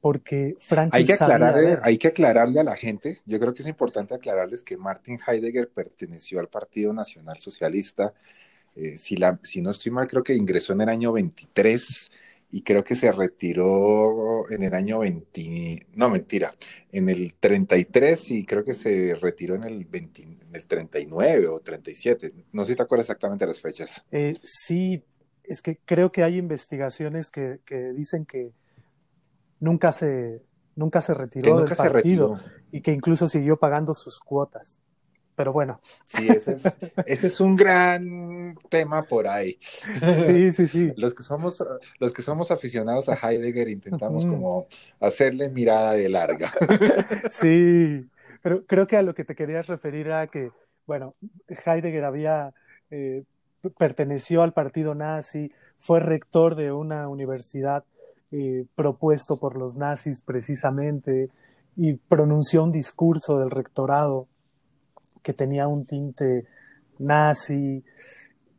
porque 0.00 0.56
Frankl 0.58 0.96
hay 0.96 1.04
que, 1.04 1.12
aclararle, 1.12 1.78
hay 1.82 1.98
que 1.98 2.08
aclararle 2.08 2.60
a 2.60 2.64
la 2.64 2.76
gente, 2.76 3.20
yo 3.24 3.38
creo 3.38 3.54
que 3.54 3.62
es 3.62 3.68
importante 3.68 4.14
aclararles 4.14 4.62
que 4.62 4.76
Martin 4.76 5.18
Heidegger 5.26 5.68
perteneció 5.68 6.40
al 6.40 6.48
Partido 6.48 6.92
Nacional 6.92 7.38
Socialista, 7.38 8.12
eh, 8.76 8.96
si, 8.96 9.16
la, 9.16 9.40
si 9.42 9.62
no 9.62 9.70
estoy 9.70 9.90
mal, 9.90 10.06
creo 10.06 10.22
que 10.22 10.34
ingresó 10.34 10.74
en 10.74 10.82
el 10.82 10.88
año 10.90 11.12
23 11.12 12.10
y 12.52 12.62
creo 12.62 12.84
que 12.84 12.94
se 12.94 13.10
retiró 13.10 14.48
en 14.50 14.62
el 14.62 14.74
año 14.74 15.00
20, 15.00 15.86
no 15.94 16.08
mentira, 16.10 16.54
en 16.92 17.08
el 17.08 17.34
33 17.34 18.30
y 18.30 18.44
creo 18.44 18.64
que 18.64 18.74
se 18.74 19.14
retiró 19.14 19.56
en 19.56 19.64
el, 19.64 19.84
20, 19.84 20.22
en 20.22 20.38
el 20.52 20.66
39 20.66 21.48
o 21.48 21.60
37. 21.60 22.32
No 22.52 22.64
sé 22.64 22.72
si 22.72 22.76
te 22.76 22.82
acuerdas 22.82 23.06
exactamente 23.06 23.46
las 23.46 23.60
fechas. 23.60 24.04
Eh, 24.12 24.38
sí, 24.44 25.02
es 25.42 25.62
que 25.62 25.78
creo 25.84 26.12
que 26.12 26.22
hay 26.22 26.36
investigaciones 26.36 27.30
que, 27.30 27.60
que 27.64 27.92
dicen 27.92 28.26
que 28.26 28.52
nunca 29.58 29.90
se, 29.92 30.42
nunca 30.74 31.00
se 31.00 31.14
retiró 31.14 31.60
del 31.60 31.76
partido 31.76 32.38
y 32.70 32.82
que 32.82 32.92
incluso 32.92 33.26
siguió 33.26 33.56
pagando 33.56 33.94
sus 33.94 34.20
cuotas 34.20 34.80
pero 35.36 35.52
bueno. 35.52 35.80
Sí, 36.06 36.26
ese 36.28 36.54
es, 36.54 36.64
ese 37.06 37.26
es 37.26 37.40
un 37.40 37.54
gran 37.54 38.56
tema 38.70 39.02
por 39.02 39.28
ahí. 39.28 39.58
Sí, 40.26 40.52
sí, 40.52 40.66
sí. 40.66 40.92
Los 40.96 41.14
que 41.14 41.22
somos, 41.22 41.62
los 42.00 42.12
que 42.12 42.22
somos 42.22 42.50
aficionados 42.50 43.08
a 43.08 43.14
Heidegger 43.14 43.68
intentamos 43.68 44.24
como 44.24 44.66
hacerle 44.98 45.50
mirada 45.50 45.92
de 45.92 46.08
larga. 46.08 46.50
Sí, 47.30 48.08
pero 48.42 48.64
creo 48.64 48.86
que 48.86 48.96
a 48.96 49.02
lo 49.02 49.14
que 49.14 49.24
te 49.24 49.34
querías 49.34 49.66
referir 49.66 50.06
era 50.06 50.26
que, 50.26 50.50
bueno, 50.86 51.14
Heidegger 51.48 52.04
había 52.04 52.54
eh, 52.90 53.24
perteneció 53.76 54.42
al 54.42 54.52
partido 54.52 54.94
nazi, 54.94 55.52
fue 55.78 56.00
rector 56.00 56.54
de 56.54 56.72
una 56.72 57.08
universidad 57.08 57.84
eh, 58.30 58.64
propuesto 58.74 59.38
por 59.38 59.56
los 59.56 59.76
nazis 59.76 60.20
precisamente 60.20 61.30
y 61.76 61.94
pronunció 61.94 62.64
un 62.64 62.72
discurso 62.72 63.38
del 63.38 63.50
rectorado 63.50 64.28
que 65.26 65.32
tenía 65.32 65.66
un 65.66 65.84
tinte 65.84 66.46
nazi, 67.00 67.82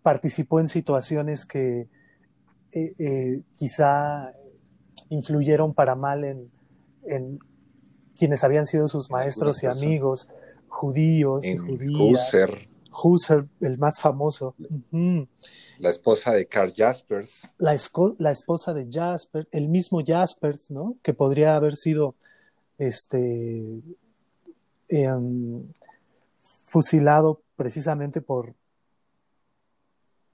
participó 0.03 0.59
en 0.59 0.67
situaciones 0.67 1.45
que 1.45 1.87
eh, 2.73 2.93
eh, 2.99 3.41
quizá 3.57 4.33
influyeron 5.07 5.73
para 5.73 5.95
mal 5.95 6.25
en, 6.25 7.39
quienes 8.17 8.43
habían 8.43 8.65
sido 8.65 8.89
sus 8.89 9.09
maestros 9.09 9.63
y 9.63 9.67
amigos, 9.67 10.27
judíos 10.67 11.45
y 11.45 11.55
judías. 11.55 12.01
Husser. 12.01 12.67
Husser, 12.91 13.45
el 13.61 13.77
más 13.77 14.01
famoso. 14.01 14.53
La 15.79 15.89
esposa 15.89 16.33
de 16.33 16.47
Karl 16.47 16.73
Jaspers. 16.75 17.47
La, 17.59 17.77
la, 18.17 18.31
esposa 18.31 18.73
de 18.73 18.89
Jaspers, 18.91 19.47
el 19.51 19.69
mismo 19.69 20.01
Jaspers, 20.05 20.69
¿no? 20.69 20.97
Que 21.01 21.13
podría 21.13 21.55
haber 21.55 21.77
sido 21.77 22.15
este 22.77 23.81
em, 24.89 25.63
fusilado 26.67 27.41
precisamente 27.55 28.21
por, 28.21 28.53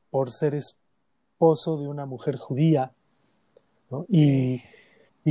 por 0.09 0.31
ser 0.31 0.55
esposo 0.55 1.77
de 1.77 1.87
una 1.87 2.05
mujer 2.05 2.37
judía, 2.37 2.91
y, 4.09 4.59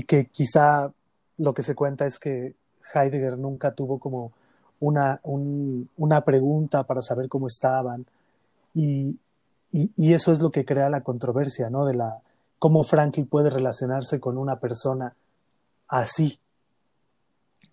que 0.07 0.27
quizá 0.27 0.93
lo 1.37 1.53
que 1.53 1.65
se 1.65 1.75
cuenta 1.75 2.07
es 2.07 2.21
que 2.21 2.55
Heidegger 2.95 3.37
nunca 3.37 3.73
tuvo 3.73 3.99
como 3.99 4.33
una, 4.79 5.21
una 5.25 6.25
pregunta 6.25 6.85
para 6.85 7.03
saber 7.03 7.29
cómo 7.29 7.49
estaban, 7.49 8.07
y, 8.73 9.19
y, 9.73 10.13
eso 10.13 10.31
es 10.31 10.41
lo 10.41 10.53
que 10.53 10.65
crea 10.65 10.89
la 10.89 11.03
controversia, 11.03 11.69
¿no? 11.69 11.85
De 11.85 11.95
la 11.95 12.21
cómo 12.61 12.85
Franklin 12.85 13.27
puede 13.27 13.51
relacionarse 13.51 14.21
con 14.21 14.39
una 14.39 14.61
persona 14.61 15.17
así, 15.89 16.39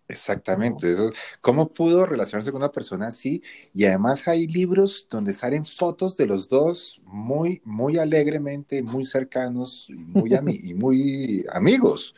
Exactamente, 0.09 0.91
eso, 0.91 1.11
¿cómo 1.39 1.69
pudo 1.69 2.03
relacionarse 2.03 2.51
con 2.51 2.63
una 2.63 2.71
persona 2.71 3.07
así? 3.09 3.43
Y 3.75 3.85
además 3.85 4.27
hay 4.27 4.47
libros 4.47 5.05
donde 5.07 5.33
salen 5.33 5.67
fotos 5.67 6.17
de 6.17 6.25
los 6.25 6.49
dos 6.49 6.99
muy, 7.05 7.61
muy 7.63 7.99
alegremente, 7.99 8.81
muy 8.81 9.05
cercanos 9.05 9.85
y 9.87 9.93
muy, 9.93 10.31
y 10.63 10.73
muy 10.73 11.45
amigos. 11.53 12.15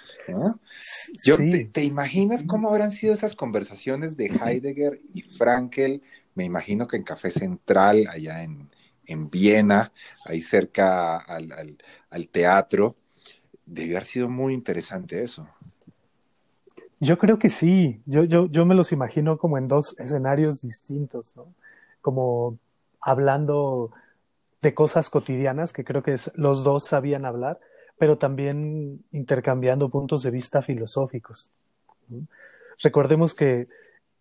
Yo, 1.26 1.36
te, 1.74 1.84
imaginas 1.84 2.44
cómo 2.48 2.70
habrán 2.70 2.92
sido 2.92 3.14
esas 3.14 3.36
conversaciones 3.36 4.16
de 4.16 4.28
Heidegger 4.28 5.02
y 5.14 5.24
Frankel? 5.24 6.02
Me 6.34 6.46
imagino 6.46 6.88
que 6.88 6.96
en 6.96 7.04
Café 7.04 7.30
Central, 7.30 8.08
allá 8.10 8.42
en, 8.42 8.70
en 9.06 9.30
Viena, 9.30 9.92
ahí 10.24 10.40
cerca 10.40 11.18
al, 11.18 11.52
al, 11.52 11.78
al 12.10 12.30
teatro, 12.30 12.96
debió 13.66 13.98
haber 13.98 14.08
sido 14.08 14.30
muy 14.30 14.54
interesante 14.54 15.22
eso. 15.22 15.46
Yo 17.04 17.18
creo 17.18 17.40
que 17.40 17.50
sí, 17.50 18.04
yo, 18.06 18.26
yo, 18.26 18.46
yo 18.46 18.64
me 18.64 18.76
los 18.76 18.92
imagino 18.92 19.40
como 19.40 19.58
en 19.58 19.68
dos 19.68 20.00
escenarios 20.00 20.62
distintos, 20.62 21.36
¿no? 21.36 21.52
Como 22.00 22.60
hablando 23.02 23.92
de 24.62 24.76
cosas 24.76 25.10
cotidianas 25.10 25.74
que 25.74 25.84
creo 25.84 26.04
que 26.04 26.16
los 26.36 26.64
dos 26.64 26.86
sabían 26.86 27.26
hablar, 27.26 27.60
pero 27.98 28.20
también 28.20 29.04
intercambiando 29.12 29.90
puntos 29.90 30.22
de 30.22 30.30
vista 30.30 30.62
filosóficos. 30.62 31.50
Recordemos 32.78 33.34
que, 33.34 33.68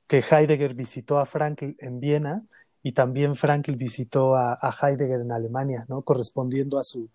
que, 0.06 0.24
Heidegger 0.30 0.72
visitó 0.72 1.18
a 1.18 1.26
Frankl 1.26 1.72
en 1.80 2.00
Viena 2.00 2.42
y 2.82 2.92
también 2.92 3.36
Frankl 3.36 3.74
visitó 3.74 4.36
a, 4.36 4.58
a, 4.58 4.70
Heidegger 4.70 5.20
en 5.20 5.32
Alemania, 5.32 5.84
¿no? 5.86 6.00
correspondiendo 6.00 6.78
a 6.78 6.82
su, 6.82 7.10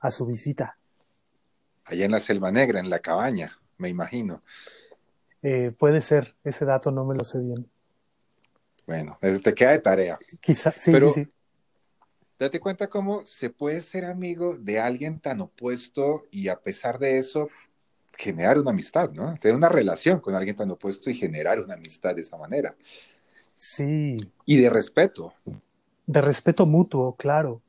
a 0.00 0.10
su 0.10 0.24
visita. 0.24 0.78
Allá 1.84 2.06
en 2.06 2.12
la 2.12 2.20
Selva 2.20 2.50
Negra, 2.50 2.80
en 2.80 2.88
la 2.88 3.00
cabaña, 3.00 3.58
me 3.76 3.90
imagino. 3.90 4.40
Eh, 5.42 5.72
puede 5.76 6.00
ser, 6.00 6.36
ese 6.44 6.64
dato 6.64 6.90
no 6.90 7.04
me 7.04 7.16
lo 7.16 7.24
sé 7.24 7.40
bien. 7.40 7.68
Bueno, 8.86 9.18
te 9.20 9.54
queda 9.54 9.70
de 9.70 9.78
tarea. 9.78 10.18
Quizá, 10.40 10.72
sí, 10.76 10.92
sí, 10.92 11.10
sí. 11.12 11.28
Date 12.38 12.58
cuenta 12.58 12.88
cómo 12.88 13.24
se 13.24 13.50
puede 13.50 13.80
ser 13.80 14.04
amigo 14.04 14.56
de 14.58 14.80
alguien 14.80 15.20
tan 15.20 15.40
opuesto 15.40 16.24
y 16.30 16.48
a 16.48 16.60
pesar 16.60 16.98
de 16.98 17.18
eso 17.18 17.48
generar 18.16 18.58
una 18.58 18.70
amistad, 18.70 19.10
¿no? 19.12 19.34
Tener 19.36 19.56
una 19.56 19.68
relación 19.68 20.20
con 20.20 20.34
alguien 20.34 20.56
tan 20.56 20.70
opuesto 20.70 21.08
y 21.10 21.14
generar 21.14 21.60
una 21.60 21.74
amistad 21.74 22.14
de 22.14 22.22
esa 22.22 22.36
manera. 22.36 22.74
Sí. 23.56 24.16
Y 24.44 24.60
de 24.60 24.70
respeto. 24.70 25.32
De 26.06 26.20
respeto 26.20 26.66
mutuo, 26.66 27.14
claro. 27.14 27.62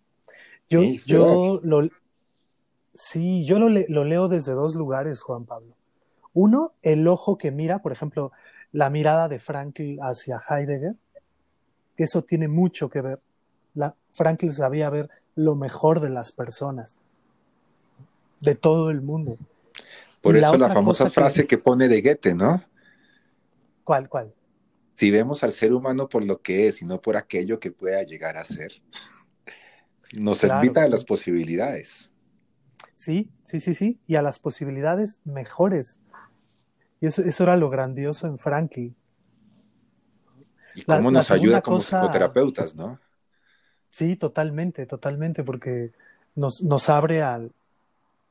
Yo, 0.69 0.81
yo 1.05 1.59
lo, 1.63 1.81
sí, 2.93 3.45
yo 3.45 3.59
lo, 3.59 3.69
lo 3.69 4.03
leo 4.03 4.27
desde 4.27 4.53
dos 4.53 4.75
lugares, 4.75 5.21
Juan 5.21 5.45
Pablo. 5.45 5.75
Uno, 6.33 6.73
el 6.81 7.07
ojo 7.07 7.37
que 7.37 7.51
mira, 7.51 7.81
por 7.81 7.91
ejemplo, 7.91 8.31
la 8.71 8.89
mirada 8.89 9.27
de 9.27 9.39
Frankl 9.39 9.99
hacia 10.01 10.39
Heidegger, 10.49 10.95
eso 11.97 12.23
tiene 12.23 12.47
mucho 12.47 12.89
que 12.89 13.01
ver. 13.01 13.19
La, 13.75 13.95
Frankl 14.11 14.49
sabía 14.49 14.89
ver 14.89 15.09
lo 15.35 15.55
mejor 15.55 15.99
de 15.99 16.09
las 16.09 16.31
personas, 16.31 16.97
de 18.39 18.55
todo 18.55 18.89
el 18.89 19.01
mundo. 19.01 19.37
Por 20.21 20.37
eso 20.37 20.57
la, 20.57 20.69
famosa 20.69 21.09
frase 21.09 21.45
que... 21.45 21.57
pone 21.57 21.87
de 21.87 22.01
Goethe, 22.01 22.33
¿no? 22.33 22.63
¿Cuál, 23.83 24.07
cuál? 24.07 24.33
Si 24.95 25.11
vemos 25.11 25.43
al 25.43 25.51
ser 25.51 25.73
humano 25.73 26.07
por 26.07 26.23
lo 26.23 26.41
que 26.41 26.67
es 26.67 26.81
y 26.81 26.85
no 26.85 27.01
por 27.01 27.17
aquello 27.17 27.59
que 27.59 27.71
pueda 27.71 28.03
llegar 28.03 28.37
a 28.37 28.43
ser, 28.43 28.71
nos 30.13 30.43
invita 30.43 30.83
a 30.83 30.87
las 30.87 31.03
posibilidades. 31.03 32.11
Sí, 32.95 33.29
sí, 33.43 33.59
sí, 33.59 33.73
sí, 33.73 33.99
y 34.07 34.15
a 34.15 34.21
las 34.21 34.39
posibilidades 34.39 35.19
mejores. 35.25 35.99
Y 37.03 37.07
eso, 37.07 37.43
era 37.43 37.57
lo 37.57 37.69
grandioso 37.69 38.27
en 38.27 38.37
Frankie. 38.37 38.95
Y 40.73 40.83
cómo 40.83 41.11
nos 41.11 41.29
ayuda 41.31 41.61
como 41.61 41.81
psicoterapeutas, 41.81 42.77
¿no? 42.77 42.97
Sí, 43.89 44.15
totalmente, 44.15 44.85
totalmente, 44.85 45.43
porque 45.43 45.91
nos, 46.33 46.63
nos 46.63 46.87
abre 46.87 47.21
al, 47.21 47.51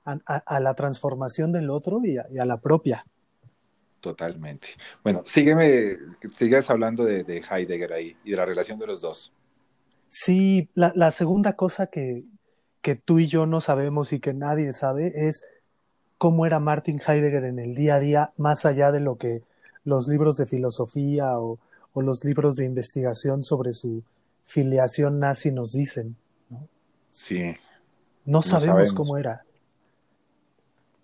a, 0.07 0.59
la 0.59 0.73
transformación 0.73 1.53
del 1.53 1.68
otro 1.68 2.01
y 2.03 2.16
a, 2.16 2.45
la 2.47 2.57
propia. 2.57 3.05
Totalmente. 4.01 4.68
Bueno, 5.05 5.23
sígueme, 5.27 5.99
sigues 6.35 6.70
hablando 6.70 7.05
de, 7.05 7.25
de, 7.25 7.43
Heidegger 7.43 7.93
ahí 7.93 8.16
y 8.25 8.31
de 8.31 8.37
la 8.39 8.47
relación 8.47 8.79
de 8.79 8.87
los 8.87 9.03
dos. 9.03 9.35
Sí, 10.09 10.70
la, 10.73 10.95
la 10.97 11.11
segunda 11.11 11.57
cosa 11.57 11.89
que, 11.89 12.25
que 12.81 12.95
tú 12.95 13.18
y 13.18 13.27
yo 13.27 13.45
no 13.45 13.61
sabemos 13.61 14.14
y 14.14 14.20
que 14.20 14.33
nadie 14.33 14.73
sabe 14.73 15.12
es 15.14 15.43
cómo 16.23 16.47
era 16.47 16.61
Martin 16.61 17.03
Heidegger 17.05 17.43
en 17.43 17.59
el 17.59 17.75
día 17.75 17.97
a 17.97 17.99
día, 17.99 18.33
más 18.37 18.64
allá 18.64 18.93
de 18.93 19.01
lo 19.01 19.18
que 19.18 19.43
los 19.85 20.07
libros 20.07 20.37
de 20.37 20.47
filosofía 20.47 21.37
o, 21.41 21.59
o 21.95 22.01
los 22.01 22.25
libros 22.25 22.55
de 22.55 22.64
investigación 22.64 23.43
sobre 23.43 23.73
su 23.73 24.05
filiación 24.45 25.18
nazi 25.18 25.51
nos 25.51 25.73
dicen. 25.73 26.14
¿no? 26.49 26.68
Sí. 27.11 27.57
No 28.25 28.41
sabemos, 28.41 28.89
sabemos, 28.89 28.93
cómo 28.93 29.18
era. 29.18 29.43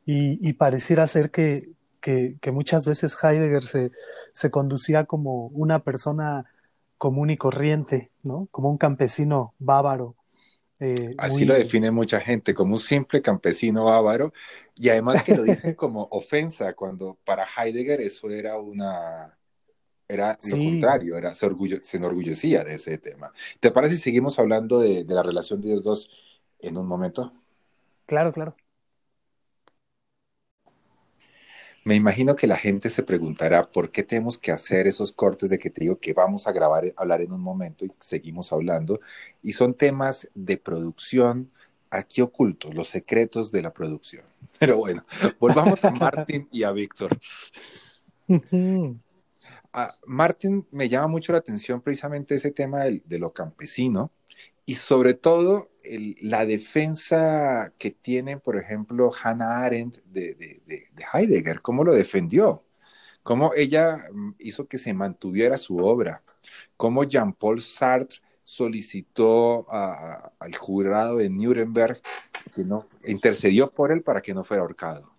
Y, 0.06 0.38
y 0.48 0.52
pareciera 0.52 1.04
ser 1.08 1.32
que, 1.32 1.68
que, 2.00 2.36
que, 2.40 2.52
muchas 2.52 2.86
veces 2.86 3.18
Heidegger 3.20 3.64
se, 3.64 3.90
se 4.34 4.52
conducía 4.52 5.04
como 5.06 5.48
una 5.48 5.80
persona 5.80 6.46
común 6.96 7.30
y 7.30 7.36
corriente, 7.36 8.12
¿no? 8.22 8.46
Como 8.52 8.70
un 8.70 8.78
campesino 8.78 9.52
bávaro. 9.58 10.14
Eh, 10.80 11.14
Así 11.18 11.38
muy... 11.38 11.46
lo 11.46 11.54
define 11.54 11.90
mucha 11.90 12.20
gente, 12.20 12.54
como 12.54 12.74
un 12.74 12.80
simple 12.80 13.20
campesino 13.22 13.84
bávaro, 13.86 14.32
y 14.76 14.88
además 14.90 15.24
que 15.24 15.34
lo 15.34 15.42
dicen 15.42 15.74
como 15.76 16.08
ofensa, 16.10 16.74
cuando 16.74 17.18
para 17.24 17.44
Heidegger 17.44 18.00
eso 18.00 18.30
era 18.30 18.58
una, 18.58 19.38
era 20.08 20.36
sí. 20.38 20.50
lo 20.50 20.58
contrario, 20.58 21.16
era, 21.16 21.34
se, 21.34 21.46
orgullo, 21.46 21.78
se 21.82 21.96
enorgullecía 21.98 22.64
de 22.64 22.74
ese 22.76 22.98
tema. 22.98 23.32
¿Te 23.60 23.70
parece 23.72 23.96
si 23.96 24.02
seguimos 24.02 24.38
hablando 24.38 24.80
de, 24.80 25.04
de 25.04 25.14
la 25.14 25.22
relación 25.22 25.60
de 25.60 25.70
ellos 25.70 25.84
dos 25.84 26.10
en 26.60 26.76
un 26.78 26.86
momento? 26.86 27.32
Claro, 28.06 28.32
claro. 28.32 28.56
Me 31.88 31.96
imagino 31.96 32.36
que 32.36 32.46
la 32.46 32.58
gente 32.58 32.90
se 32.90 33.02
preguntará 33.02 33.70
por 33.70 33.90
qué 33.90 34.02
tenemos 34.02 34.36
que 34.36 34.52
hacer 34.52 34.86
esos 34.86 35.10
cortes 35.10 35.48
de 35.48 35.58
que 35.58 35.70
te 35.70 35.80
digo 35.80 35.98
que 35.98 36.12
vamos 36.12 36.46
a 36.46 36.52
grabar, 36.52 36.92
hablar 36.98 37.22
en 37.22 37.32
un 37.32 37.40
momento 37.40 37.86
y 37.86 37.90
seguimos 37.98 38.52
hablando. 38.52 39.00
Y 39.42 39.52
son 39.52 39.72
temas 39.72 40.28
de 40.34 40.58
producción 40.58 41.50
aquí 41.88 42.20
ocultos, 42.20 42.74
los 42.74 42.90
secretos 42.90 43.50
de 43.50 43.62
la 43.62 43.72
producción. 43.72 44.22
Pero 44.60 44.76
bueno, 44.76 45.02
volvamos 45.40 45.82
a 45.82 45.90
Martín 45.90 46.46
y 46.52 46.62
a 46.62 46.72
Víctor. 46.72 47.18
Martín 50.04 50.66
me 50.70 50.90
llama 50.90 51.08
mucho 51.08 51.32
la 51.32 51.38
atención 51.38 51.80
precisamente 51.80 52.34
ese 52.34 52.50
tema 52.50 52.84
de, 52.84 53.00
de 53.06 53.18
lo 53.18 53.32
campesino 53.32 54.10
y 54.68 54.74
sobre 54.74 55.14
todo 55.14 55.70
el, 55.82 56.14
la 56.20 56.44
defensa 56.44 57.72
que 57.78 57.90
tiene, 57.90 58.36
por 58.36 58.58
ejemplo, 58.58 59.10
Hannah 59.10 59.64
Arendt 59.64 59.96
de, 60.04 60.34
de, 60.34 60.62
de, 60.66 61.04
Heidegger, 61.10 61.62
cómo 61.62 61.84
lo 61.84 61.94
defendió, 61.94 62.64
cómo 63.22 63.54
ella 63.56 64.04
mm, 64.12 64.32
hizo 64.38 64.68
que 64.68 64.76
se 64.76 64.92
mantuviera 64.92 65.56
su 65.56 65.78
obra, 65.78 66.22
cómo 66.76 67.04
Jean-Paul 67.04 67.62
Sartre 67.62 68.18
solicitó 68.44 69.64
a, 69.72 69.92
a, 69.92 70.32
al 70.38 70.54
jurado 70.54 71.16
de 71.16 71.30
Nuremberg 71.30 72.02
que 72.54 72.62
no 72.62 72.86
intercedió 73.06 73.70
por 73.70 73.90
él 73.90 74.02
para 74.02 74.20
que 74.20 74.34
no 74.34 74.44
fuera 74.44 74.64
ahorcado. 74.64 75.10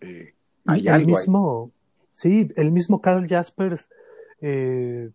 Eh, 0.00 0.32
hay 0.66 0.88
el 0.88 1.04
mismo, 1.04 1.64
ahí. 1.66 2.08
sí, 2.10 2.48
el 2.56 2.72
mismo 2.72 3.02
Karl 3.02 3.28
Jaspers 3.28 3.90
eh, 4.40 5.10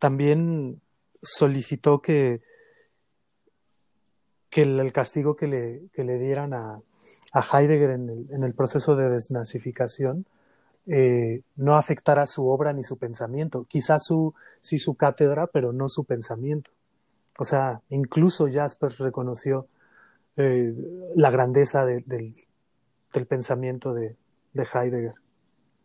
también 0.00 0.82
solicitó 1.22 2.02
que, 2.02 2.42
que 4.50 4.62
el, 4.62 4.80
el, 4.80 4.92
castigo 4.92 5.36
que 5.36 5.46
le, 5.46 5.82
que 5.92 6.04
le 6.04 6.18
dieran 6.18 6.52
a, 6.52 6.82
a 7.32 7.40
Heidegger 7.40 7.90
en 7.90 8.08
el, 8.10 8.26
en 8.30 8.42
el, 8.42 8.54
proceso 8.54 8.96
de 8.96 9.08
desnazificación 9.08 10.26
eh, 10.86 11.42
no 11.56 11.76
afectara 11.76 12.26
su 12.26 12.48
obra 12.48 12.72
ni 12.72 12.82
su 12.82 12.98
pensamiento. 12.98 13.64
Quizás 13.68 14.04
su, 14.04 14.34
sí 14.60 14.78
su 14.78 14.94
cátedra, 14.94 15.46
pero 15.46 15.72
no 15.72 15.88
su 15.88 16.04
pensamiento. 16.04 16.70
O 17.38 17.44
sea, 17.44 17.80
incluso 17.88 18.48
Jaspers 18.50 18.98
reconoció 18.98 19.68
eh, 20.36 20.74
la 21.14 21.30
grandeza 21.30 21.86
de, 21.86 22.02
del, 22.04 22.34
del, 23.14 23.26
pensamiento 23.26 23.94
de, 23.94 24.16
de 24.52 24.62
Heidegger. 24.74 25.14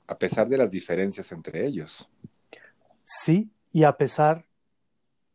A 0.07 0.17
pesar 0.17 0.47
de 0.49 0.57
las 0.57 0.71
diferencias 0.71 1.31
entre 1.31 1.65
ellos. 1.65 2.09
Sí, 3.05 3.51
y 3.71 3.83
a 3.83 3.95
pesar 3.97 4.46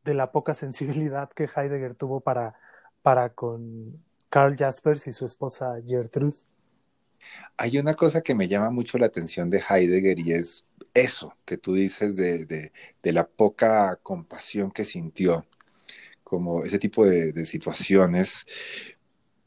de 0.05 0.14
la 0.14 0.32
poca 0.32 0.55
sensibilidad 0.55 1.30
que 1.30 1.44
Heidegger 1.44 1.94
tuvo 1.94 2.20
para, 2.20 2.55
para 3.03 3.30
con 3.30 4.03
Karl 4.28 4.57
Jaspers 4.57 5.07
y 5.07 5.12
su 5.12 5.24
esposa 5.24 5.76
Gertrude. 5.86 6.36
Hay 7.57 7.78
una 7.78 7.94
cosa 7.94 8.20
que 8.22 8.34
me 8.34 8.48
llama 8.48 8.70
mucho 8.70 8.98
la 8.98 9.07
atención 9.07 9.50
de 9.50 9.62
Heidegger 9.68 10.18
y 10.18 10.32
es 10.32 10.64
eso 10.94 11.34
que 11.44 11.57
tú 11.57 11.74
dices 11.74 12.16
de, 12.16 12.44
de, 12.46 13.12
la 13.12 13.26
poca 13.26 13.98
compasión 14.03 14.70
que 14.70 14.84
sintió, 14.84 15.46
como 16.24 16.64
ese 16.64 16.78
tipo 16.78 17.07
de, 17.07 17.32
de 17.32 17.46
situaciones. 17.46 18.46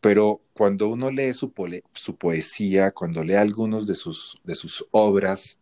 Pero 0.02 0.42
cuando 0.54 0.88
uno 0.90 1.12
lee 1.12 1.34
su, 1.34 1.52
su, 1.94 2.16
poesía, 2.16 2.92
cuando 2.92 3.24
lee 3.24 3.36
algunos 3.36 3.88
de 3.88 3.96
sus, 3.96 4.40
de 4.44 4.56
sus 4.56 4.88
obras, 4.92 5.58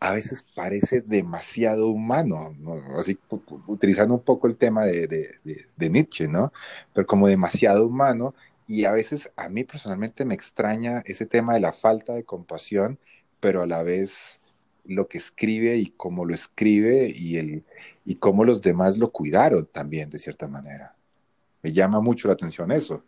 a 0.00 0.12
veces 0.12 0.46
parece 0.54 1.02
demasiado 1.02 1.88
humano, 1.88 2.56
¿no? 2.58 2.80
así 2.98 3.18
utilizando 3.66 4.14
un 4.14 4.22
poco 4.22 4.46
el 4.46 4.56
tema 4.56 4.86
de, 4.86 5.06
de, 5.06 5.34
de, 5.44 5.66
de, 5.76 5.90
Nietzsche, 5.90 6.26
¿no? 6.26 6.52
Pero 6.94 7.06
como 7.06 7.28
demasiado 7.28 7.86
humano 7.86 8.34
y 8.66 8.86
a 8.86 8.92
veces 8.92 9.30
a 9.36 9.50
mí 9.50 9.64
personalmente 9.64 10.24
me 10.24 10.34
extraña 10.34 11.02
ese 11.04 11.26
tema 11.26 11.52
de 11.54 11.60
la 11.60 11.72
falta 11.72 12.14
de 12.14 12.24
compasión, 12.24 12.98
pero 13.40 13.62
a 13.62 13.66
la 13.66 13.82
vez 13.82 14.40
lo 14.86 15.06
que 15.06 15.18
escribe 15.18 15.76
y 15.76 15.90
cómo 15.90 16.24
lo 16.24 16.34
escribe 16.34 17.12
y, 17.14 17.36
el, 17.36 17.64
y 18.06 18.16
cómo 18.16 18.44
los 18.44 18.62
demás 18.62 18.96
lo 18.96 19.12
cuidaron 19.12 19.66
también 19.66 20.08
de 20.08 20.18
cierta 20.18 20.48
manera. 20.48 20.96
Me 21.62 21.72
llama 21.72 22.00
mucho 22.00 22.28
la 22.28 22.34
atención 22.34 22.72
eso. 22.72 23.04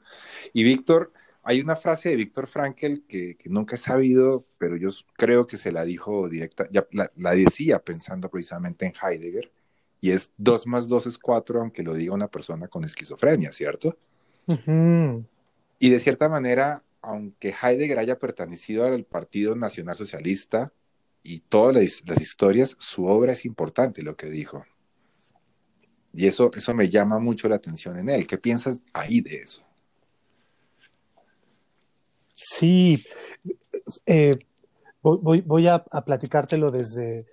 Y 0.52 0.62
Víctor, 0.62 1.12
hay 1.44 1.60
una 1.60 1.76
frase 1.76 2.10
de 2.10 2.16
Víctor 2.16 2.46
Frankel 2.46 3.04
que, 3.06 3.36
que, 3.36 3.48
nunca 3.48 3.74
he 3.74 3.78
sabido, 3.78 4.46
pero 4.58 4.76
yo 4.76 4.90
creo 5.14 5.46
que 5.46 5.56
se 5.56 5.72
la 5.72 5.84
dijo 5.84 6.28
directa, 6.28 6.68
ya 6.70 6.86
la, 6.92 7.10
la, 7.16 7.34
decía 7.34 7.80
pensando 7.80 8.30
precisamente 8.30 8.86
en 8.86 8.92
Heidegger, 8.92 9.50
y 10.00 10.10
es 10.10 10.32
2 10.36 10.66
más 10.66 10.88
2 10.88 11.06
es 11.06 11.18
4, 11.18 11.60
aunque 11.60 11.82
lo 11.82 11.94
diga 11.94 12.14
una 12.14 12.28
persona 12.28 12.68
con 12.68 12.84
esquizofrenia, 12.84 13.52
¿cierto? 13.52 13.96
Uh 14.46 14.54
-huh. 14.54 15.26
Y 15.78 15.90
de 15.90 15.98
cierta 15.98 16.28
manera, 16.28 16.84
aunque 17.00 17.54
Heidegger 17.60 17.98
haya 17.98 18.18
pertenecido 18.18 18.84
al 18.84 19.04
Partido 19.04 19.56
Nacional 19.56 19.96
Socialista 19.96 20.72
y 21.22 21.40
todas 21.40 21.74
las, 21.74 22.02
las 22.06 22.20
historias, 22.20 22.76
su 22.78 23.06
obra 23.06 23.32
es 23.32 23.44
importante, 23.44 24.02
lo 24.02 24.16
que 24.16 24.30
dijo. 24.30 24.64
Y 26.12 26.26
eso, 26.26 26.50
eso 26.54 26.74
me 26.74 26.88
llama 26.88 27.18
mucho 27.18 27.48
la 27.48 27.56
atención 27.56 27.98
en 27.98 28.10
él. 28.10 28.26
¿Qué 28.26 28.38
piensas 28.38 28.82
ahí 28.92 29.20
de 29.20 29.36
eso? 29.36 29.64
Sí, 32.34 33.04
eh, 34.06 34.38
voy, 35.02 35.40
voy 35.40 35.66
a, 35.66 35.84
a, 35.90 36.04
platicártelo 36.04 36.70
desde, 36.70 37.26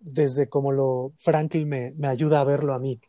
desde 0.00 0.48
como 0.48 0.72
lo 0.72 1.12
Franklin 1.18 1.68
me, 1.68 1.92
me, 1.96 2.08
ayuda 2.08 2.40
a 2.40 2.44
verlo 2.44 2.74
a 2.74 2.78
mí. 2.78 3.00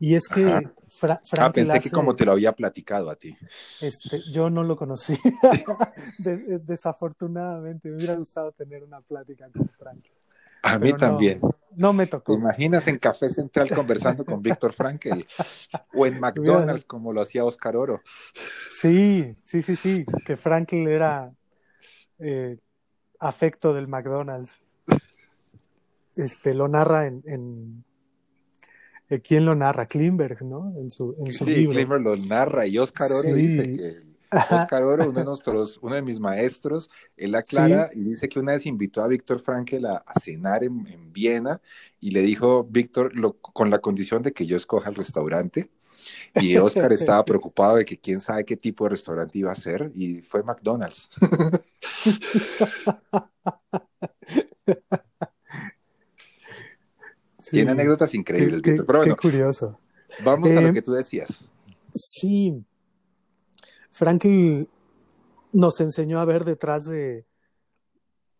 Y 0.00 0.14
es 0.14 0.28
que 0.28 0.44
Fra 0.86 1.20
ah, 1.38 1.52
pensé 1.52 1.72
hace, 1.72 1.88
que 1.88 1.94
como 1.94 2.14
te 2.14 2.24
lo 2.24 2.32
había 2.32 2.52
platicado 2.52 3.10
a 3.10 3.16
ti. 3.16 3.36
Este, 3.80 4.22
yo 4.32 4.48
no 4.48 4.62
lo 4.62 4.76
conocí. 4.76 5.14
Des 6.18 6.64
desafortunadamente, 6.64 7.88
me 7.88 7.96
hubiera 7.96 8.14
gustado 8.14 8.52
tener 8.52 8.84
una 8.84 9.00
plática 9.00 9.50
con 9.50 9.68
Franklin. 9.76 10.17
A 10.62 10.78
mí 10.78 10.92
también. 10.92 11.40
No, 11.40 11.54
no, 11.76 11.92
me 11.92 12.06
tocó. 12.06 12.32
¿Te 12.32 12.40
imaginas 12.40 12.86
en 12.88 12.98
Café 12.98 13.28
Central 13.28 13.70
conversando 13.70 14.24
con 14.24 14.42
Víctor 14.42 14.72
Frankel? 14.72 15.26
o 15.94 16.06
en 16.06 16.18
McDonald's, 16.18 16.84
como 16.84 17.12
lo 17.12 17.20
hacía 17.20 17.44
Oscar 17.44 17.76
Oro. 17.76 18.02
Sí, 18.72 19.34
sí, 19.44 19.62
sí, 19.62 19.76
sí. 19.76 20.04
Que 20.24 20.36
Frankel 20.36 20.88
era 20.88 21.32
eh, 22.18 22.56
afecto 23.20 23.74
del 23.74 23.88
McDonald's. 23.88 24.60
Este 26.16 26.54
lo 26.54 26.66
narra 26.68 27.06
en. 27.06 27.22
en 27.26 27.84
eh, 29.10 29.20
¿Quién 29.20 29.46
lo 29.46 29.54
narra? 29.54 29.86
Klimberg, 29.86 30.42
¿no? 30.44 30.74
En 30.76 30.90
su, 30.90 31.14
en 31.18 31.32
su 31.32 31.44
sí, 31.44 31.54
libro. 31.54 31.74
Klimberg 31.74 32.02
lo 32.02 32.16
narra 32.16 32.66
y 32.66 32.76
Oscar 32.78 33.10
Oro 33.12 33.22
sí. 33.22 33.32
dice 33.32 33.62
que 33.62 34.07
Oscar 34.30 34.82
Oro, 34.84 35.08
uno 35.08 35.18
de, 35.18 35.24
nuestros, 35.24 35.78
uno 35.82 35.94
de 35.94 36.02
mis 36.02 36.20
maestros, 36.20 36.90
él 37.16 37.34
aclara 37.34 37.88
¿Sí? 37.92 38.00
y 38.00 38.04
dice 38.04 38.28
que 38.28 38.38
una 38.38 38.52
vez 38.52 38.66
invitó 38.66 39.02
a 39.02 39.08
Víctor 39.08 39.40
Frankel 39.40 39.86
a, 39.86 40.04
a 40.06 40.20
cenar 40.20 40.64
en, 40.64 40.86
en, 40.86 41.12
Viena 41.12 41.60
y 42.00 42.10
le 42.10 42.22
dijo, 42.22 42.64
Víctor, 42.64 43.12
con 43.40 43.70
la 43.70 43.80
condición 43.80 44.22
de 44.22 44.32
que 44.32 44.46
yo 44.46 44.56
escoja 44.56 44.90
el 44.90 44.94
restaurante. 44.94 45.70
Y 46.34 46.56
Oscar 46.56 46.92
estaba 46.92 47.24
preocupado 47.24 47.76
de 47.76 47.84
que 47.84 47.98
quién 47.98 48.20
sabe 48.20 48.44
qué 48.44 48.56
tipo 48.56 48.84
de 48.84 48.90
restaurante 48.90 49.38
iba 49.38 49.50
a 49.52 49.56
ser 49.56 49.90
y 49.94 50.20
fue 50.22 50.42
McDonald's. 50.42 51.08
sí. 57.38 57.50
Tiene 57.50 57.70
anécdotas 57.72 58.14
increíbles, 58.14 58.62
qué, 58.62 58.70
Víctor. 58.70 58.86
Pero 58.86 58.98
bueno, 59.00 59.16
qué 59.16 59.20
curioso. 59.20 59.80
Vamos 60.24 60.50
eh, 60.50 60.58
a 60.58 60.60
lo 60.60 60.72
que 60.72 60.82
tú 60.82 60.92
decías. 60.92 61.44
Sí, 61.94 62.64
Franklin 63.98 64.68
nos 65.52 65.80
enseñó 65.80 66.20
a 66.20 66.24
ver 66.24 66.44
detrás 66.44 66.86
de 66.86 67.26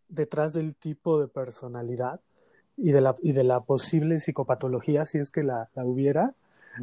detrás 0.07 0.53
del 0.53 0.77
tipo 0.77 1.21
de 1.21 1.27
personalidad 1.27 2.21
y 2.77 2.93
de 2.93 3.01
la, 3.01 3.17
y 3.21 3.33
de 3.33 3.43
la 3.43 3.65
posible 3.65 4.21
psicopatología, 4.21 5.05
si 5.05 5.19
es 5.19 5.33
que 5.33 5.43
la, 5.43 5.69
la 5.75 5.85
hubiera, 5.85 6.37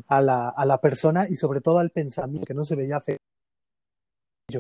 a 0.10 0.20
la, 0.20 0.50
a 0.50 0.66
la, 0.66 0.82
persona 0.82 1.26
y 1.30 1.36
sobre 1.36 1.62
todo 1.62 1.80
al 1.80 1.90
pensamiento, 1.90 2.46
que 2.46 2.54
no 2.54 2.66
se 2.66 2.76
veía 2.76 3.00
feo, 3.00 3.18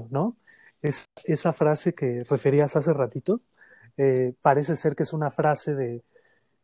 ¿no? 0.10 0.38
es 0.82 1.10
esa 1.26 1.52
frase 1.52 1.94
que 1.94 2.24
referías 2.24 2.78
hace 2.78 2.94
ratito. 2.94 3.42
Eh, 3.98 4.34
parece 4.42 4.78
ser 4.78 4.96
que 4.96 5.04
es 5.04 5.12
una 5.12 5.30
frase 5.30 5.76
de 5.76 6.06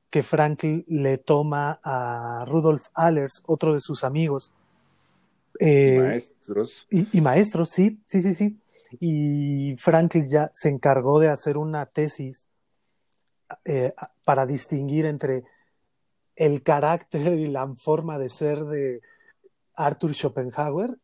que 0.10 0.24
Frankl 0.24 0.86
le 0.88 1.18
toma 1.18 1.82
a 1.84 2.46
Rudolf 2.48 2.88
Allers, 2.94 3.44
otro 3.46 3.74
de 3.74 3.82
sus 3.82 4.06
amigos. 4.06 4.54
Eh, 5.64 6.00
maestros. 6.00 6.88
Y, 6.90 7.22
maestros, 7.22 7.70
sí, 7.70 8.02
sí, 8.06 8.20
sí, 8.22 8.34
sí. 8.34 8.60
Y 9.00 9.76
Frankl 9.78 10.26
ya 10.28 10.50
se 10.54 10.70
encargó 10.70 11.20
de 11.20 11.30
hacer 11.30 11.56
una 11.56 11.86
tesis 11.86 12.48
eh, 13.64 13.94
para 14.26 14.48
distinguir 14.48 15.06
entre 15.06 15.44
el 16.36 16.64
carácter 16.64 17.34
y 17.34 17.46
la 17.46 17.72
forma 17.76 18.18
de 18.18 18.30
ser 18.30 18.66
de 18.66 19.02
Arthur 19.76 20.16
Schopenhauer 20.16 20.98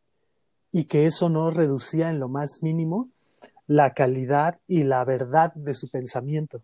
y 0.72 0.84
que 0.84 1.06
eso 1.06 1.28
no 1.28 1.52
reducía 1.52 2.10
en 2.10 2.18
lo 2.18 2.28
más 2.28 2.58
mínimo 2.60 3.10
la 3.68 3.94
calidad 3.94 4.58
y 4.66 4.82
la 4.82 5.04
verdad 5.04 5.54
de 5.54 5.74
su 5.74 5.88
pensamiento. 5.88 6.62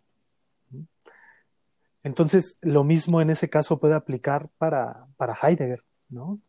Entonces, 2.02 2.58
lo 2.60 2.82
mismo 2.82 3.20
en 3.20 3.30
ese 3.30 3.48
caso 3.48 3.78
puede 3.78 3.94
aplicar 3.94 4.48
para, 4.58 5.06
para 5.16 5.36
Heidegger, 5.40 5.84
¿no? 6.08 6.40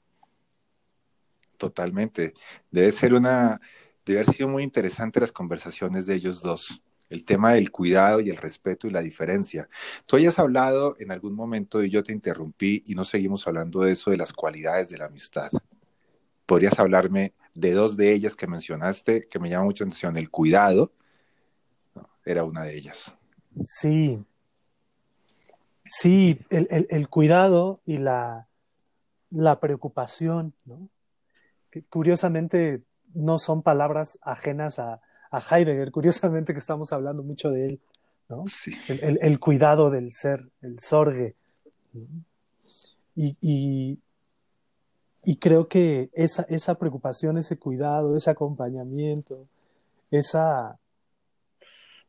Totalmente. 1.58 2.34
Debe 2.72 2.92
ser 2.92 3.14
una, 3.14 3.60
debe 4.06 4.20
haber 4.20 4.34
sido 4.34 4.50
muy 4.50 4.64
interesante 4.64 5.20
las 5.20 5.32
conversaciones 5.32 6.06
de 6.06 6.16
ellos 6.16 6.42
dos. 6.42 6.82
El 7.10 7.24
tema 7.24 7.54
del 7.54 7.72
cuidado 7.72 8.20
y 8.20 8.30
el 8.30 8.38
respeto 8.38 8.88
y 8.88 8.92
la 8.92 9.02
diferencia. 9.02 9.70
Tú 10.06 10.16
hayas 10.16 10.40
hablado 10.40 10.96
en 11.00 11.12
algún 11.12 11.36
momento 11.36 11.84
y 11.84 11.90
yo 11.90 12.04
te 12.04 12.12
interrumpí 12.12 12.84
y 12.88 12.96
no 12.96 13.06
seguimos 13.06 13.48
hablando 13.48 13.82
de 13.82 13.92
eso, 13.92 14.12
de 14.12 14.18
las 14.18 14.34
cualidades 14.34 14.90
de 14.90 14.98
la 14.98 15.06
amistad. 15.06 15.52
¿Podrías 16.46 16.80
hablarme 16.80 17.34
de 17.54 17.72
dos 17.74 17.96
de 17.96 18.12
ellas 18.12 18.36
que 18.36 18.48
mencionaste 18.48 19.28
que 19.30 19.40
me 19.40 19.50
llama 19.50 19.66
mucho 19.66 19.84
atención? 19.84 20.18
El 20.18 20.32
cuidado 20.32 20.92
era 22.26 22.44
una 22.44 22.64
de 22.64 22.76
ellas. 22.76 23.16
Sí, 23.64 24.20
Sí, 25.88 26.40
el, 26.50 27.10
cuidado 27.10 27.80
y 27.86 27.98
la, 27.98 28.48
preocupación, 29.62 30.54
¿no? 30.66 30.90
Que 31.76 31.84
curiosamente 31.84 32.84
no 33.14 33.38
son 33.38 33.62
palabras 33.62 34.18
ajenas 34.22 34.80
a, 34.80 35.02
Heidegger, 35.52 35.92
curiosamente 35.92 36.54
que 36.54 36.60
estamos 36.60 36.94
hablando 36.94 37.22
mucho 37.22 37.50
de 37.50 37.66
él, 37.66 37.82
¿no? 38.30 38.46
Sí. 38.46 38.72
El, 38.88 39.38
cuidado 39.42 39.90
del 39.90 40.14
ser, 40.14 40.50
el 40.62 40.80
sorge. 40.80 41.36
Y, 43.14 44.00
y, 45.26 45.36
creo 45.36 45.68
que 45.68 46.10
esa, 46.14 46.44
esa 46.44 46.76
preocupación, 46.76 47.38
ese 47.38 47.60
cuidado, 47.60 48.16
ese 48.16 48.30
acompañamiento, 48.30 49.46
esa... 50.10 50.80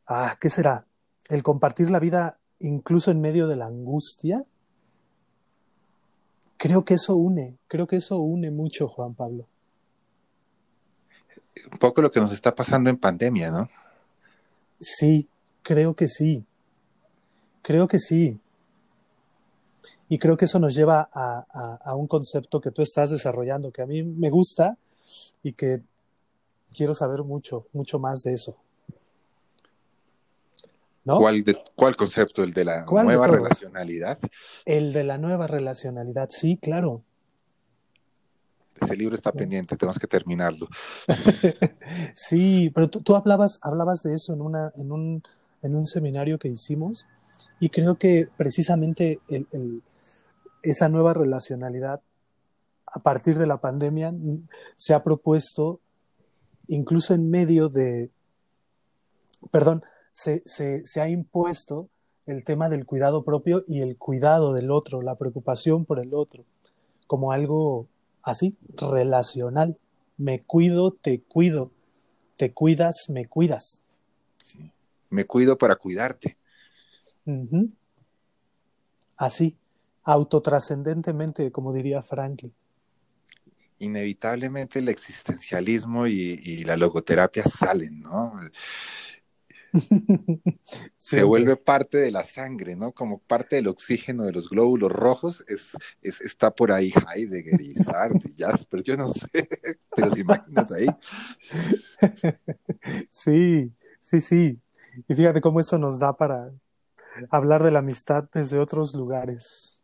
Ah, 0.05 0.37
¿qué 0.39 0.49
será? 0.49 0.85
El 1.27 1.43
compartir 1.43 1.89
la 1.89 1.99
vida 1.99 2.39
incluso 2.59 3.11
en 3.11 3.19
medio 3.19 3.49
de 3.49 3.57
la 3.57 3.65
angustia, 3.65 4.45
creo 6.55 6.85
que 6.85 6.93
eso 6.93 7.17
une, 7.17 7.57
creo 7.67 7.87
que 7.87 7.97
eso 7.97 8.19
une 8.21 8.51
mucho, 8.51 8.87
Juan 8.87 9.13
Pablo. 9.13 9.49
Un 11.71 11.77
poco 11.77 12.01
lo 12.01 12.11
que 12.11 12.19
nos 12.19 12.31
está 12.31 12.53
pasando 12.53 12.89
en 12.89 12.97
pandemia, 12.97 13.51
¿no? 13.51 13.69
Sí, 14.79 15.27
creo 15.63 15.95
que 15.95 16.07
sí. 16.07 16.45
Creo 17.61 17.87
que 17.87 17.99
sí. 17.99 18.39
Y 20.09 20.19
creo 20.19 20.37
que 20.37 20.45
eso 20.45 20.59
nos 20.59 20.73
lleva 20.73 21.09
a, 21.11 21.77
a, 21.83 21.95
un 21.95 22.07
concepto 22.07 22.61
que 22.61 22.71
tú 22.71 22.81
estás 22.81 23.09
desarrollando, 23.09 23.71
que 23.71 23.81
a 23.81 23.85
mí 23.85 24.03
me 24.03 24.29
gusta 24.29 24.77
y 25.43 25.53
que 25.53 25.81
quiero 26.71 26.93
saber 26.93 27.23
mucho, 27.23 27.67
mucho 27.73 27.99
más 27.99 28.21
de 28.21 28.33
eso. 28.33 28.55
¿Cuál, 31.03 31.43
de, 31.43 31.57
¿Cuál 31.75 31.95
concepto? 31.95 32.43
¿El 32.43 32.53
de 32.53 32.65
la 32.65 32.85
nueva 32.85 33.27
relacionalidad? 33.27 34.17
El 34.65 34.91
de 34.91 35.03
la 35.03 35.17
nueva 35.17 35.47
relacionalidad, 35.47 36.27
sí, 36.29 36.57
claro. 36.57 37.03
Ese 38.81 38.95
libro 38.95 39.15
está 39.15 39.31
pendiente, 39.31 39.75
tenemos 39.75 39.99
que 39.99 40.07
terminarlo. 40.07 40.67
sí, 42.13 42.71
pero 42.73 42.89
tú, 42.89 43.15
hablabas, 43.15 43.59
hablabas 43.61 44.03
de 44.03 44.15
eso 44.15 44.33
en, 44.33 44.41
una, 44.41 44.71
en, 44.75 44.91
un, 44.91 45.23
en 45.61 45.75
un 45.75 45.85
seminario 45.85 46.37
que 46.37 46.47
hicimos 46.47 47.07
y 47.59 47.69
creo 47.69 47.97
que 47.97 48.29
precisamente 48.37 49.19
esa 50.61 50.89
nueva 50.89 51.13
relacionalidad 51.13 52.01
a 52.85 52.99
partir 52.99 53.37
de 53.37 53.47
la 53.47 53.57
pandemia 53.57 54.13
se 54.75 54.93
ha 54.93 55.03
propuesto 55.03 55.79
incluso 56.67 57.13
en 57.13 57.29
medio 57.29 57.69
de, 57.69 58.09
perdón, 59.51 59.83
se, 60.13 60.41
ha 60.99 61.09
impuesto 61.09 61.89
el 62.25 62.43
tema 62.43 62.69
del 62.69 62.85
cuidado 62.85 63.23
propio 63.23 63.63
y 63.67 63.81
el 63.81 63.97
cuidado 63.97 64.53
del 64.53 64.71
otro, 64.71 65.01
la 65.01 65.15
preocupación 65.15 65.85
por 65.85 65.99
el 65.99 66.13
otro, 66.13 66.43
como 67.07 67.31
algo 67.31 67.87
así, 68.27 68.57
relacional. 68.75 69.77
Me 70.17 70.43
cuido, 70.43 70.91
te 70.91 71.21
cuido. 71.21 71.71
Te 72.35 72.53
cuidas, 72.53 73.09
me 73.09 73.25
cuidas. 73.25 73.83
Me 75.09 75.25
cuido 75.25 75.57
para 75.57 75.77
cuidarte. 75.77 76.37
Así, 79.15 79.57
autotrascendentemente, 80.03 81.51
como 81.51 81.71
diría 81.71 82.03
Franklin. 82.03 82.53
Inevitablemente 83.79 84.79
el 84.79 84.89
existencialismo 84.89 86.07
y, 86.07 86.39
y 86.43 86.63
la 86.65 86.75
logoterapia 86.75 87.43
salen, 87.43 88.01
¿no? 88.01 88.39
se 90.97 91.23
vuelve 91.23 91.55
parte 91.57 91.97
de 91.97 92.11
la 92.11 92.23
sangre, 92.23 92.75
¿no? 92.75 92.91
Como 92.91 93.19
parte 93.19 93.57
del 93.57 93.67
oxígeno 93.67 94.25
de 94.25 94.33
los 94.33 94.49
glóbulos 94.49 94.91
rojos, 94.91 95.43
es, 95.47 95.77
está 96.01 96.51
por 96.51 96.71
ahí 96.71 96.91
Heidegger 97.15 97.61
y 97.61 97.75
Sartre 97.75 98.31
y 98.35 98.41
Jasper, 98.41 98.83
yo 98.83 98.97
no 98.97 99.07
sé, 99.09 99.27
¿te 99.95 100.05
los 100.05 100.17
imaginas 100.17 100.71
ahí? 100.71 100.87
Sí, 103.09 103.73
sí, 103.99 104.21
sí. 104.21 104.61
Y 105.07 105.15
fíjate 105.15 105.41
cómo 105.41 105.59
eso 105.59 105.77
nos 105.77 105.99
da 105.99 106.15
para 106.15 106.51
hablar 107.29 107.63
de 107.63 107.71
la 107.71 107.79
amistad 107.79 108.29
desde 108.33 108.59
otros 108.59 108.93
lugares. 108.93 109.83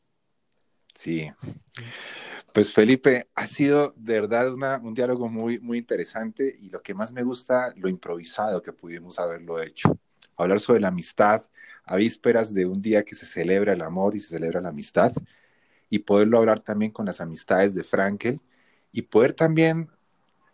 Sí. 0.94 1.30
Pues 2.54 2.72
Felipe, 2.72 3.30
ha 3.34 3.48
sido 3.48 3.96
de 3.98 4.22
verdad 4.22 4.54
un 4.84 4.94
diálogo 4.94 5.28
muy, 5.28 5.60
muy 5.60 5.80
interesante 5.80 6.56
y 6.62 6.70
lo 6.70 6.84
que 6.84 6.94
más 6.94 7.12
me 7.12 7.24
gusta, 7.24 7.74
lo 7.78 7.90
improvisado 7.90 8.62
que 8.62 8.72
pudimos 8.72 9.18
haberlo 9.18 9.60
hecho. 9.60 9.98
Hablar 10.38 10.60
sobre 10.60 10.80
la 10.80 10.90
amistad 10.90 11.42
a 11.84 11.96
vísperas 11.96 12.54
de 12.54 12.68
un 12.68 12.80
día 12.80 13.04
que 13.04 13.16
se 13.16 13.26
celebra 13.26 13.74
el 13.74 13.82
amor 13.82 14.16
y 14.16 14.20
se 14.20 14.28
celebra 14.28 14.62
la 14.62 14.70
amistad 14.70 15.12
y 15.90 15.98
poderlo 16.00 16.38
hablar 16.38 16.60
también 16.60 16.92
con 16.92 17.08
las 17.08 17.22
amistades 17.22 17.74
de 17.74 17.84
Frankel 17.84 18.40
y 18.92 19.02
poder 19.02 19.34
también 19.34 19.90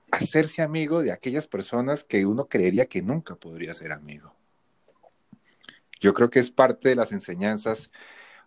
hacerse 0.09 0.61
amigo 0.61 1.03
de 1.03 1.11
aquellas 1.11 1.47
personas 1.47 2.05
que 2.05 2.25
uno 2.25 2.47
creería 2.47 2.85
que 2.85 3.01
nunca 3.01 3.35
podría 3.35 3.73
ser 3.73 3.91
amigo. 3.91 4.33
Yo 5.99 6.13
creo 6.13 6.29
que 6.29 6.39
es 6.39 6.49
parte 6.49 6.87
de 6.87 6.95
las 6.95 7.11
enseñanzas 7.11 7.91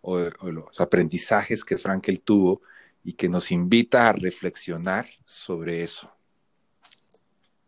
o, 0.00 0.20
o 0.40 0.50
los 0.50 0.80
aprendizajes 0.80 1.66
que 1.66 1.76
Frankel 1.76 2.22
tuvo 2.22 2.62
y 3.04 3.14
que 3.14 3.28
nos 3.28 3.50
invita 3.50 4.08
a 4.08 4.12
reflexionar 4.12 5.06
sobre 5.24 5.82
eso. 5.82 6.10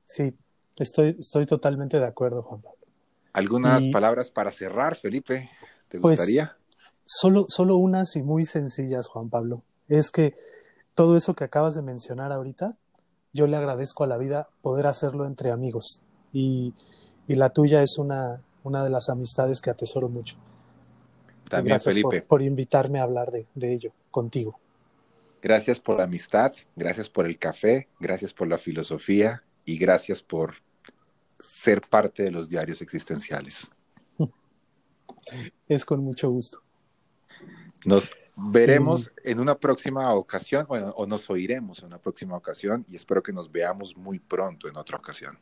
Sí, 0.05 0.35
estoy, 0.77 1.17
estoy 1.19 1.47
totalmente 1.47 1.99
de 1.99 2.07
acuerdo, 2.07 2.43
Juan 2.43 2.61
Pablo. 2.61 2.79
¿Algunas 3.33 3.89
palabras 3.89 4.31
para 4.31 4.53
cerrar, 4.53 4.95
Felipe? 4.95 5.51
¿Te 5.89 5.99
pues, 5.99 6.19
gustaría? 6.19 6.57
Solo, 7.05 7.47
solo 7.49 7.77
unas 7.77 8.15
y 8.15 8.23
muy 8.23 8.45
sencillas, 8.45 9.09
Juan 9.09 9.29
Pablo. 9.29 9.63
Es 9.89 10.13
que 10.13 10.37
todo 10.95 11.17
eso 11.17 11.35
que 11.35 11.43
acabas 11.43 11.75
de 11.75 11.83
mencionar 11.83 12.31
ahorita, 12.31 12.79
yo 13.33 13.49
le 13.49 13.57
agradezco 13.57 14.05
a 14.05 14.07
la 14.07 14.17
vida 14.17 14.49
poder 14.63 14.87
hacerlo 14.87 15.27
entre 15.27 15.51
amigos. 15.51 16.03
Y, 16.33 16.73
la 17.27 17.51
tuya 17.51 17.83
es 17.83 17.99
una, 17.99 18.41
una 18.63 18.85
de 18.85 18.91
las 18.91 19.09
amistades 19.09 19.61
que 19.61 19.71
atesoro 19.71 20.09
mucho. 20.09 20.37
También, 21.49 21.81
Felipe. 21.81 22.23
Por, 22.23 22.43
invitarme 22.43 23.01
a 23.01 23.03
hablar 23.03 23.33
de, 23.33 23.47
de 23.55 23.73
ello 23.73 23.93
contigo. 24.11 24.61
Gracias 25.45 25.79
por 25.79 25.99
la 25.99 26.05
amistad, 26.05 26.55
gracias 26.75 27.11
por 27.11 27.27
el 27.27 27.39
café, 27.39 27.87
gracias 28.01 28.33
por 28.33 28.49
la 28.49 28.57
filosofía 28.57 29.45
y 29.67 29.77
gracias 29.77 30.23
por 30.23 30.55
ser 31.39 31.83
parte 31.83 32.23
de 32.23 32.31
los 32.31 32.49
diarios 32.49 32.81
existenciales. 32.81 33.71
Es 35.69 35.85
con 35.85 36.03
mucho 36.03 36.31
gusto. 36.31 36.63
Nos 37.85 38.11
veremos 38.35 39.13
en 39.23 39.39
una 39.39 39.55
próxima 39.55 40.15
ocasión, 40.15 40.65
bueno, 40.67 40.95
o 40.97 41.07
nos 41.07 41.29
oiremos 41.29 41.81
en 41.81 41.89
una 41.89 41.99
próxima 41.99 42.39
ocasión 42.39 42.87
y 42.89 42.95
espero 42.95 43.23
que 43.23 43.35
nos 43.35 43.53
veamos 43.53 43.99
muy 43.99 44.21
pronto 44.21 44.67
en 44.67 44.79
otra 44.79 44.97
ocasión. 44.97 45.39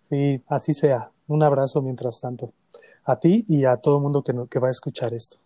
Sí, 0.00 0.42
así 0.48 0.72
sea. 0.72 1.12
Un 1.26 1.42
abrazo 1.42 1.82
mientras 1.82 2.22
tanto. 2.22 2.54
A 3.04 3.20
ti 3.20 3.44
y 3.48 3.66
a 3.66 3.76
todo 3.76 3.98
el 3.98 4.02
mundo 4.02 4.22
que, 4.22 4.32
que 4.50 4.58
va 4.58 4.68
a 4.68 4.70
escuchar 4.70 5.12
esto. 5.12 5.36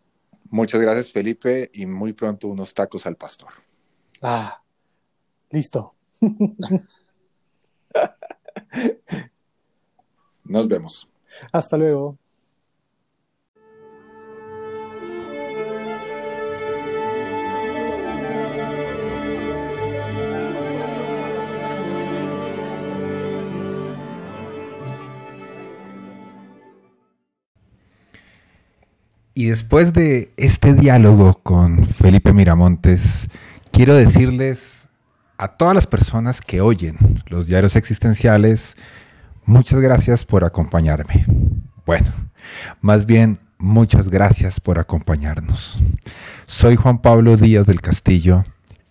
Muchas 0.50 0.80
gracias, 0.80 1.12
Felipe, 1.12 1.70
y 1.72 1.86
muy 1.86 2.12
pronto 2.12 2.48
unos 2.48 2.74
tacos 2.74 3.06
al 3.06 3.16
pastor. 3.16 3.50
Ah, 4.20 4.60
listo. 5.50 5.94
Nos 10.44 10.66
vemos. 10.68 11.08
Hasta 11.52 11.76
luego. 11.76 12.18
Y 29.40 29.46
después 29.46 29.94
de 29.94 30.34
este 30.36 30.74
diálogo 30.74 31.40
con 31.42 31.86
Felipe 31.86 32.34
Miramontes, 32.34 33.30
quiero 33.72 33.94
decirles 33.94 34.88
a 35.38 35.56
todas 35.56 35.74
las 35.74 35.86
personas 35.86 36.42
que 36.42 36.60
oyen 36.60 36.98
los 37.24 37.46
diarios 37.46 37.74
existenciales, 37.74 38.76
muchas 39.46 39.80
gracias 39.80 40.26
por 40.26 40.44
acompañarme. 40.44 41.24
Bueno, 41.86 42.08
más 42.82 43.06
bien, 43.06 43.38
muchas 43.56 44.10
gracias 44.10 44.60
por 44.60 44.78
acompañarnos. 44.78 45.78
Soy 46.44 46.76
Juan 46.76 47.00
Pablo 47.00 47.38
Díaz 47.38 47.64
del 47.64 47.80
Castillo 47.80 48.44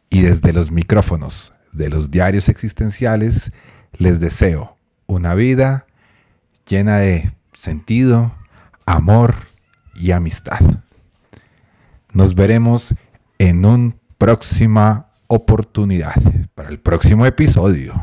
y 0.09 0.21
desde 0.21 0.51
los 0.51 0.71
micrófonos 0.71 1.53
de 1.73 1.89
los 1.89 2.09
diarios 2.09 2.49
existenciales 2.49 3.51
les 3.99 4.19
deseo 4.19 4.79
una 5.05 5.35
vida 5.35 5.85
llena 6.65 6.97
de 6.97 7.33
sentido, 7.53 8.33
amor, 8.87 9.35
y 9.99 10.11
amistad. 10.11 10.59
Nos 12.13 12.33
veremos 12.33 12.95
en 13.37 13.65
una 13.65 13.93
próxima 14.17 15.07
oportunidad 15.27 16.15
para 16.55 16.69
el 16.69 16.79
próximo 16.79 17.25
episodio. 17.25 17.93